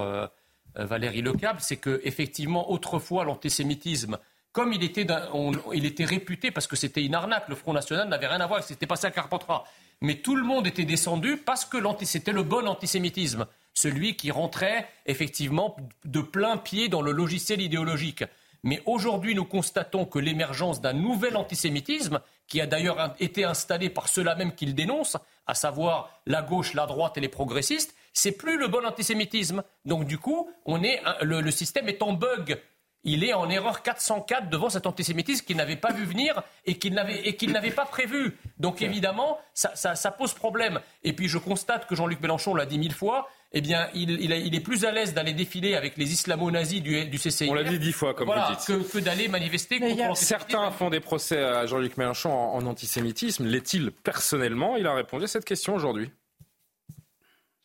[0.75, 4.17] Valérie Lecable, c'est que effectivement autrefois l'antisémitisme
[4.55, 8.47] comme il était, réputé, parce que c'était une arnaque, le Front National n'avait rien à
[8.47, 9.65] voir, c'était passé à Carpentras.
[9.99, 14.87] Mais tout le monde était descendu parce que c'était le bon antisémitisme, celui qui rentrait
[15.07, 15.75] effectivement
[16.05, 18.23] de plein pied dans le logiciel idéologique.
[18.63, 24.07] Mais aujourd'hui, nous constatons que l'émergence d'un nouvel antisémitisme, qui a d'ailleurs été installé par
[24.07, 28.57] ceux-là même qu'il dénonce, à savoir la gauche, la droite et les progressistes, c'est plus
[28.57, 29.63] le bon antisémitisme.
[29.83, 32.57] Donc du coup, on est, le système est en bug
[33.05, 36.93] il est en erreur 404 devant cet antisémitisme qu'il n'avait pas vu venir et qu'il
[36.93, 38.35] n'avait, pas prévu.
[38.59, 40.79] Donc évidemment, ça, pose problème.
[41.03, 44.59] Et puis je constate que Jean-Luc Mélenchon l'a dit mille fois, eh bien, il, est
[44.59, 47.47] plus à l'aise d'aller défiler avec les islamo-nazis du, du CCI.
[47.49, 48.91] On l'a dit dix fois, comme vous dites.
[48.91, 53.45] Que, d'aller manifester contre Certains font des procès à Jean-Luc Mélenchon en, en antisémitisme.
[53.45, 54.75] L'est-il personnellement?
[54.77, 56.09] Il a répondu à cette question aujourd'hui.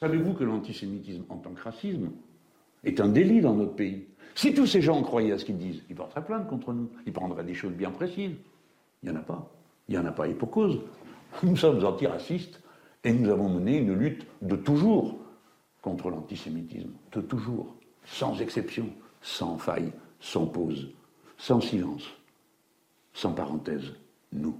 [0.01, 2.11] Savez-vous que l'antisémitisme en tant que racisme
[2.85, 4.07] est un délit dans notre pays?
[4.41, 6.89] Si tous ces gens croyaient à ce qu'ils disent, ils porteraient plainte contre nous.
[7.05, 8.37] Ils prendraient des choses bien précises.
[9.03, 9.53] Il n'y en a pas.
[9.87, 10.29] Il n'y en a pas.
[10.29, 10.81] Et pour cause.
[11.43, 12.59] Nous sommes antiracistes
[13.05, 15.19] et nous avons mené une lutte de toujours
[15.83, 16.89] contre l'antisémitisme.
[17.13, 17.77] De toujours.
[18.07, 18.89] Sans exception,
[19.21, 20.89] sans faille, sans pause,
[21.37, 22.09] sans silence,
[23.13, 23.93] sans parenthèse.
[24.33, 24.59] Nous.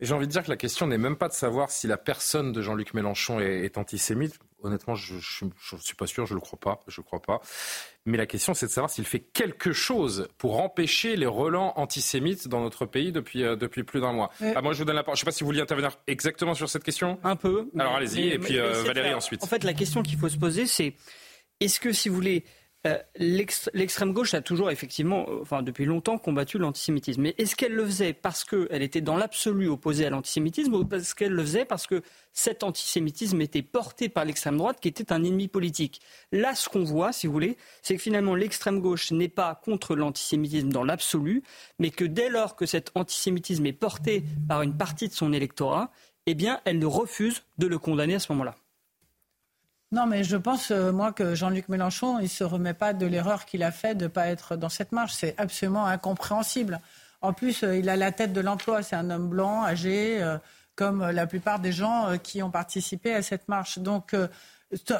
[0.00, 1.98] Et j'ai envie de dire que la question n'est même pas de savoir si la
[1.98, 4.38] personne de Jean-Luc Mélenchon est, antisémite.
[4.62, 7.40] Honnêtement, je ne suis pas sûr, je ne le crois pas, je crois pas.
[8.06, 12.48] Mais la question, c'est de savoir s'il fait quelque chose pour empêcher les relents antisémites
[12.48, 14.30] dans notre pays depuis, euh, depuis plus d'un mois.
[14.40, 15.16] Ah, moi, je vous donne la parole.
[15.16, 17.18] Je ne sais pas si vous vouliez intervenir exactement sur cette question.
[17.22, 17.68] Un peu.
[17.78, 19.42] Alors allez-y, et puis euh, Valérie ensuite.
[19.42, 20.94] En fait, la question qu'il faut se poser, c'est
[21.60, 22.44] est-ce que, si vous voulez,
[22.86, 27.20] euh, l'extrême gauche a toujours effectivement, euh, enfin depuis longtemps, combattu l'antisémitisme.
[27.20, 31.12] Mais est-ce qu'elle le faisait parce qu'elle était dans l'absolu opposée à l'antisémitisme ou parce
[31.12, 32.02] qu'elle le faisait parce que
[32.32, 36.00] cet antisémitisme était porté par l'extrême droite qui était un ennemi politique?
[36.32, 39.94] Là, ce qu'on voit, si vous voulez, c'est que finalement l'extrême gauche n'est pas contre
[39.94, 41.42] l'antisémitisme dans l'absolu,
[41.78, 45.92] mais que dès lors que cet antisémitisme est porté par une partie de son électorat,
[46.24, 48.56] eh bien, elle refuse de le condamner à ce moment-là.
[49.92, 53.06] Non, mais je pense, euh, moi, que Jean-Luc Mélenchon, il ne se remet pas de
[53.06, 55.14] l'erreur qu'il a faite de ne pas être dans cette marche.
[55.14, 56.80] C'est absolument incompréhensible.
[57.22, 58.84] En plus, euh, il a la tête de l'emploi.
[58.84, 60.38] C'est un homme blanc, âgé, euh,
[60.76, 63.80] comme la plupart des gens qui ont participé à cette marche.
[63.80, 64.14] Donc,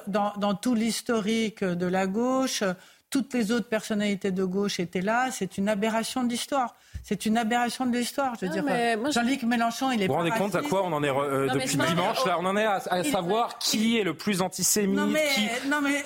[0.06, 2.64] dans, dans, tout l'historique de la gauche,
[3.10, 5.28] toutes les autres personnalités de gauche étaient là.
[5.32, 6.76] C'est une aberration de l'histoire.
[7.02, 8.34] C'est une aberration de l'histoire.
[8.40, 8.64] Je veux dire,
[9.10, 10.06] Jean-Luc Mélenchon, il est.
[10.06, 12.56] Vous vous rendez compte à quoi on en est euh, depuis dimanche Là, on en
[12.56, 14.96] est à, savoir qui est le plus antisémite.
[14.96, 15.28] Non mais,
[15.66, 16.04] non mais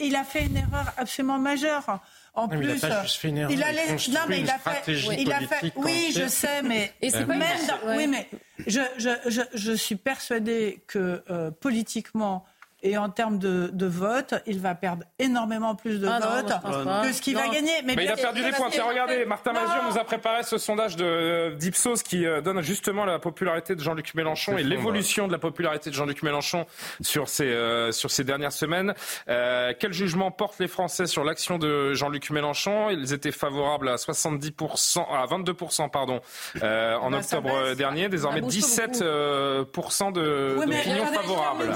[0.00, 2.00] il a fait une erreur absolument majeure.
[2.34, 3.50] En plus, il a fait une erreur.
[3.50, 7.10] Il a non, mais il a fait, il a fait, oui, je sais, mais et
[7.10, 8.26] même dans, oui, mais
[8.66, 12.46] je, je, je, je, suis persuadée que euh, politiquement,
[12.82, 17.12] et en termes de, de, vote, il va perdre énormément plus de ah votes que
[17.12, 17.82] ce qu'il va gagner.
[17.84, 18.68] Mais, il a perdu des points.
[18.88, 23.18] regardez, Martin Mazur nous a préparé ce sondage de d'Ipsos qui euh, donne justement la
[23.18, 26.66] popularité de Jean-Luc Mélenchon et l'évolution de la popularité de Jean-Luc Mélenchon
[27.00, 28.94] sur ces, euh, sur ces dernières semaines.
[29.28, 32.90] Euh, quel jugement portent les Français sur l'action de Jean-Luc Mélenchon?
[32.90, 36.20] Ils étaient favorables à 70%, à 22% pardon,
[36.62, 38.08] euh, en bah, octobre dernier.
[38.08, 41.72] Désormais 17% de, d'opinion favorable.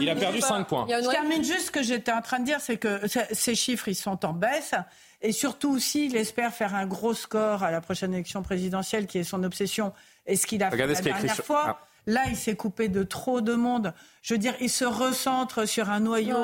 [0.00, 0.86] Il a perdu perdu 5 points.
[0.88, 3.00] Je termine juste ce que j'étais en train de dire, c'est que
[3.32, 4.74] ces chiffres, ils sont en baisse.
[5.22, 9.24] Et surtout, s'il espère faire un gros score à la prochaine élection présidentielle, qui est
[9.24, 9.92] son obsession,
[10.26, 11.78] et ce qu'il a fait la dernière fois, ah.
[12.06, 13.94] là, il s'est coupé de trop de monde.
[14.22, 16.36] Je veux dire, il se recentre sur un noyau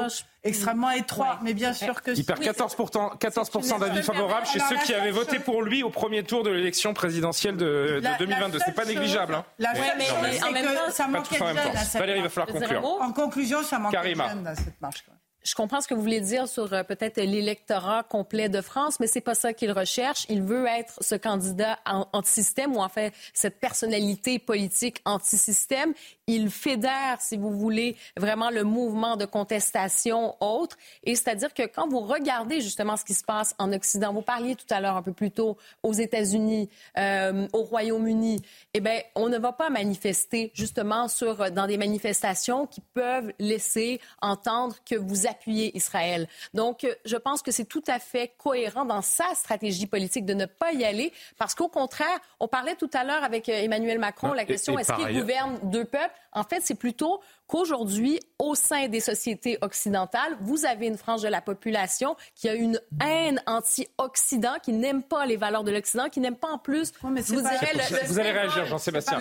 [0.49, 1.39] extrêmement étroit.
[1.43, 2.11] Mais bien sûr que...
[2.13, 6.23] Il perd 14%, 14 d'avis favorables chez ceux qui avaient voté pour lui au premier
[6.23, 8.59] tour de l'élection présidentielle de, 2022.
[8.65, 9.35] C'est pas négligeable.
[9.35, 9.45] Hein.
[9.59, 11.57] La seule chose, c'est que ça manquait de jeunes.
[11.95, 12.85] Valérie, il va falloir conclure.
[12.85, 15.05] En conclusion, ça manquait de jeunes à cette marche
[15.49, 19.07] je comprends ce que vous voulez dire sur euh, peut-être l'électorat complet de France, mais
[19.07, 20.27] c'est pas ça qu'il recherche.
[20.29, 21.79] Il veut être ce candidat
[22.13, 25.95] anti-système ou en fait cette personnalité politique anti-système
[26.29, 30.77] il fédère, si vous voulez, vraiment le mouvement de contestation autre.
[31.03, 34.55] Et c'est-à-dire que quand vous regardez justement ce qui se passe en Occident, vous parliez
[34.55, 36.69] tout à l'heure un peu plus tôt aux États-Unis,
[36.99, 38.43] euh, au Royaume-Uni,
[38.75, 43.99] eh bien, on ne va pas manifester justement sur, dans des manifestations qui peuvent laisser
[44.21, 46.29] entendre que vous Israël.
[46.55, 50.47] Donc, je pense que c'est tout à fait cohérent dans sa stratégie politique de ne
[50.47, 54.45] pas y aller parce qu'au contraire, on parlait tout à l'heure avec Emmanuel Macron, la
[54.45, 56.15] question est-ce qu'il gouverne deux peuples?
[56.33, 61.29] En fait, c'est plutôt qu'aujourd'hui, au sein des sociétés occidentales, vous avez une frange de
[61.29, 66.21] la population qui a une haine anti-Occident, qui n'aime pas les valeurs de l'Occident, qui
[66.21, 69.21] n'aime pas en plus, vous, vous allez réagir, Jean-Sébastien.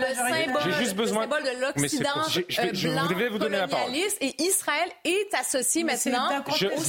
[0.63, 1.25] J'ai juste besoin.
[1.25, 3.91] Le symbole de l'Occident je, je, euh, vous donner la parole.
[3.95, 6.29] Et Israël est associé maintenant.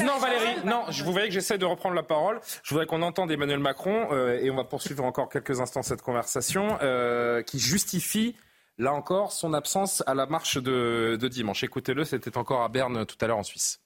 [0.04, 2.40] non, Valérie, non, je vous voyez que j'essaie de reprendre la parole.
[2.62, 6.02] Je voudrais qu'on entende Emmanuel Macron, euh, et on va poursuivre encore quelques instants cette
[6.02, 8.34] conversation, euh, qui justifie
[8.80, 11.64] Là encore, son absence à la marche de, dimanche.
[11.64, 13.80] Écoutez-le, c'était encore à Berne tout à l'heure en Suisse.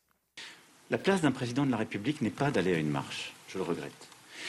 [0.90, 3.32] La place d'un président de la République n'est pas d'aller à une marche.
[3.48, 4.09] Je le regrette.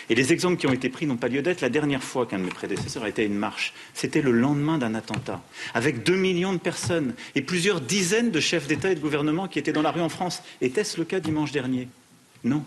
[0.10, 1.62] Et les exemples qui ont été pris n'ont pas lieu d'être.
[1.62, 4.78] La dernière fois qu'un de mes prédécesseurs a été à une marche, c'était le lendemain
[4.78, 5.42] d'un attentat,
[5.74, 9.60] avec deux millions de personnes et plusieurs dizaines de chefs d'État et de gouvernement qui
[9.60, 10.44] étaient dans la rue en France.
[10.60, 11.88] Était-ce le cas dimanche dernier?
[12.44, 12.66] Non.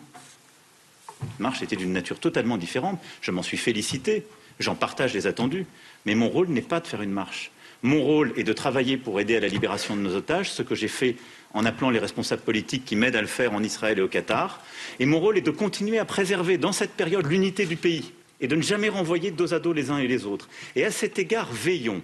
[1.20, 2.98] La marche était d'une nature totalement différente.
[3.20, 4.26] Je m'en suis félicité.
[4.60, 5.66] J'en partage les attendus.
[6.06, 7.50] Mais mon rôle n'est pas de faire une marche.
[7.86, 10.74] Mon rôle est de travailler pour aider à la libération de nos otages, ce que
[10.74, 11.14] j'ai fait
[11.54, 14.60] en appelant les responsables politiques qui m'aident à le faire en Israël et au Qatar.
[14.98, 18.48] Et mon rôle est de continuer à préserver dans cette période l'unité du pays et
[18.48, 20.48] de ne jamais renvoyer dos à dos les uns et les autres.
[20.74, 22.02] Et à cet égard, veillons.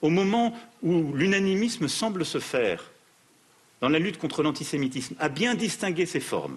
[0.00, 2.92] Au moment où l'unanimisme semble se faire
[3.82, 6.56] dans la lutte contre l'antisémitisme, à bien distinguer ses formes.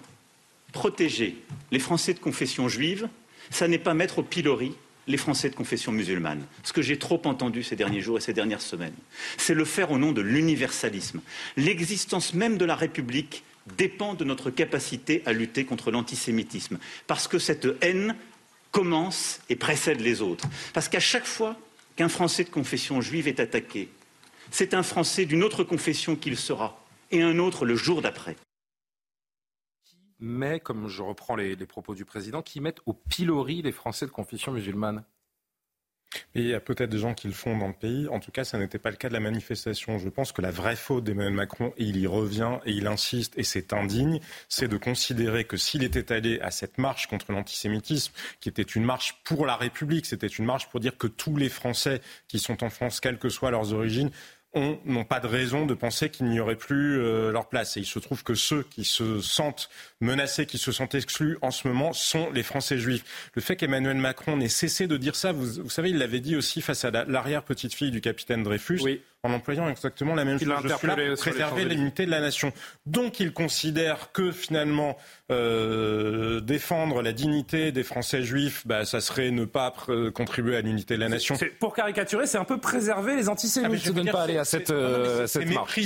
[0.72, 1.36] Protéger
[1.70, 3.10] les Français de confession juive,
[3.50, 4.72] ça n'est pas mettre au pilori
[5.10, 6.44] les Français de confession musulmane.
[6.62, 8.94] Ce que j'ai trop entendu ces derniers jours et ces dernières semaines,
[9.36, 11.20] c'est le faire au nom de l'universalisme.
[11.56, 13.44] L'existence même de la République
[13.76, 18.16] dépend de notre capacité à lutter contre l'antisémitisme, parce que cette haine
[18.70, 20.46] commence et précède les autres.
[20.72, 21.56] Parce qu'à chaque fois
[21.96, 23.88] qu'un Français de confession juive est attaqué,
[24.50, 28.36] c'est un Français d'une autre confession qu'il sera, et un autre le jour d'après
[30.20, 34.10] mais, comme je reprends les, propos du président, qui mettent au pilori les Français de
[34.10, 35.04] confession musulmane
[36.34, 38.08] il y a peut-être des gens qui le font dans le pays.
[38.08, 39.98] En tout cas, ça n'était pas le cas de la manifestation.
[39.98, 43.38] Je pense que la vraie faute d'Emmanuel Macron, et il y revient et il insiste,
[43.38, 48.12] et c'est indigne, c'est de considérer que s'il était allé à cette marche contre l'antisémitisme,
[48.40, 51.48] qui était une marche pour la République, c'était une marche pour dire que tous les
[51.48, 54.10] Français qui sont en France, quelles que soient leurs origines,
[54.54, 57.76] n'ont pas de raison de penser qu'il n'y aurait plus euh, leur place.
[57.76, 59.70] Et il se trouve que ceux qui se sentent
[60.00, 63.30] menacés, qui se sentent exclus en ce moment, sont les Français juifs.
[63.34, 66.36] Le fait qu'Emmanuel Macron n'ait cessé de dire ça, vous, vous savez, il l'avait dit
[66.36, 68.80] aussi face à l'arrière-petite-fille du capitaine Dreyfus.
[68.82, 70.48] Oui en employant exactement la même chose.
[70.48, 72.52] Je préserver l'unité de la nation.
[72.86, 74.96] Donc il considère que finalement
[75.30, 79.74] euh, défendre la dignité des Français juifs, bah, ça serait ne pas
[80.14, 81.36] contribuer à l'unité de la nation.
[81.58, 83.82] Pour caricaturer, c'est un peu préserver les antisémites.
[83.84, 85.78] Ah, je ne pas aller à cette, euh, cette marche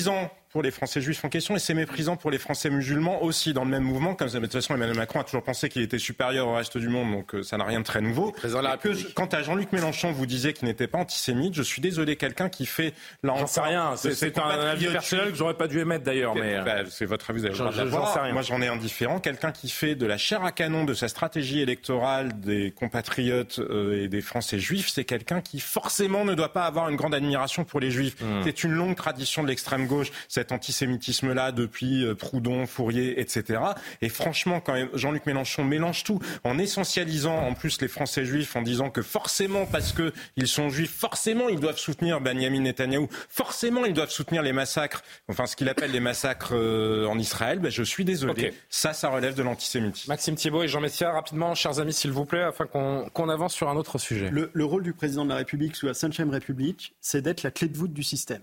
[0.54, 3.64] pour les Français juifs en question et c'est méprisant pour les Français musulmans aussi dans
[3.64, 4.14] le même mouvement.
[4.14, 6.88] Comme de toute façon, Emmanuel Macron a toujours pensé qu'il était supérieur au reste du
[6.88, 8.30] monde, donc euh, ça n'a rien de très nouveau.
[8.30, 11.54] Que, quant à Jean-Luc Mélenchon, vous disiez qu'il n'était pas antisémite.
[11.54, 12.94] Je suis désolé, quelqu'un qui fait
[13.24, 13.96] là J'en sais rien.
[13.96, 16.36] C'est un avis personnel que j'aurais pas dû émettre d'ailleurs.
[16.36, 17.40] Mais bah, c'est votre avis.
[17.40, 19.18] Vous avez Moi, j'en ai un différent.
[19.18, 24.04] Quelqu'un qui fait de la chair à canon de sa stratégie électorale des compatriotes euh,
[24.04, 27.64] et des Français juifs, c'est quelqu'un qui forcément ne doit pas avoir une grande admiration
[27.64, 28.20] pour les juifs.
[28.20, 28.42] Hmm.
[28.44, 30.12] C'est une longue tradition de l'extrême gauche
[30.44, 33.60] cet antisémitisme-là depuis euh, Proudhon, Fourier, etc.
[34.02, 38.60] Et franchement, quand Jean-Luc Mélenchon mélange tout en essentialisant en plus les Français juifs en
[38.60, 43.94] disant que forcément, parce qu'ils sont juifs, forcément ils doivent soutenir Benjamin Netanyahou, forcément ils
[43.94, 47.82] doivent soutenir les massacres, enfin ce qu'il appelle les massacres euh, en Israël, ben, je
[47.82, 48.52] suis désolé.
[48.68, 50.10] Ça, ça relève de l'antisémitisme.
[50.10, 53.70] Maxime Thibault et Jean Messia, rapidement, chers amis, s'il vous plaît, afin qu'on avance sur
[53.70, 54.28] un autre sujet.
[54.30, 57.50] Le, le rôle du président de la République sous la Ve République, c'est d'être la
[57.50, 58.42] clé de voûte du système.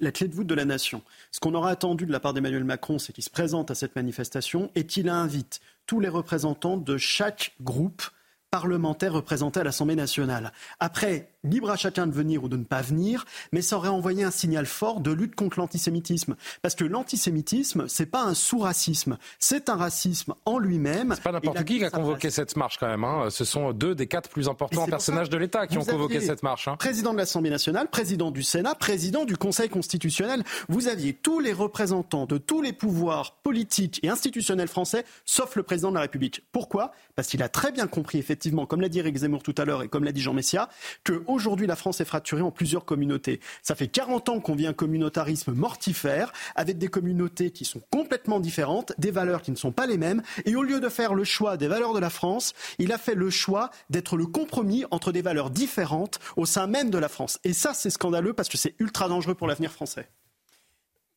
[0.00, 1.02] La clé de voûte de la nation.
[1.30, 3.96] Ce qu'on aura attendu de la part d'Emmanuel Macron, c'est qu'il se présente à cette
[3.96, 8.02] manifestation et qu'il invite tous les représentants de chaque groupe
[8.50, 10.52] parlementaire représenté à l'Assemblée nationale.
[10.78, 14.24] Après, libre à chacun de venir ou de ne pas venir, mais ça aurait envoyé
[14.24, 16.36] un signal fort de lutte contre l'antisémitisme.
[16.62, 21.12] Parce que l'antisémitisme, c'est pas un sous-racisme, c'est un racisme en lui-même.
[21.14, 23.04] C'est pas n'importe qui qui a convoqué cette marche quand même.
[23.04, 23.28] Hein.
[23.30, 26.68] Ce sont deux des quatre plus importants personnages de l'État qui ont convoqué cette marche.
[26.68, 26.76] Hein.
[26.76, 30.42] Président de l'Assemblée nationale, président du Sénat, président du Conseil constitutionnel.
[30.68, 35.62] Vous aviez tous les représentants de tous les pouvoirs politiques et institutionnels français, sauf le
[35.62, 36.44] président de la République.
[36.52, 36.92] Pourquoi?
[37.16, 39.82] Parce qu'il a très bien compris, effectivement, comme l'a dit Eric Zemmour tout à l'heure
[39.82, 40.68] et comme l'a dit Jean Messia,
[41.04, 43.40] que Aujourd'hui, la France est fracturée en plusieurs communautés.
[43.60, 48.38] Ça fait 40 ans qu'on vit un communautarisme mortifère, avec des communautés qui sont complètement
[48.38, 50.22] différentes, des valeurs qui ne sont pas les mêmes.
[50.44, 53.16] Et au lieu de faire le choix des valeurs de la France, il a fait
[53.16, 57.40] le choix d'être le compromis entre des valeurs différentes au sein même de la France.
[57.42, 60.08] Et ça, c'est scandaleux parce que c'est ultra dangereux pour l'avenir français.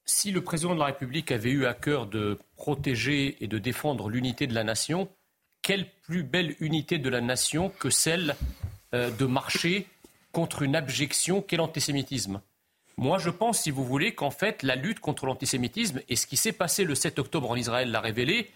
[0.04, 4.10] Si le président de la République avait eu à cœur de protéger et de défendre
[4.10, 5.10] l'unité de la nation,
[5.62, 8.36] quelle plus belle unité de la nation que celle
[8.94, 9.86] euh, de marcher
[10.38, 12.42] contre une abjection qu'est l'antisémitisme.
[12.96, 16.38] Moi, je pense, si vous voulez, qu'en fait, la lutte contre l'antisémitisme et ce qui
[16.38, 18.52] s'est passé le 7 octobre en Israël l'a révélé,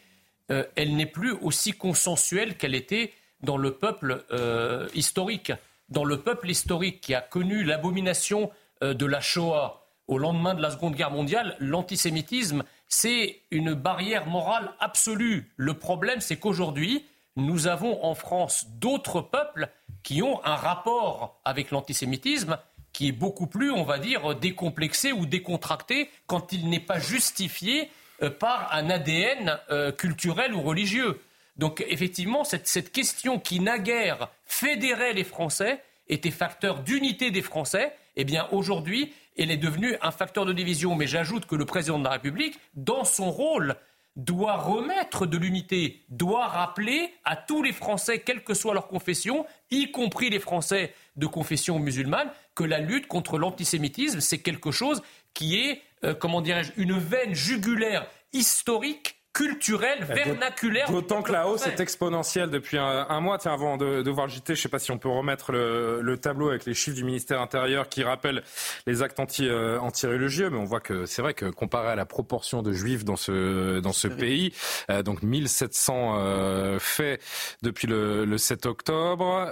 [0.52, 5.54] euh, elle n'est plus aussi consensuelle qu'elle était dans le peuple euh, historique.
[5.90, 8.52] Dans le peuple historique qui a connu l'abomination
[8.84, 14.28] euh, de la Shoah au lendemain de la Seconde Guerre mondiale, l'antisémitisme, c'est une barrière
[14.28, 15.50] morale absolue.
[15.58, 17.06] Le problème, c'est qu'aujourd'hui,
[17.36, 19.70] nous avons en France d'autres peuples
[20.04, 22.58] qui ont un rapport avec l'antisémitisme
[22.94, 27.90] qui est beaucoup plus, on va dire, décomplexé ou décontracté quand il n'est pas justifié
[28.22, 31.22] euh, par un ADN euh, culturel ou religieux.
[31.58, 37.96] Donc effectivement, cette, question qui naguère fédérait les Français était facteur d'unité des Français.
[38.16, 40.96] Eh bien aujourd'hui, elle est devenue un facteur de division.
[40.96, 43.76] Mais j'ajoute que le président de la République, dans son rôle
[44.16, 49.46] doit remettre de l'unité, doit rappeler à tous les Français, quelle que soit leur confession,
[49.70, 55.02] y compris les Français de confession musulmane, que la lutte contre l'antisémitisme, c'est quelque chose
[55.34, 60.92] qui est, euh, comment dirais-je, une veine jugulaire historique culturel, vernaculaire.
[60.92, 63.38] D'autant que la hausse est exponentielle depuis un, mois.
[63.38, 66.18] Tiens, avant de, voir le JT, je ne sais pas si on peut remettre le,
[66.22, 68.44] tableau avec les chiffres du ministère intérieur qui rappellent
[68.86, 72.06] les actes anti, euh, anti-religieux, mais on voit que c'est vrai que comparé à la
[72.06, 74.54] proportion de juifs dans ce, dans ce pays,
[74.90, 77.22] euh, donc 1700 euh, faits
[77.62, 79.50] depuis le, le 7 octobre,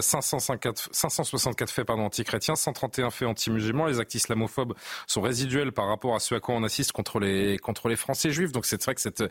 [0.00, 3.86] 554, 564 faits pardon, anti-chrétiens, 131 faits anti-musulmans.
[3.86, 4.74] Les actes islamophobes
[5.06, 8.30] sont résiduels par rapport à ce à quoi on assiste contre les, contre les Français
[8.30, 8.52] juifs.
[8.52, 9.22] Donc c'est c'est vrai que cette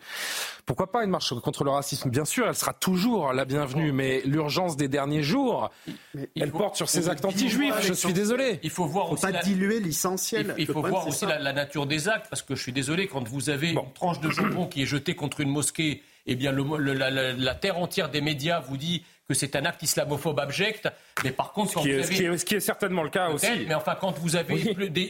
[0.65, 2.09] pourquoi pas une marche contre le racisme?
[2.09, 5.69] Bien sûr, elle sera toujours la bienvenue, mais l'urgence des derniers jours,
[6.35, 7.75] elle porte sur ces actes anti-juifs.
[7.81, 8.59] Je suis désolé.
[8.63, 10.55] Il faut voir faut aussi pas diluer l'essentiel.
[10.57, 13.49] Il, faut voir aussi la, nature des actes, parce que je suis désolé quand vous
[13.49, 16.01] avez une tranche de jambon qui est jetée contre une mosquée.
[16.27, 19.81] Eh bien, le, la, la terre entière des médias vous dit que c'est un acte
[19.83, 20.89] islamophobe abject.
[21.23, 22.37] Mais par contre, quand ce, qui est, vous avez...
[22.37, 23.47] ce, qui est, certainement le cas aussi.
[23.67, 24.55] Mais enfin, quand vous avez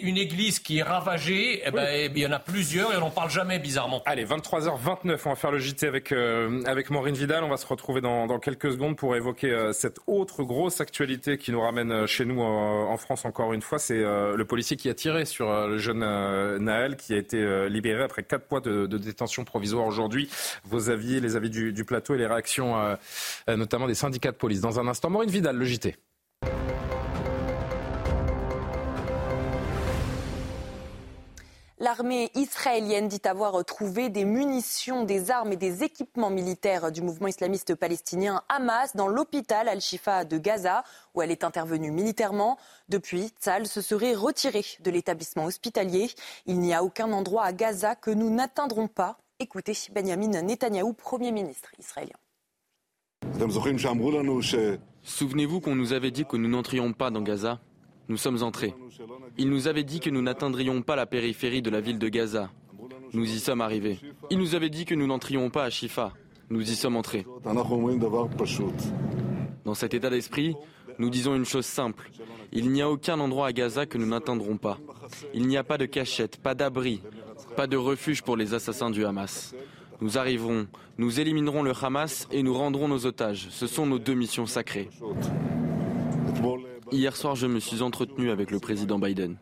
[0.01, 3.09] une église qui est ravagée, eh ben, il y en a plusieurs et on n'en
[3.09, 4.01] parle jamais bizarrement.
[4.05, 7.43] Allez, 23h29, on va faire le JT avec, euh, avec Maureen Vidal.
[7.43, 11.37] On va se retrouver dans, dans quelques secondes pour évoquer euh, cette autre grosse actualité
[11.37, 13.79] qui nous ramène euh, chez nous en, France encore une fois.
[13.79, 15.99] C'est le policier qui a tiré sur le jeune
[16.59, 20.29] Naël qui a été libéré après quatre mois de, de détention provisoire aujourd'hui.
[20.65, 22.75] Vos avis, les avis du, du plateau et les réactions
[23.47, 24.10] notamment des syndicats
[24.61, 25.65] Dans un instant, Vidal, le.
[31.81, 37.27] L'armée israélienne dit avoir trouvé des munitions, des armes et des équipements militaires du mouvement
[37.27, 40.83] islamiste palestinien Hamas dans l'hôpital Al-Shifa de Gaza,
[41.15, 42.59] où elle est intervenue militairement.
[42.87, 46.11] Depuis, Tzal se serait retiré de l'établissement hospitalier.
[46.45, 49.17] Il n'y a aucun endroit à Gaza que nous n'atteindrons pas.
[49.39, 52.17] Écoutez Benjamin Netanyahou, Premier ministre israélien.
[55.03, 57.59] Souvenez-vous qu'on nous avait dit que nous n'entrions pas dans Gaza.
[58.07, 58.75] Nous sommes entrés.
[59.37, 62.49] Il nous avait dit que nous n'atteindrions pas la périphérie de la ville de Gaza.
[63.13, 63.99] Nous y sommes arrivés.
[64.29, 66.13] Il nous avait dit que nous n'entrions pas à Shifa.
[66.49, 67.25] Nous y sommes entrés.
[69.63, 70.55] Dans cet état d'esprit,
[70.99, 72.11] nous disons une chose simple.
[72.51, 74.77] Il n'y a aucun endroit à Gaza que nous n'atteindrons pas.
[75.33, 77.01] Il n'y a pas de cachette, pas d'abri,
[77.55, 79.55] pas de refuge pour les assassins du Hamas.
[80.01, 80.67] Nous arriverons,
[80.97, 83.47] nous éliminerons le Hamas et nous rendrons nos otages.
[83.51, 84.89] Ce sont nos deux missions sacrées.
[86.91, 89.37] Hier soir, je me suis entretenu avec le président Biden.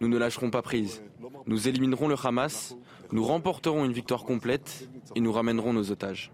[0.00, 1.02] Nous ne lâcherons pas prise.
[1.46, 2.76] Nous éliminerons le Hamas,
[3.12, 6.32] nous remporterons une victoire complète et nous ramènerons nos otages.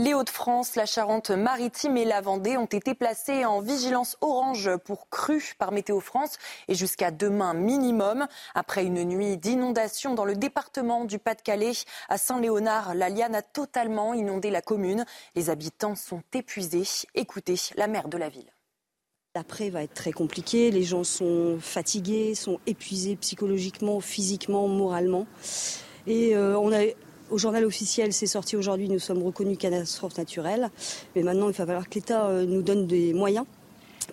[0.00, 5.52] Les Hauts-de-France, la Charente-Maritime et la Vendée ont été placés en vigilance orange pour crue
[5.58, 8.26] par Météo France et jusqu'à demain minimum.
[8.54, 11.72] Après une nuit d'inondation dans le département du Pas-de-Calais,
[12.08, 15.04] à Saint-Léonard, la Liane a totalement inondé la commune.
[15.34, 16.84] Les habitants sont épuisés.
[17.14, 18.54] Écoutez la maire de la ville.
[19.34, 20.70] L'après va être très compliqué.
[20.70, 25.26] Les gens sont fatigués, sont épuisés psychologiquement, physiquement, moralement.
[26.06, 26.86] Et euh, on a
[27.30, 30.70] au journal officiel, c'est sorti aujourd'hui, nous sommes reconnus catastrophe naturelle.
[31.14, 33.46] Mais maintenant, il va falloir que l'État euh, nous donne des moyens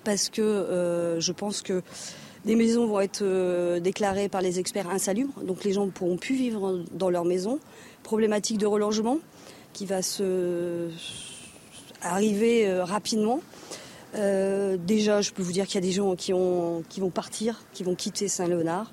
[0.03, 1.81] parce que euh, je pense que
[2.45, 6.17] des maisons vont être euh, déclarées par les experts insalubres, donc les gens ne pourront
[6.17, 7.59] plus vivre dans leur maison.
[8.03, 9.17] Problématique de relogement
[9.73, 10.89] qui va se
[12.01, 13.41] arriver rapidement.
[14.13, 17.63] déjà, je peux vous dire qu'il y a des gens qui, ont, qui vont partir,
[17.73, 18.91] qui vont quitter Saint-Léonard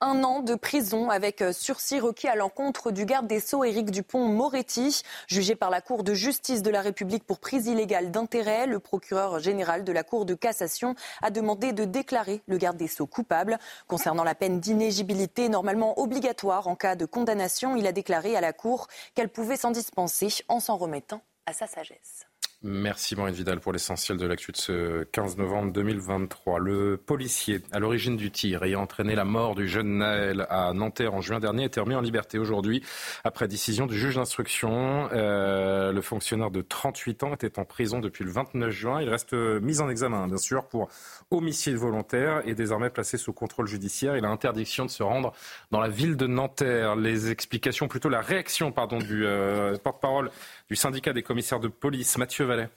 [0.00, 3.90] un an de prison avec euh, sursis requis à l'encontre du garde des Sceaux Éric
[3.90, 5.02] Dupont-Moretti.
[5.26, 9.38] Jugé par la Cour de justice de la République pour prise illégale d'intérêt, le procureur
[9.38, 13.58] général de la Cour de cassation a demandé de déclarer le garde des Sceaux coupable.
[13.86, 18.52] Concernant la peine d'inégibilité normalement obligatoire en cas de condamnation, il a déclaré à la
[18.52, 22.29] Cour qu'elle pouvait s'en dispenser en s'en remettant à sa sagesse.
[22.62, 26.58] Merci Maureen Vidal pour l'essentiel de l'actu de ce 15 novembre 2023.
[26.58, 31.14] Le policier à l'origine du tir ayant entraîné la mort du jeune Naël à Nanterre
[31.14, 32.82] en juin dernier été remis en liberté aujourd'hui
[33.24, 35.08] après décision du juge d'instruction.
[35.10, 39.00] Euh, le fonctionnaire de 38 ans était en prison depuis le 29 juin.
[39.00, 40.90] Il reste mis en examen bien sûr pour
[41.30, 44.18] homicide volontaire et désormais placé sous contrôle judiciaire.
[44.18, 45.32] Il a interdiction de se rendre
[45.70, 46.94] dans la ville de Nanterre.
[46.94, 50.30] Les explications, plutôt la réaction pardon, du euh, porte-parole
[50.70, 52.70] du syndicat des commissaires de police, Mathieu Vallet.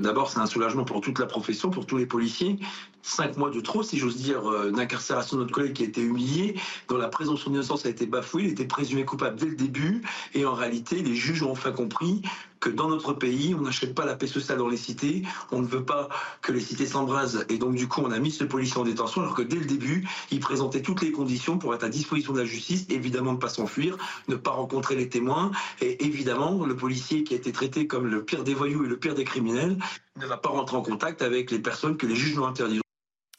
[0.00, 2.58] D'abord, c'est un soulagement pour toute la profession, pour tous les policiers.
[3.02, 6.00] Cinq mois de trop, si j'ose dire, euh, d'incarcération de notre collègue qui a été
[6.00, 10.02] humilié, dont la présomption d'innocence a été bafouée, il était présumé coupable dès le début.
[10.34, 12.22] Et en réalité, les juges ont enfin compris
[12.62, 15.66] que dans notre pays, on n'achète pas la paix sociale dans les cités, on ne
[15.66, 16.08] veut pas
[16.40, 17.44] que les cités s'embrasent.
[17.48, 19.66] Et donc, du coup, on a mis ce policier en détention, alors que dès le
[19.66, 23.38] début, il présentait toutes les conditions pour être à disposition de la justice, évidemment ne
[23.38, 23.98] pas s'enfuir,
[24.28, 28.24] ne pas rencontrer les témoins, et évidemment, le policier qui a été traité comme le
[28.24, 29.76] pire des voyous et le pire des criminels
[30.16, 32.82] ne va pas rentrer en contact avec les personnes que les juges nous interdisent.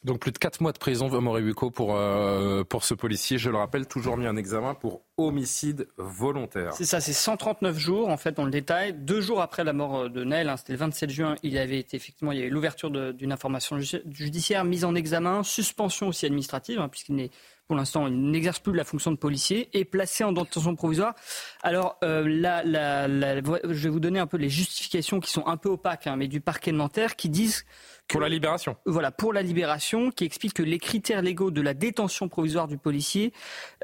[0.03, 3.57] Donc plus de 4 mois de prison, Maurice pour, euh, pour ce policier, je le
[3.57, 6.73] rappelle, toujours mis en examen pour homicide volontaire.
[6.73, 8.93] C'est ça, c'est 139 jours en fait dans le détail.
[8.93, 11.95] Deux jours après la mort de Naël, hein, c'était le 27 juin, il avait été
[11.95, 16.89] effectivement, il y avait l'ouverture d'une information judiciaire, mise en examen, suspension aussi administrative, hein,
[16.89, 17.31] puisqu'il n'est
[17.67, 21.15] pour l'instant, il n'exerce plus la fonction de policier, et placé en détention provisoire.
[21.61, 26.07] Alors, euh, je vais vous donner un peu les justifications qui sont un peu opaques,
[26.07, 27.65] hein, mais du parquet de Nanterre, qui disent
[28.07, 28.75] pour la libération.
[28.85, 32.77] Voilà, pour la libération, qui explique que les critères légaux de la détention provisoire du
[32.77, 33.33] policier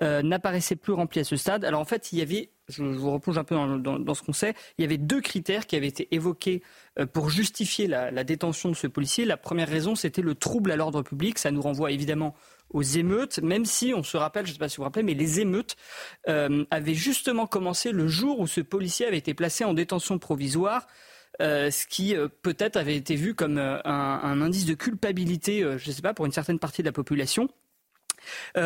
[0.04, 1.66] euh, n'apparaissaient plus remplis à ce stade.
[1.66, 4.54] Alors en fait, il y avait, je, vous replonge un peu dans, ce qu'on sait,
[4.78, 6.62] il y avait deux critères qui avaient été évoqués
[7.00, 9.26] euh, pour justifier la, détention de ce policier.
[9.26, 11.40] La première raison, c'était le trouble à l'ordre public.
[11.40, 12.36] Ça nous renvoie évidemment
[12.70, 15.02] aux émeutes, même si on se rappelle, je ne sais pas si vous vous rappelez,
[15.02, 15.76] mais les émeutes
[16.28, 20.86] euh, avaient justement commencé le jour où ce policier avait été placé en détention provisoire
[21.42, 25.90] euh, ce qui euh, peut-être avait été vu comme euh, un, indice de culpabilité, je
[25.90, 27.50] ne sais pas, pour une certaine partie de la population.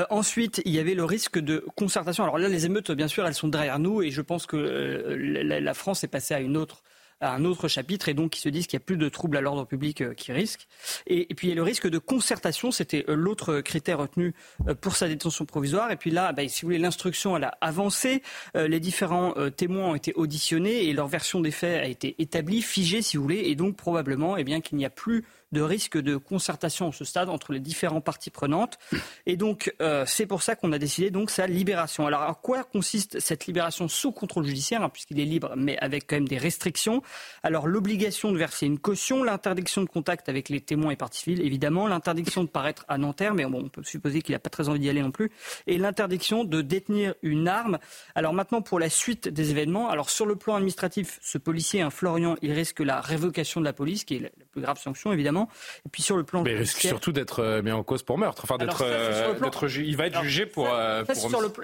[0.09, 2.23] ensuite, il y avait le risque de concertation.
[2.23, 5.73] Alors là, les émeutes, bien sûr, elles sont derrière nous et je pense que la,
[5.73, 6.83] France est passée à une autre
[7.23, 9.37] à un autre chapitre et donc ils se disent qu'il n'y a plus de troubles
[9.37, 10.67] à l'ordre public euh, qui risquent.
[11.07, 14.33] Et, puis il y a le risque de concertation, c'était euh, l'autre critère retenu
[14.67, 15.91] euh, pour sa détention provisoire.
[15.91, 18.21] Et puis là, bah, si vous voulez, l'instruction elle a avancé,
[18.55, 23.01] les différents témoins ont été auditionnés et leur version des faits a été établie, figée
[23.01, 25.23] si vous voulez, et donc probablement eh bien qu'il n'y a plus
[25.53, 28.77] de risque de concertation à ce stade entre les différentes parties prenantes.
[29.25, 32.05] Et donc, euh, c'est pour ça qu'on a décidé donc sa libération.
[32.05, 36.07] Alors, à quoi consiste cette libération sous contrôle judiciaire, hein, puisqu'il est libre, mais avec
[36.07, 37.01] quand même des restrictions?
[37.43, 41.45] Alors, l'obligation de verser une caution, l'interdiction de contact avec les témoins et parties civiles,
[41.45, 44.69] évidemment, l'interdiction de paraître à Nanterre, mais bon, on peut supposer qu'il n'a pas très
[44.69, 45.31] envie d'y aller non plus,
[45.67, 47.77] et l'interdiction de détenir une arme.
[48.15, 51.89] Alors maintenant, pour la suite des événements, alors sur le plan administratif, ce policier, un
[51.89, 55.42] Florian, il risque la révocation de la police, qui est la plus grave sanction, évidemment.
[55.85, 56.43] Et puis sur le plan.
[56.43, 58.43] Mais il risque surtout d'être euh, mis en cause pour meurtre.
[58.43, 58.83] Enfin, d'être.
[58.83, 59.33] Euh,
[59.79, 60.67] il va être jugé pour.
[60.69, 61.03] Euh,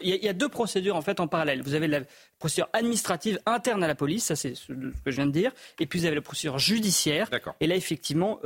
[0.02, 1.62] il y, a deux procédures en fait en parallèle.
[1.62, 2.02] Vous avez la
[2.38, 5.86] procédure administrative interne à la police, ça c'est ce que je viens de dire, et
[5.86, 7.30] puis vous avez la procédure judiciaire.
[7.60, 8.40] Et là, effectivement,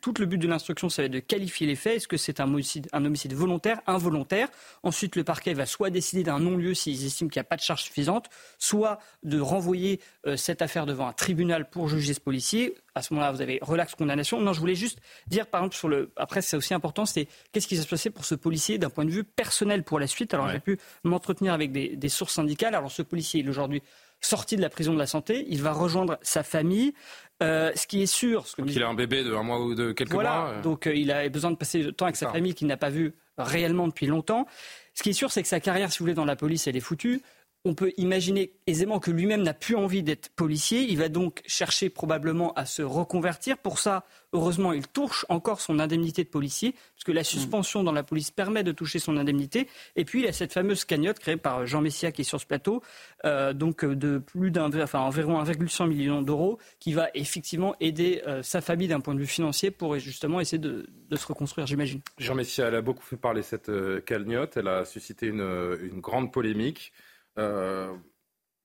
[0.00, 1.96] tout le but de l'instruction, ça va être de qualifier les faits.
[1.96, 4.48] Est-ce que c'est un homicide, un homicide volontaire, involontaire?
[4.82, 7.62] Ensuite, le parquet va soit décider d'un non-lieu s'ils estiment qu'il n'y a pas de
[7.62, 10.00] charge suffisante, soit de renvoyer
[10.36, 13.94] cette affaire devant un tribunal pour juger ce policier à ce moment-là, vous avez relax
[13.94, 14.40] condamnation.
[14.40, 16.12] Non, je voulais juste dire, par exemple, sur le.
[16.16, 19.04] Après, c'est aussi important, c'est qu'est-ce qui va se passer pour ce policier d'un point
[19.04, 20.32] de vue personnel pour la suite.
[20.34, 22.74] Alors, j'ai pu m'entretenir avec des, des, sources syndicales.
[22.74, 23.82] Alors, ce policier, il est aujourd'hui
[24.20, 25.44] sorti de la prison de la santé.
[25.48, 26.94] Il va rejoindre sa famille.
[27.42, 28.46] Euh, ce qui est sûr.
[28.46, 30.50] Ce donc, il a un bébé de un mois ou de quelques mois.
[30.50, 30.62] Euh.
[30.62, 32.90] Donc, euh, il a besoin de passer du temps avec sa famille qu'il n'a pas
[32.90, 34.46] vu réellement depuis longtemps.
[34.94, 36.76] Ce qui est sûr, c'est que sa carrière, si vous voulez, dans la police, elle
[36.76, 37.22] est foutue
[37.66, 40.82] on peut imaginer aisément que lui-même n'a plus envie d'être policier.
[40.82, 43.56] Il va donc chercher probablement à se reconvertir.
[43.56, 44.04] Pour ça,
[44.34, 48.30] heureusement, il touche encore son indemnité de policier, parce que la suspension dans la police
[48.30, 49.66] permet de toucher son indemnité.
[49.96, 52.38] Et puis, il y a cette fameuse cagnotte créée par Jean Messia qui est sur
[52.38, 52.82] ce plateau,
[53.24, 58.42] euh, donc euh, de plus d'un, environ 1,1 million d'euros, qui va effectivement aider euh,
[58.42, 62.00] sa famille d'un point de vue financier pour justement essayer de, se reconstruire, j'imagine.
[62.18, 63.70] Jean Messia, elle a beaucoup fait parler cette
[64.04, 64.56] cagnotte.
[64.56, 66.92] Elle a suscité une grande polémique.
[67.38, 67.92] Euh,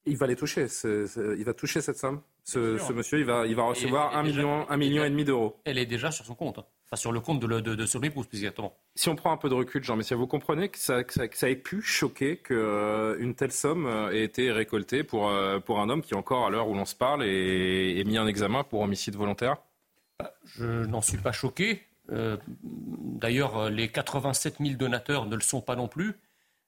[0.06, 0.68] il va les toucher.
[0.96, 2.22] il va toucher cette somme.
[2.44, 5.60] Ce, monsieur, il va, il va recevoir un million, un million et demi d'euros.
[5.66, 6.58] Elle est déjà sur son compte.
[6.58, 6.66] Hein.
[6.86, 8.76] Enfin, sur le compte de, de, de son épouse, exactement.
[8.96, 11.50] Si on prend un peu de recul, Jean Messia, vous comprenez que ça, que ça,
[11.50, 15.32] ait pu choquer qu'une euh, telle somme euh, ait été récoltée pour,
[15.66, 18.26] pour un homme qui, encore à l'heure où l'on se parle, est, est, mis en
[18.26, 19.58] examen pour homicide volontaire?
[20.18, 21.84] Bah, Je n'en suis pas choqué.
[22.64, 26.16] D'ailleurs, les 87 000 donateurs ne le sont pas non plus.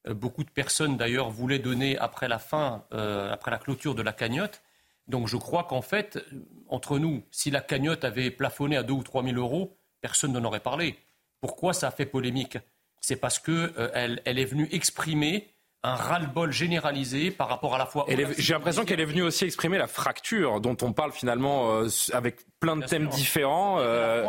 [0.07, 4.02] Euh, beaucoup de personnes, d'ailleurs, voulaient donner après la fin, euh, après la clôture de
[4.02, 4.61] la cagnotte.
[5.07, 6.23] Donc je crois qu'en fait,
[6.68, 10.44] entre nous, si la cagnotte avait plafonné à 2 ou 3 000 euros, personne n'en
[10.44, 10.98] aurait parlé.
[11.41, 12.57] Pourquoi ça a fait polémique?
[12.99, 15.52] C'est parce qu'elle euh, elle est venue exprimer
[15.84, 18.06] un ras-le-bol généralisé par rapport à la fois.
[18.38, 22.38] J'ai l'impression qu'elle est venue aussi exprimer la fracture dont on parle finalement euh, avec
[22.60, 24.24] plein de thèmes différents euh,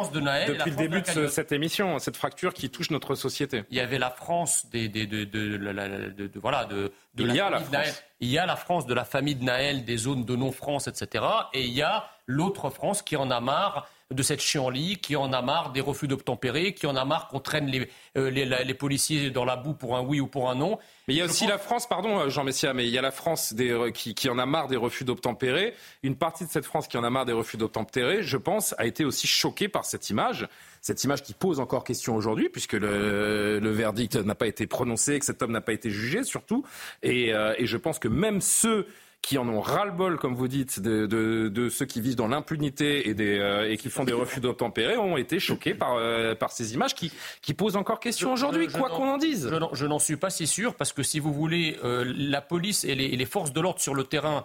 [0.49, 3.65] depuis le début de, cette émission, cette fracture qui touche notre société.
[3.71, 7.51] Il y avait la France des, des de, de, voilà de, il la y a
[7.51, 8.03] la France.
[8.21, 11.25] Il y a la France de la famille de Naël, des zones de non-France, etc.
[11.53, 15.33] Et il y a l'autre France qui en a marre de cette chienlit, qui en
[15.33, 19.31] a marre des refus d'obtempérer, qui en a marre qu'on traîne les, euh, les, policiers
[19.31, 20.79] dans la boue pour un oui ou pour un non.
[21.09, 23.03] Mais il y a aussi la France, pardon euh, Jean Messia, mais il y a
[23.03, 25.75] la France des, qui, qui, en a marre des refus d'obtempérer.
[26.03, 28.87] Une partie de cette France qui en a marre des refus d'obtempérer, je pense, a
[28.87, 30.49] été aussi choquée par cette image.
[30.81, 35.19] Cette image qui pose encore question aujourd'hui, puisque le, le verdict n'a pas été prononcé,
[35.19, 36.65] que cet homme n'a pas été jugé surtout.
[37.03, 38.87] Et, euh, et je pense que même ceux
[39.23, 43.09] qui en ont ras-le-bol, comme vous dites, de, de, de, ceux qui vivent dans l'impunité
[43.09, 46.51] et, des, euh, et qui font des refus d'obtempérer, ont été choqués par, euh, par
[46.51, 49.49] ces images qui, qui posent encore question aujourd'hui, quoi qu'on en dise.
[49.73, 52.97] Je n'en suis pas si sûr, parce que si vous voulez, euh, la police et
[52.97, 54.45] les, et les forces de l'ordre sur le terrain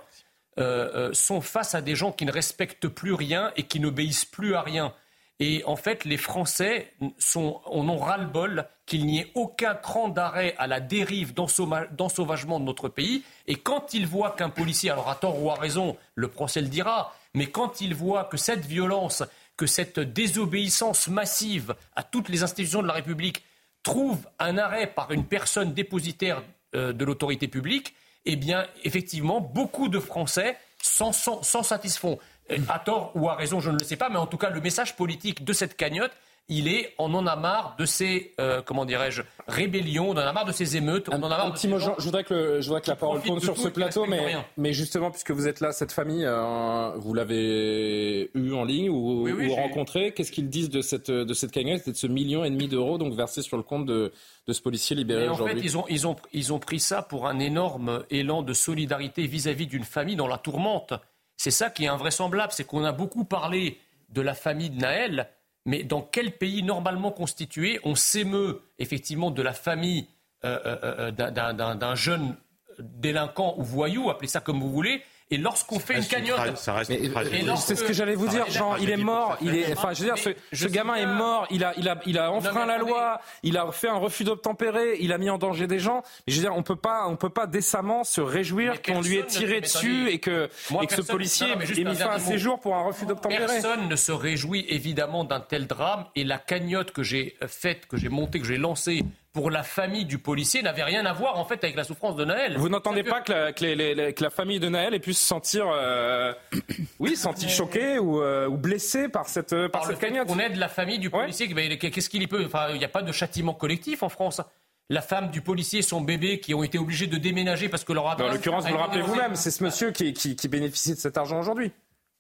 [1.14, 4.62] sont face à des gens qui ne respectent plus rien et qui n'obéissent plus à
[4.62, 4.92] rien.
[5.40, 10.66] Et en fait, les Français sont, en ras-le-bol qu'il n'y ait aucun cran d'arrêt à
[10.66, 13.24] la dérive d'ensauvagement de notre pays.
[13.46, 16.68] Et quand ils voient qu'un policier, alors à tort ou à raison, le procès le
[16.68, 19.24] dira, mais quand ils voient que cette violence,
[19.58, 23.44] que cette désobéissance massive à toutes les institutions de la République
[23.84, 26.42] trouve un arrêt par une personne dépositaire
[26.76, 27.94] euh, de l'autorité publique,
[28.26, 32.20] eh bien, effectivement, beaucoup de Français s'en satisfont
[32.70, 34.62] à tort ou à raison, je ne le sais pas, mais en tout cas, le
[34.62, 36.12] message politique de cette cagnotte,
[36.50, 40.32] il est on en a marre de ces, euh, comment dirais-je, rébellions, on en a
[40.32, 42.82] marre de ces émeutes, on en a marre de mot, je, voudrais que, je voudrais
[42.82, 45.92] que la parole tourne sur ce plateau, mais, mais justement, puisque vous êtes là, cette
[45.92, 51.12] famille, euh, vous l'avez eu en ligne ou, ou rencontré, qu'est-ce qu'ils disent de cette,
[51.12, 51.88] de cette cagnotte?
[51.88, 54.14] Et de ce million et demi d'euros donc versé sur le compte de,
[54.48, 57.02] de ce policier libéré aujourd'hui En fait, ils ont, ils, ont, ils ont pris ça
[57.02, 60.94] pour un énorme élan de solidarité vis-à-vis d'une famille dans la tourmente.
[61.38, 65.30] C'est ça qui est invraisemblable, c'est qu'on a beaucoup parlé de la famille de Naël,
[65.66, 70.08] mais dans quel pays normalement constitué on s'émeut effectivement de la famille
[70.44, 72.36] euh, euh, euh, d'un jeune
[72.80, 77.84] délinquant ou voyou, appelez ça comme vous voulez, et lorsqu'on fait une cagnotte, c'est ce
[77.84, 78.78] que j'allais vous dire, Jean.
[78.78, 79.38] Il est mort.
[79.42, 81.48] Il est, enfin, je veux dire, ce, gamin est mort.
[81.52, 83.20] Il a, il a, il a enfreint la loi.
[83.44, 84.98] Il a fait un refus d'obtempérer.
[85.02, 86.02] Il a mis en danger des gens.
[86.26, 89.18] Mais je veux dire, on peut pas, on peut pas décemment se réjouir qu'on lui
[89.18, 90.50] ait tiré dessus et que,
[90.82, 93.46] et que ce policier ait mis fin à ses jours pour un refus d'obtempérer.
[93.46, 96.06] Personne ne se réjouit évidemment d'un tel drame.
[96.16, 99.04] Et la cagnotte que j'ai faite, que j'ai montée, que j'ai lancée
[99.38, 102.26] pour la famille du policier n'avait rien à voir en fait avec la souffrance de
[102.26, 102.58] Naël.
[102.58, 106.34] Vous n'entendez pas que la, que, la, famille de Naël ait pu se sentir, euh,
[107.00, 110.68] oui, sentir choquée ou, euh, ou blessée par cette, par, cette cagnotte On aide la
[110.68, 111.48] famille du policier.
[111.78, 114.42] Qu'est-ce qu'il y peut Enfin, il n'y a pas de châtiment collectif en France
[114.90, 118.10] la femme du policier, son bébé, qui ont été obligés de déménager parce que leur
[118.10, 118.32] adresse...
[118.32, 121.38] En l'occurrence, vous le rappelez vous-même, c'est ce monsieur qui, qui bénéficie de cet argent
[121.40, 121.74] aujourd'hui.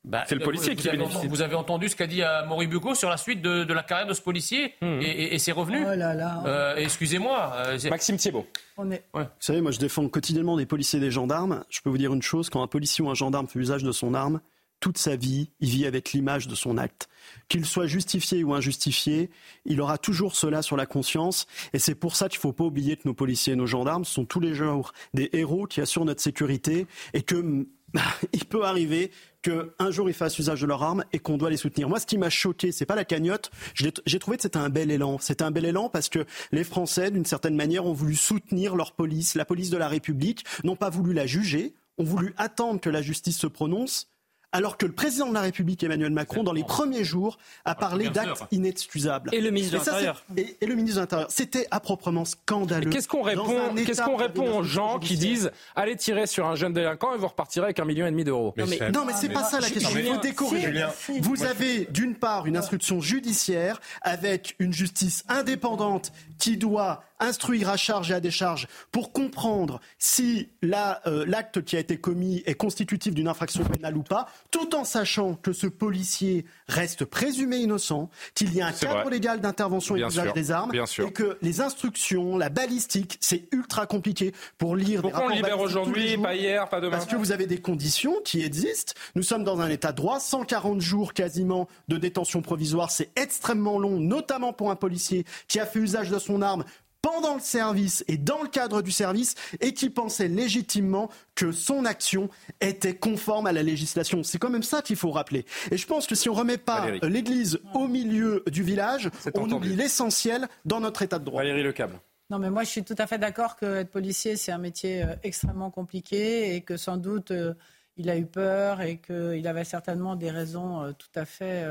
[0.07, 1.27] Bah, c'est le policier vous qui avez, bénéficie.
[1.27, 4.13] Vous avez entendu ce qu'a dit à Moribuco sur la suite de, la carrière de
[4.13, 5.01] ce policier hmm.
[5.01, 6.43] et, ses revenus oh là là.
[6.45, 7.53] Euh, excusez-moi.
[7.57, 8.47] Euh, Maxime Thiebaud.
[8.77, 9.03] On est...
[9.13, 11.63] Vous savez, moi je défends quotidiennement des policiers et des gendarmes.
[11.69, 13.91] Je peux vous dire une chose, quand un policier ou un gendarme fait usage de
[13.91, 14.39] son arme,
[14.79, 17.09] toute sa vie, il vit avec l'image de son acte.
[17.49, 19.29] Qu'il soit justifié ou injustifié,
[19.65, 21.47] il aura toujours cela sur la conscience.
[21.73, 24.05] Et c'est pour ça qu'il ne faut pas oublier que nos policiers et nos gendarmes
[24.05, 27.67] sont tous les jours des héros qui assurent notre sécurité et que
[28.33, 29.11] il peut arriver
[29.41, 31.87] qu'un jour ils fassent usage de leur arme et qu'on doit les soutenir.
[31.87, 33.51] Moi, ce qui m'a choqué, c'est pas la cagnotte.
[33.73, 35.17] J'ai trouvé que c'était un bel élan.
[35.19, 38.93] C'était un bel élan parce que les Français, d'une certaine manière, ont voulu soutenir leur
[38.93, 42.89] police, la police de la République, n'ont pas voulu la juger, ont voulu attendre que
[42.89, 44.09] la justice se prononce
[44.57, 48.09] alors que le président de la République, Emmanuel Macron, dans les premiers jours, a parlé
[48.09, 49.29] d'actes inexcusables.
[49.31, 50.23] Et le ministre de l'Intérieur.
[50.35, 51.27] Et, le ministre de l'Intérieur.
[51.29, 52.89] C'était à proprement scandaleux.
[52.89, 56.73] Qu'est-ce qu'on répond, qu'est-ce qu'on répond aux gens qui disent allez tirer sur un jeune
[56.73, 59.29] délinquant et vous repartirez avec un million et demi d'euros Non, mais, non, mais c'est
[59.29, 59.95] pas ça la question.
[59.95, 60.85] Il faut décorriger.
[61.21, 67.77] Vous avez d'une part une instruction judiciaire avec une justice indépendante qui doit instruire à
[67.77, 73.13] charge et à décharge pour comprendre si euh, l'acte qui a été commis est constitutif
[73.13, 78.53] d'une infraction pénale ou pas, tout en sachant que ce policier reste présumé innocent, qu'il
[78.53, 82.49] y a un cadre légal d'intervention et d'usage des armes, et que les instructions, la
[82.49, 87.05] balistique, c'est ultra compliqué pour lire Pourquoi on libère aujourd'hui, pas hier, pas demain Parce
[87.05, 88.93] que vous avez des conditions qui existent.
[89.15, 93.79] Nous sommes dans un état de droit, 140 jours quasiment de détention provisoire, c'est extrêmement
[93.79, 96.63] long, notamment pour un policier qui a fait usage de son arme
[97.07, 101.85] pendant le service et dans le cadre du service et qui pensait légitimement que son
[101.85, 102.29] action
[102.59, 104.23] était conforme à la législation.
[104.23, 105.45] C'est quand même ça qu'il faut rappeler.
[105.71, 109.49] Et je pense que si on ne remet pas l'Église au milieu du village, on
[109.49, 111.43] oublie l'essentiel dans notre état de droit.
[111.43, 111.97] Valérie Lecable.
[112.29, 115.03] Non, mais moi, je suis tout à fait d'accord que être policier, c'est un métier
[115.03, 117.53] euh, extrêmement compliqué et que sans doute, euh,
[117.95, 121.65] il a eu peur et qu'il avait certainement des raisons euh, tout à fait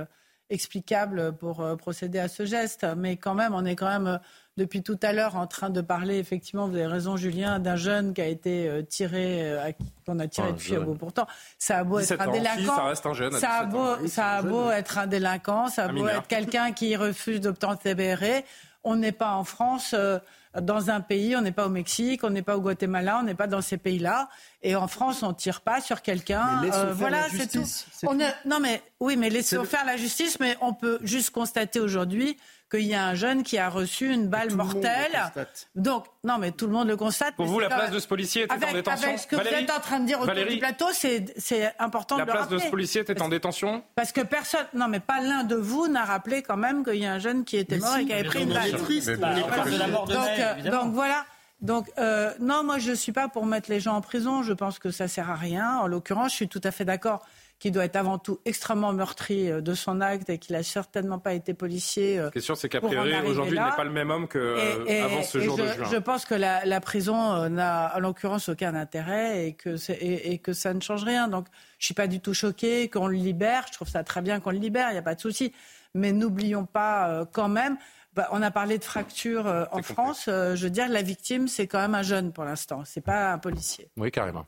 [0.49, 2.87] explicables pour procéder à ce geste.
[2.97, 4.19] Mais quand même, on est quand même
[4.57, 8.15] depuis tout à l'heure en train de parler, effectivement, vous avez raison, Julien, d'un jeune
[8.15, 9.71] qui a été euh, tiré, euh,
[10.07, 11.27] qu'on a tiré dessus à bout pourtant.
[11.59, 12.77] Ça a beau être un délinquant.
[12.77, 13.33] ça reste un jeune.
[13.33, 16.97] Ça a beau, ça a beau être un délinquant, ça a beau être quelqu'un qui
[16.97, 18.45] refuse d'obtempérer.
[18.83, 19.95] On n'est pas en France.
[19.95, 20.19] Euh,
[20.61, 23.35] dans un pays, on n'est pas au Mexique, on n'est pas au Guatemala, on n'est
[23.35, 24.29] pas dans ces pays-là.
[24.63, 26.63] Et en France, on ne tire pas sur quelqu'un.
[26.93, 27.65] voilà, c'est tout.
[28.45, 30.39] non, mais oui, mais laissons faire la justice.
[30.41, 32.37] Mais on peut juste constater aujourd'hui
[32.71, 35.17] qu'il y a un jeune qui a reçu une balle mortelle.
[35.77, 37.37] Donc, non, mais tout le monde le constate.
[37.37, 39.71] Pour vous, la place de ce policier était en détention Avec ce que vous êtes
[39.71, 42.41] en train de dire autour du plateau, c'est important de le rappeler.
[42.41, 45.45] La place de ce policier était en détention Parce que personne, non, mais pas l'un
[45.45, 48.05] de vous n'a rappelé quand même qu'il y a un jeune qui était mort et
[48.05, 48.73] qui avait pris une balle.
[49.43, 50.29] donc,
[50.71, 51.25] donc voilà.
[51.61, 54.43] Donc euh, non, moi je ne suis pas pour mettre les gens en prison.
[54.43, 55.79] Je pense que ça sert à rien.
[55.79, 57.25] En l'occurrence, je suis tout à fait d'accord
[57.59, 61.19] qui doit être avant tout extrêmement meurtri euh, de son acte et qu'il n'a certainement
[61.19, 62.19] pas été policier.
[62.19, 65.57] La question, c'est qu'a priori, aujourd'hui, il n'est pas le même homme qu'avant ce jour
[65.57, 65.89] je, de juin.
[65.91, 70.53] Je pense que la, prison euh, n'a, en l'occurrence, aucun intérêt et que, et, que
[70.53, 71.29] ça ne change rien.
[71.29, 71.47] Donc,
[71.79, 73.65] je ne suis pas du tout choquée qu'on le libère.
[73.69, 75.55] Je trouve ça très bien qu'on le libère, il n'y a pas de souci.
[75.95, 77.79] Mais n'oublions pas euh, quand même
[78.17, 80.25] bah, on a parlé de fracture en France.
[80.27, 82.83] je veux dire, la victime, c'est quand même un jeune pour l'instant.
[82.85, 83.89] C'est pas un policier.
[83.97, 84.47] Oui, carrément.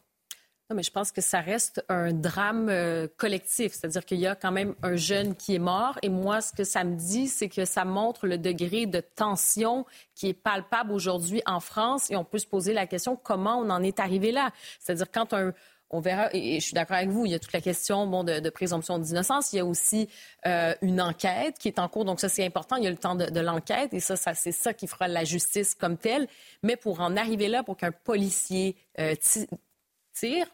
[0.71, 3.73] Non, mais je pense que ça reste un drame euh, collectif.
[3.73, 5.99] C'est-à-dire qu'il y a quand même un jeune qui est mort.
[6.03, 9.87] Et moi, ce que ça me dit, c'est que ça montre le degré de tension
[10.15, 12.11] qui est palpable aujourd'hui en France.
[12.11, 14.51] Et on peut se poser la question comment on en est arrivé là?
[14.79, 15.55] C'est-à-dire quand un,
[15.91, 18.25] on verra, et je suis d'accord avec vous, il y a toute la question bon,
[18.25, 19.53] de, présomption d'innocence.
[19.53, 20.09] Il y a aussi
[20.47, 22.77] euh, une enquête qui est en cours, donc ça c'est important.
[22.77, 25.25] Il y a le temps de, l'enquête et ça, ça c'est ça qui fera la
[25.25, 26.27] justice comme telle.
[26.63, 29.15] Mais pour en arriver là, pour qu'un policier euh,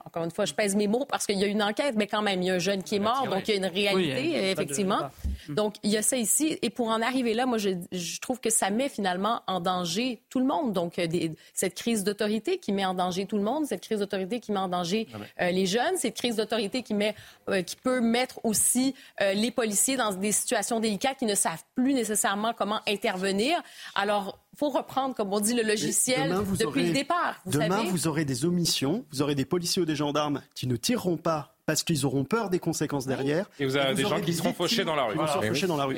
[0.04, 2.22] encore une fois, je pèse mes mots parce qu'il y a une enquête, mais quand
[2.22, 4.50] même, il y a un jeune qui est mort, donc il y a une réalité,
[4.50, 5.10] effectivement.
[5.48, 6.58] Donc, il y a ça ici.
[6.62, 10.38] Et pour en arriver là, moi, je, trouve que ça met finalement en danger tout
[10.38, 10.72] le monde.
[10.72, 11.06] Donc, euh,
[11.52, 14.58] cette crise d'autorité qui met en danger tout le monde, cette crise d'autorité qui met
[14.58, 17.14] en danger ah euh, les jeunes, cette crise d'autorité qui, met,
[17.48, 21.94] euh, qui peut mettre aussi les policiers dans des situations délicates qui ne savent plus
[21.94, 23.62] nécessairement comment intervenir.
[23.94, 27.40] Alors, faut reprendre, comme on dit, le logiciel depuis le départ.
[27.46, 31.16] demain, vous aurez des omissions, vous aurez des policiers ou des gendarmes qui ne tireront
[31.16, 33.48] pas parce qu'ils auront peur des conséquences derrière.
[33.58, 35.16] Et vous avez des gens qui seront fauchés dans la rue.
[35.48, 35.96] fauchés dans la rue.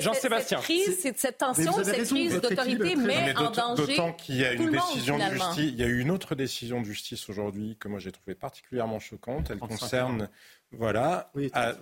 [0.00, 0.58] Jean-Sébastien.
[0.58, 4.52] Cette crise, c'est cette tension, cette crise d'autorité met en danger D'autant qu'il y a
[4.52, 5.56] une décision de justice.
[5.58, 8.98] Il y a eu une autre décision de justice aujourd'hui que moi j'ai trouvé particulièrement
[8.98, 9.50] choquante.
[9.50, 10.28] Elle concerne
[10.76, 11.32] voilà,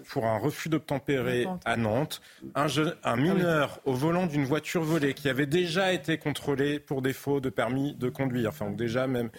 [0.08, 2.20] pour un refus d'obtempérer à Nantes,
[2.54, 7.02] un, un ah mineur au volant d'une voiture volée qui avait déjà été contrôlé pour
[7.02, 9.30] défaut de permis de conduire, enfin déjà même,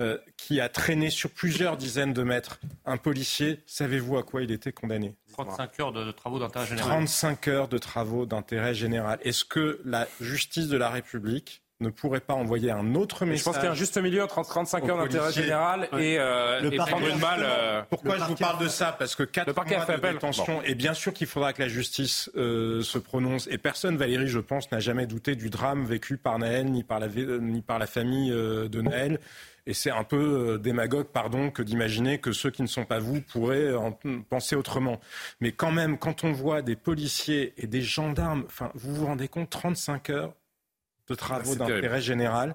[0.00, 3.60] euh, qui a traîné sur plusieurs dizaines de mètres un policier.
[3.66, 5.14] Savez-vous à quoi il était condamné?
[5.32, 6.88] 35 heures de, travaux d'intérêt général.
[6.90, 9.18] 35 heures de travaux d'intérêt général.
[9.22, 13.38] Est-ce que la justice de la République ne pourrait pas envoyer un autre message.
[13.38, 16.70] je pense qu'il y a un juste milieu entre 35 heures d'intérêt général et, euh,
[16.70, 17.40] et prendre une balle.
[17.42, 20.74] Euh, Pourquoi je vous parle de ça Parce que 4 mois fait de détention, et
[20.74, 23.48] bien sûr qu'il faudra que la justice euh, se prononce.
[23.50, 27.00] Et personne, Valérie, je pense, n'a jamais douté du drame vécu par Naël ni par
[27.00, 29.18] la, ni par la famille euh, de Naël.
[29.66, 33.20] Et c'est un peu démagogue, pardon, que d'imaginer que ceux qui ne sont pas vous
[33.20, 33.96] pourraient en
[34.28, 34.98] penser autrement.
[35.40, 39.28] Mais quand même, quand on voit des policiers et des gendarmes, enfin, vous vous rendez
[39.28, 40.32] compte, 35 heures
[41.10, 42.54] de travaux d'intérêt général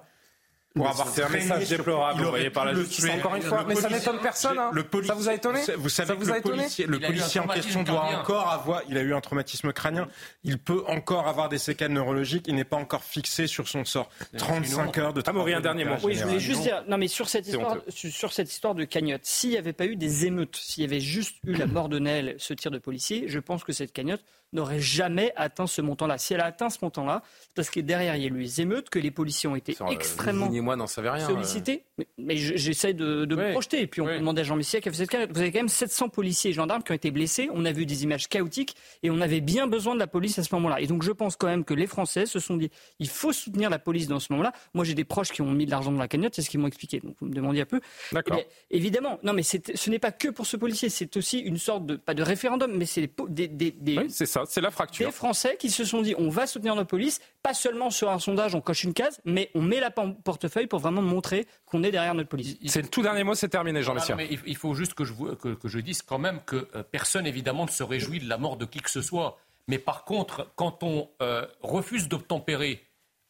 [0.76, 3.06] pour avoir fait un message déplorable envoyé par la justice.
[3.10, 4.58] Encore une fois, mais ça n'étonne personne.
[4.58, 4.70] Hein.
[5.04, 8.48] ça vous a étonné Vous savez que le policier, le policier en question doit encore
[8.50, 8.82] avoir.
[8.88, 10.06] Il a eu un traumatisme crânien.
[10.44, 12.44] Il peut encore avoir des séquelles neurologiques.
[12.46, 14.10] Il n'est pas encore fixé sur son sort.
[14.36, 15.54] 35 heures de travail.
[15.54, 15.94] un dernier mot.
[16.04, 16.84] Oui, je voulais juste dire.
[16.88, 19.96] Non, mais sur cette histoire, sur cette histoire de cagnotte, s'il n'y avait pas eu
[19.96, 23.24] des émeutes, s'il y avait juste eu la mort de Naël, ce tir de policier,
[23.28, 26.18] je pense que cette cagnotte n'aurait jamais atteint ce montant-là.
[26.18, 28.60] Si elle a atteint ce montant-là, c'est parce que derrière, il y a eu les
[28.60, 31.84] émeutes, que les policiers ont été extrêmement moi n'en savais rien, sollicités.
[32.18, 33.80] Mais, j'essaie de, me projeter.
[33.82, 35.28] Et puis on demandait à Jean Messia qui a fait cette carrière.
[35.30, 37.48] Vous avez quand même 700 policiers et gendarmes qui ont été blessés.
[37.52, 40.42] On a vu des images chaotiques et on avait bien besoin de la police à
[40.42, 40.80] ce moment-là.
[40.80, 43.70] Et donc je pense quand même que les Français se sont dit il faut soutenir
[43.70, 44.52] la police dans ce moment-là.
[44.74, 46.60] Moi j'ai des proches qui ont mis de l'argent dans la cagnotte, c'est ce qu'ils
[46.60, 47.00] m'ont expliqué.
[47.00, 47.80] Donc vous me demandiez un peu.
[48.12, 48.40] D'accord.
[48.70, 51.86] Eh évidemment, non mais ce n'est pas que pour ce policier, c'est aussi une sorte
[51.86, 55.12] de pas de référendum, mais c'est des, des, des, oui, ça, c'est la fracture.
[55.12, 58.54] Français qui se sont dit on va soutenir notre police, pas seulement sur un sondage,
[58.54, 62.14] on coche une case, mais on met la portefeuille pour vraiment montrer qu'on est derrière
[62.14, 62.56] notre police.
[62.66, 64.16] C'est le tout dernier mot, c'est terminé, Jean Messia.
[64.20, 67.70] il faut juste que je, que, je dise quand même que euh, personne, évidemment, ne
[67.70, 69.38] se réjouit de la mort de qui que ce soit.
[69.68, 72.82] Mais par contre, quand on euh, refuse d'obtempérer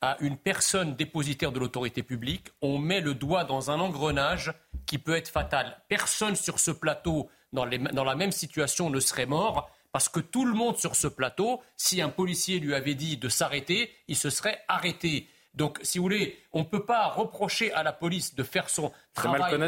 [0.03, 4.53] à une personne dépositaire de l'autorité publique, on met le doigt dans un engrenage
[4.85, 5.79] qui peut être fatal.
[5.89, 10.21] Personne sur ce plateau, dans, les, dans la même situation, ne serait mort parce que
[10.21, 14.17] tout le monde sur ce plateau, si un policier lui avait dit de s'arrêter, il
[14.17, 15.27] se serait arrêté.
[15.55, 18.93] Donc, si vous voulez, on ne peut pas reprocher à la police de faire son
[19.15, 19.59] travail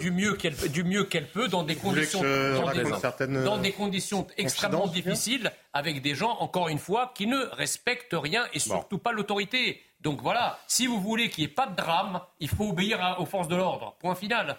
[0.00, 5.52] du, mieux qu'elle, du mieux qu'elle peut dans des conditions, dans des, conditions extrêmement difficiles,
[5.72, 9.80] avec des gens, encore une fois, qui ne respectent rien et surtout pas l'autorité.
[10.00, 13.26] Donc voilà, si vous voulez qu'il n'y ait pas de drame, il faut obéir aux
[13.26, 13.94] forces de l'ordre.
[14.00, 14.58] Point final.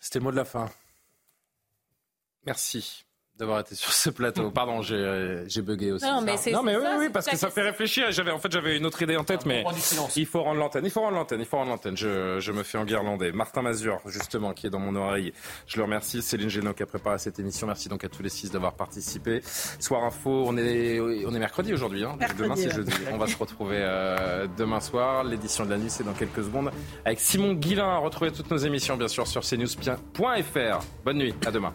[0.00, 0.68] C'était le mot de la fin.
[2.46, 3.05] Merci
[3.38, 4.50] d'avoir été sur ce plateau.
[4.50, 6.04] Pardon, j'ai bugué aussi.
[6.04, 8.10] Non, mais, non, mais oui, oui, parce que ça fait réfléchir.
[8.10, 9.64] J'avais, en fait, j'avais une autre idée en tête, mais
[10.16, 10.84] il faut rendre l'antenne.
[10.84, 11.40] Il faut rendre l'antenne.
[11.40, 11.96] Il faut rendre l'antenne.
[11.96, 13.32] Je, je, me fais enguirlander.
[13.32, 15.32] Martin Mazur, justement, qui est dans mon oreille.
[15.66, 16.22] Je le remercie.
[16.22, 17.66] Céline Génaud qui a préparé cette émission.
[17.66, 19.42] Merci donc à tous les six d'avoir participé.
[19.78, 22.04] Soir Info, on est, on est mercredi aujourd'hui.
[22.04, 22.16] Hein.
[22.38, 22.92] Demain, c'est jeudi.
[23.12, 25.24] On va se retrouver euh, demain soir.
[25.24, 26.70] L'édition de la nuit, c'est dans quelques secondes.
[27.04, 27.98] Avec Simon Guillain.
[27.98, 30.80] Retrouver toutes nos émissions, bien sûr, sur cnews.fr.
[31.04, 31.34] Bonne nuit.
[31.44, 31.74] À demain.